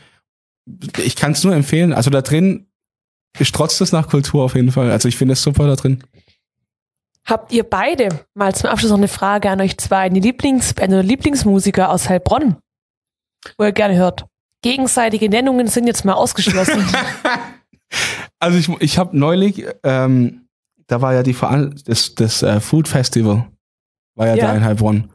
Ich 1.03 1.15
kann 1.15 1.31
es 1.31 1.43
nur 1.43 1.55
empfehlen. 1.55 1.91
Also 1.91 2.11
da 2.11 2.21
drin 2.21 2.67
strotzt 3.41 3.81
es 3.81 3.91
nach 3.91 4.07
Kultur 4.09 4.43
auf 4.43 4.53
jeden 4.53 4.71
Fall. 4.71 4.91
Also 4.91 5.07
ich 5.07 5.17
finde 5.17 5.33
es 5.33 5.41
super 5.41 5.65
da 5.65 5.75
drin. 5.75 6.03
Habt 7.25 7.51
ihr 7.51 7.63
beide, 7.63 8.09
mal 8.33 8.53
zum 8.55 8.69
Abschluss 8.69 8.91
noch 8.91 8.97
eine 8.97 9.07
Frage 9.07 9.49
an 9.49 9.61
euch 9.61 9.77
zwei, 9.77 9.99
eine 9.99 10.19
Lieblingsband 10.19 10.91
oder 10.91 11.03
Lieblingsmusiker 11.03 11.89
aus 11.89 12.09
Heilbronn, 12.09 12.57
wo 13.57 13.63
ihr 13.63 13.71
gerne 13.71 13.95
hört? 13.95 14.25
Gegenseitige 14.63 15.29
Nennungen 15.29 15.67
sind 15.67 15.87
jetzt 15.87 16.05
mal 16.05 16.13
ausgeschlossen. 16.13 16.85
Also 18.39 18.57
ich, 18.57 18.69
ich 18.81 18.97
habe 18.97 19.15
neulich, 19.15 19.65
ähm, 19.83 20.47
da 20.87 21.01
war 21.01 21.13
ja 21.13 21.21
die 21.21 21.33
Veran 21.33 21.75
das, 21.85 22.15
das 22.15 22.41
äh, 22.41 22.59
Food 22.59 22.87
Festival, 22.87 23.45
war 24.15 24.27
ja, 24.27 24.35
Ja. 24.35 24.47
da 24.47 24.55
in 24.55 24.63
Heilbronn. 24.63 25.11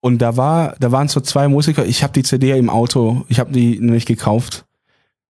Und 0.00 0.18
da 0.18 0.36
war, 0.38 0.76
da 0.80 0.90
waren 0.90 1.08
so 1.08 1.20
zwei 1.20 1.46
Musiker. 1.48 1.84
Ich 1.84 2.02
habe 2.02 2.14
die 2.14 2.22
CD 2.22 2.56
im 2.56 2.70
Auto, 2.70 3.26
ich 3.28 3.38
habe 3.38 3.52
die 3.52 3.78
nämlich 3.78 4.06
gekauft. 4.06 4.64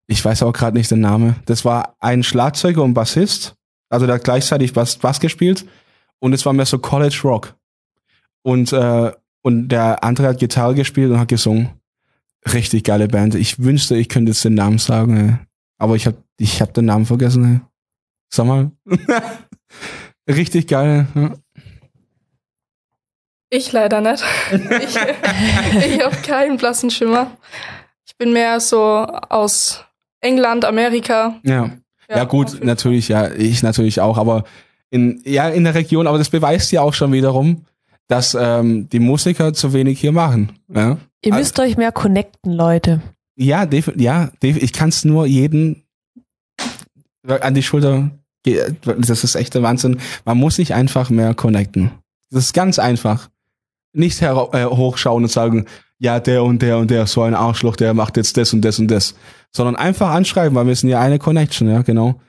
Ich 0.07 0.25
weiß 0.25 0.45
auch 0.45 0.53
gerade 0.53 0.77
nicht 0.77 0.91
den 0.93 1.01
Namen. 1.01 1.37
Das 1.47 1.65
war 1.65 1.97
ein 1.99 2.23
Schlagzeuger 2.23 2.85
und 2.85 2.95
Bassist, 2.95 3.55
also 3.89 4.07
der 4.07 4.17
hat 4.17 4.25
gleichzeitig 4.25 4.73
Bass, 4.73 4.97
Bass 4.97 5.19
gespielt. 5.19 5.67
Und 6.21 6.33
es 6.33 6.47
war 6.47 6.53
mehr 6.53 6.67
so 6.67 6.79
College 6.79 7.21
Rock. 7.25 7.55
Und 8.43 8.73
äh, 8.73 9.13
und 9.43 9.69
der 9.69 10.05
andere 10.05 10.29
hat 10.29 10.39
Gitarre 10.39 10.75
gespielt 10.75 11.11
und 11.11 11.19
hat 11.19 11.29
gesungen. 11.29 11.71
Richtig 12.53 12.85
geile 12.85 13.09
Band. 13.09 13.35
Ich 13.35 13.63
wünschte, 13.63 13.97
ich 13.97 14.09
könnte 14.09 14.33
jetzt 14.33 14.45
den 14.45 14.55
Namen 14.55 14.79
sagen. 14.79 15.17
Ey. 15.17 15.47
Aber 15.79 15.97
ich 15.97 16.07
habe 16.07 16.17
ich 16.39 16.61
hab 16.61 16.75
den 16.75 16.87
Namen 16.87 17.07
vergessen. 17.07 17.45
Ey. 17.45 17.61
Sag 18.29 18.47
mal. 18.47 18.71
Richtig 20.29 20.69
geil. 20.69 21.07
Ja. 21.15 21.35
Ich 23.51 23.73
leider 23.73 24.01
nicht. 24.01 24.23
Ich, 24.53 24.97
ich 25.87 26.05
habe 26.05 26.17
keinen 26.23 26.57
blassen 26.57 26.91
Schimmer. 26.91 27.37
Ich 28.07 28.17
bin 28.17 28.33
mehr 28.33 28.61
so 28.61 28.79
aus 28.79 29.85
England, 30.21 30.65
Amerika. 30.65 31.41
Ja. 31.43 31.71
Ja, 32.09 32.25
auf 32.25 32.29
gut, 32.29 32.65
natürlich, 32.65 33.09
ja, 33.09 33.31
ich 33.31 33.63
natürlich 33.63 34.01
auch, 34.01 34.19
aber 34.19 34.45
in, 34.91 35.21
ja, 35.25 35.49
in 35.49 35.65
der 35.65 35.75
Region, 35.75 36.07
aber 36.07 36.19
das 36.19 36.31
beweist 36.31 36.73
ja 36.73 36.83
auch 36.83 36.95
schon 36.95 37.13
wiederum, 37.13 37.65
dass 38.09 38.37
ähm, 38.39 38.89
die 38.89 38.99
Musiker 38.99 39.53
zu 39.53 39.73
wenig 39.73 40.01
hier 40.01 40.13
machen. 40.13 40.53
Ja, 40.69 40.99
ihr 41.25 41.35
müsst 41.35 41.59
euch 41.61 41.77
mehr 41.77 41.93
connecten, 41.93 42.53
Leute. 42.53 43.01
ja, 43.37 43.69
ja 43.97 44.31
ich 44.43 44.73
kann 44.73 44.89
es 44.89 45.05
nur 45.05 45.27
jeden 45.27 45.85
an 47.23 47.55
die 47.55 47.63
Schulter, 47.63 48.11
das 48.45 49.25
ist 49.25 49.35
echt 49.35 49.55
der 49.55 49.63
Wahnsinn. 49.63 50.01
Man 50.25 50.39
muss 50.39 50.57
sich 50.57 50.75
einfach 50.75 51.11
mehr 51.11 51.35
connecten. 51.35 51.91
Das 52.31 52.45
ist 52.45 52.55
ganz 52.55 52.79
einfach. 52.79 53.29
Nicht 53.93 54.21
hera- 54.23 54.51
äh, 54.55 54.65
hochschauen 54.65 55.25
und 55.25 55.31
sagen, 55.31 55.67
ja, 55.99 56.19
der 56.19 56.43
und 56.45 56.63
der 56.63 56.79
und 56.79 56.91
der, 56.91 57.07
so 57.07 57.23
ein 57.23 57.35
Arschloch, 57.35 57.77
der 57.77 57.93
macht 57.93 58.17
jetzt 58.17 58.37
das 58.37 58.55
und 58.55 58.63
das 58.63 58.79
und 58.79 58.89
das. 58.89 59.15
Sondern 59.53 59.77
einfach 59.77 60.11
anschreiben, 60.11 60.55
weil 60.55 60.67
wir 60.67 60.75
sind 60.77 60.89
ja 60.89 61.01
eine 61.01 61.19
Connection, 61.19 61.69
ja, 61.69 61.83
genau. 61.83 62.21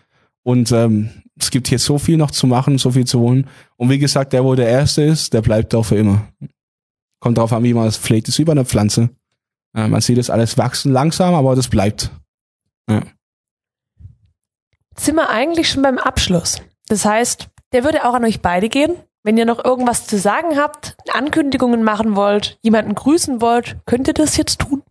Und 0.43 0.72
ähm, 0.72 1.09
es 1.41 1.51
gibt 1.51 1.67
hier 1.67 1.79
so 1.79 1.97
viel 1.97 2.17
noch 2.17 2.31
zu 2.31 2.47
machen, 2.47 2.77
so 2.77 2.91
viel 2.91 3.05
zu 3.05 3.19
holen. 3.19 3.47
Und 3.77 3.89
wie 3.89 3.99
gesagt, 3.99 4.33
der, 4.33 4.43
wo 4.43 4.55
der 4.55 4.67
Erste 4.67 5.01
ist, 5.01 5.33
der 5.33 5.41
bleibt 5.41 5.73
auch 5.75 5.83
für 5.83 5.97
immer. 5.97 6.27
Kommt 7.19 7.37
drauf 7.37 7.53
an, 7.53 7.63
wie 7.63 7.73
man 7.73 7.87
es 7.87 7.97
pflegt. 7.97 8.27
Ist 8.27 8.39
wie 8.39 8.45
bei 8.45 8.51
einer 8.51 8.65
Pflanze. 8.65 9.09
Äh, 9.75 9.87
man 9.87 10.01
sieht 10.01 10.17
das 10.17 10.29
alles 10.29 10.57
wachsen 10.57 10.91
langsam, 10.91 11.33
aber 11.33 11.55
das 11.55 11.67
bleibt. 11.67 12.11
Sind 14.97 15.15
wir 15.15 15.29
eigentlich 15.29 15.69
schon 15.69 15.81
beim 15.81 15.97
Abschluss? 15.97 16.61
Das 16.87 17.05
heißt, 17.05 17.47
der 17.71 17.83
würde 17.83 18.05
auch 18.05 18.13
an 18.13 18.25
euch 18.25 18.41
beide 18.41 18.69
gehen. 18.69 18.95
Wenn 19.23 19.37
ihr 19.37 19.45
noch 19.45 19.63
irgendwas 19.63 20.07
zu 20.07 20.17
sagen 20.17 20.57
habt, 20.57 20.97
Ankündigungen 21.13 21.83
machen 21.83 22.15
wollt, 22.15 22.57
jemanden 22.61 22.95
grüßen 22.95 23.39
wollt, 23.39 23.77
könnt 23.85 24.07
ihr 24.07 24.13
das 24.13 24.35
jetzt 24.35 24.59
tun? 24.59 24.83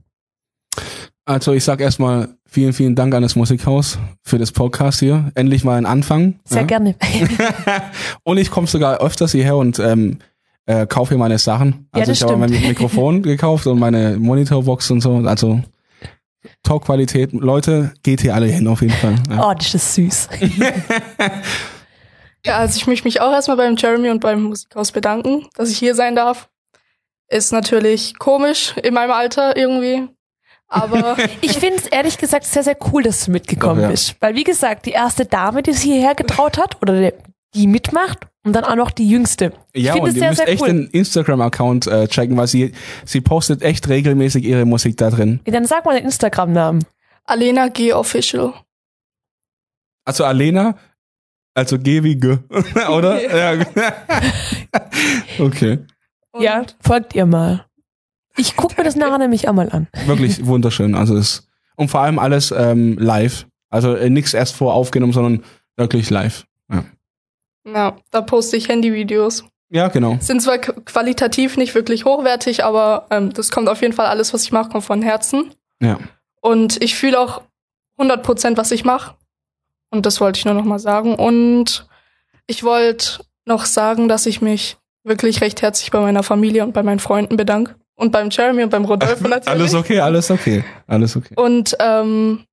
Also 1.24 1.52
ich 1.52 1.64
sag 1.64 1.80
erstmal 1.80 2.36
vielen, 2.50 2.72
vielen 2.72 2.94
Dank 2.94 3.14
an 3.14 3.22
das 3.22 3.36
Musikhaus 3.36 3.98
für 4.22 4.38
das 4.38 4.52
Podcast 4.52 5.00
hier. 5.00 5.30
Endlich 5.34 5.64
mal 5.64 5.78
ein 5.78 5.86
Anfang. 5.86 6.40
Sehr 6.44 6.62
ja. 6.62 6.66
gerne. 6.66 6.96
und 8.24 8.38
ich 8.38 8.50
komme 8.50 8.66
sogar 8.66 8.98
öfters 8.98 9.32
hierher 9.32 9.56
und 9.56 9.78
ähm, 9.78 10.18
äh, 10.66 10.86
kaufe 10.86 11.10
hier 11.10 11.18
meine 11.18 11.38
Sachen. 11.38 11.88
Ja, 11.94 12.00
Also 12.00 12.12
das 12.12 12.18
ich 12.18 12.24
habe 12.24 12.36
mein. 12.36 12.50
Mikrofon 12.50 13.22
gekauft 13.24 13.66
und 13.66 13.78
meine 13.78 14.16
Monitorbox 14.18 14.90
und 14.90 15.00
so. 15.00 15.16
Also 15.24 15.62
Top-Qualität. 16.62 17.32
Leute, 17.32 17.92
geht 18.02 18.20
hier 18.20 18.34
alle 18.34 18.46
hin 18.46 18.66
auf 18.66 18.80
jeden 18.82 18.94
Fall. 18.94 19.14
Ja. 19.30 19.50
Oh, 19.50 19.54
das 19.54 19.74
ist 19.74 19.94
süß. 19.94 20.28
Ja, 22.44 22.56
also 22.56 22.76
ich 22.76 22.86
möchte 22.86 23.06
mich 23.06 23.20
auch 23.20 23.32
erstmal 23.32 23.56
beim 23.58 23.76
Jeremy 23.76 24.08
und 24.08 24.20
beim 24.20 24.42
Musikhaus 24.44 24.92
bedanken, 24.92 25.46
dass 25.56 25.70
ich 25.70 25.78
hier 25.78 25.94
sein 25.94 26.16
darf. 26.16 26.48
Ist 27.28 27.52
natürlich 27.52 28.18
komisch 28.18 28.74
in 28.82 28.94
meinem 28.94 29.12
Alter 29.12 29.56
irgendwie. 29.56 30.08
Aber 30.70 31.16
Ich 31.40 31.58
finde 31.58 31.76
es 31.76 31.86
ehrlich 31.88 32.16
gesagt 32.16 32.44
sehr, 32.46 32.62
sehr 32.62 32.76
cool, 32.92 33.02
dass 33.02 33.24
du 33.24 33.32
mitgekommen 33.32 33.76
Doch, 33.76 33.82
ja. 33.82 33.90
bist. 33.90 34.16
Weil, 34.20 34.34
wie 34.36 34.44
gesagt, 34.44 34.86
die 34.86 34.92
erste 34.92 35.26
Dame, 35.26 35.62
die 35.62 35.72
sich 35.72 35.82
hierher 35.82 36.14
getraut 36.14 36.56
hat, 36.58 36.80
oder 36.80 36.98
die, 37.00 37.12
die 37.54 37.66
mitmacht, 37.66 38.26
und 38.42 38.54
dann 38.54 38.64
auch 38.64 38.76
noch 38.76 38.90
die 38.90 39.06
jüngste. 39.08 39.52
Ich 39.72 39.84
Ja, 39.84 39.92
finde 39.92 40.04
und 40.04 40.10
es 40.10 40.14
ihr 40.16 40.20
sehr, 40.20 40.28
müsst 40.30 40.38
sehr 40.38 40.48
echt 40.48 40.62
cool. 40.62 40.68
den 40.68 40.86
Instagram-Account 40.86 41.86
äh, 41.88 42.08
checken, 42.08 42.36
weil 42.38 42.46
sie, 42.46 42.72
sie 43.04 43.20
postet 43.20 43.60
echt 43.62 43.86
regelmäßig 43.88 44.44
ihre 44.44 44.64
Musik 44.64 44.96
da 44.96 45.10
drin. 45.10 45.40
Dann 45.44 45.66
sag 45.66 45.84
mal 45.84 45.94
den 45.96 46.04
Instagram-Namen. 46.06 46.84
Alena 47.26 47.68
G 47.68 47.92
Official. 47.92 48.54
Also 50.06 50.24
Alena, 50.24 50.76
also 51.54 51.78
G 51.78 52.02
wie 52.02 52.16
G, 52.16 52.38
oder? 52.90 53.20
ja. 53.58 53.66
okay. 55.38 55.80
Und 56.32 56.42
Ja, 56.42 56.62
folgt 56.80 57.14
ihr 57.14 57.26
mal. 57.26 57.66
Ich 58.36 58.56
gucke 58.56 58.74
mir 58.76 58.84
das 58.84 58.96
nachher 58.96 59.18
nämlich 59.18 59.48
auch 59.48 59.52
mal 59.52 59.70
an. 59.70 59.88
Wirklich 60.06 60.46
wunderschön. 60.46 60.94
Also 60.94 61.16
es 61.16 61.48
und 61.76 61.88
vor 61.88 62.00
allem 62.00 62.18
alles 62.18 62.52
ähm, 62.52 62.98
live. 62.98 63.46
Also 63.70 63.94
äh, 63.94 64.10
nichts 64.10 64.34
erst 64.34 64.54
voraufgenommen, 64.54 65.14
sondern 65.14 65.44
wirklich 65.76 66.10
live. 66.10 66.44
Ja, 66.70 66.84
Ja, 67.66 67.96
da 68.10 68.20
poste 68.20 68.56
ich 68.56 68.68
Handyvideos. 68.68 69.44
ja 69.70 69.88
genau. 69.88 70.18
Sind 70.20 70.42
zwar 70.42 70.58
qualitativ 70.58 71.56
nicht 71.56 71.74
wirklich 71.74 72.04
hochwertig, 72.04 72.64
aber 72.64 73.06
ähm, 73.10 73.32
das 73.32 73.50
kommt 73.50 73.68
auf 73.68 73.80
jeden 73.80 73.94
Fall 73.94 74.06
alles, 74.06 74.34
was 74.34 74.42
ich 74.42 74.52
mache, 74.52 74.68
kommt 74.68 74.84
von 74.84 75.00
Herzen. 75.00 75.54
Ja. 75.80 75.98
Und 76.42 76.82
ich 76.82 76.96
fühle 76.96 77.18
auch 77.18 77.42
100% 77.98 78.56
was 78.56 78.70
ich 78.72 78.84
mache. 78.84 79.14
Und 79.90 80.04
das 80.06 80.20
wollte 80.20 80.38
ich 80.38 80.44
nur 80.44 80.54
noch 80.54 80.64
mal 80.64 80.78
sagen. 80.78 81.14
Und 81.14 81.86
ich 82.46 82.62
wollte 82.62 83.24
noch 83.46 83.64
sagen, 83.64 84.08
dass 84.08 84.26
ich 84.26 84.42
mich 84.42 84.76
wirklich 85.02 85.40
recht 85.40 85.62
herzlich 85.62 85.90
bei 85.90 86.00
meiner 86.00 86.22
Familie 86.22 86.62
und 86.64 86.72
bei 86.72 86.82
meinen 86.82 87.00
Freunden 87.00 87.36
bedanke. 87.36 87.76
Und 88.00 88.12
beim 88.12 88.30
Jeremy 88.30 88.62
und 88.62 88.70
beim 88.70 88.86
Rodolfo 88.86 89.28
natürlich. 89.28 89.46
Alles 89.46 89.74
okay, 89.74 90.00
alles 90.00 90.30
okay. 90.30 90.64
Alles 90.86 91.16
okay. 91.16 91.34
Und 91.36 91.76
ähm, 91.80 92.46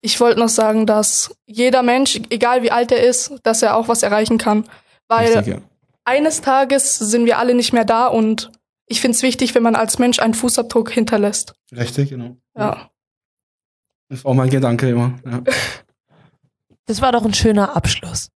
ich 0.00 0.18
wollte 0.18 0.40
noch 0.40 0.48
sagen, 0.48 0.86
dass 0.86 1.36
jeder 1.44 1.82
Mensch, 1.82 2.18
egal 2.30 2.62
wie 2.62 2.70
alt 2.70 2.90
er 2.90 3.02
ist, 3.02 3.34
dass 3.42 3.60
er 3.62 3.76
auch 3.76 3.88
was 3.88 4.02
erreichen 4.02 4.38
kann. 4.38 4.64
Weil 5.06 5.34
Richtig, 5.34 5.54
ja. 5.54 5.60
eines 6.04 6.40
Tages 6.40 6.98
sind 6.98 7.26
wir 7.26 7.38
alle 7.38 7.54
nicht 7.54 7.74
mehr 7.74 7.84
da 7.84 8.06
und 8.06 8.50
ich 8.86 9.02
finde 9.02 9.14
es 9.14 9.22
wichtig, 9.22 9.54
wenn 9.54 9.62
man 9.62 9.76
als 9.76 9.98
Mensch 9.98 10.20
einen 10.20 10.32
Fußabdruck 10.32 10.90
hinterlässt. 10.90 11.52
Richtig, 11.70 12.08
genau. 12.08 12.38
Ja. 12.56 12.88
Das 14.08 14.24
war 14.24 14.30
auch 14.30 14.34
mein 14.34 14.48
Gedanke 14.48 14.88
immer. 14.88 15.18
Ja. 15.26 15.42
Das 16.86 17.02
war 17.02 17.12
doch 17.12 17.26
ein 17.26 17.34
schöner 17.34 17.76
Abschluss. 17.76 18.30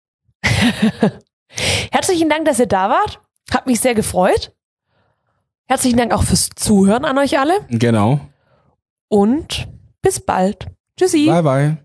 Herzlichen 1.92 2.28
Dank, 2.28 2.44
dass 2.46 2.58
ihr 2.58 2.66
da 2.66 2.90
wart. 2.90 3.20
Hat 3.52 3.68
mich 3.68 3.78
sehr 3.78 3.94
gefreut. 3.94 4.52
Herzlichen 5.70 5.98
Dank 5.98 6.12
auch 6.12 6.24
fürs 6.24 6.50
Zuhören 6.56 7.04
an 7.04 7.16
euch 7.16 7.38
alle. 7.38 7.52
Genau. 7.68 8.18
Und 9.08 9.68
bis 10.02 10.18
bald. 10.18 10.66
Tschüssi. 10.96 11.26
Bye, 11.26 11.42
bye. 11.44 11.76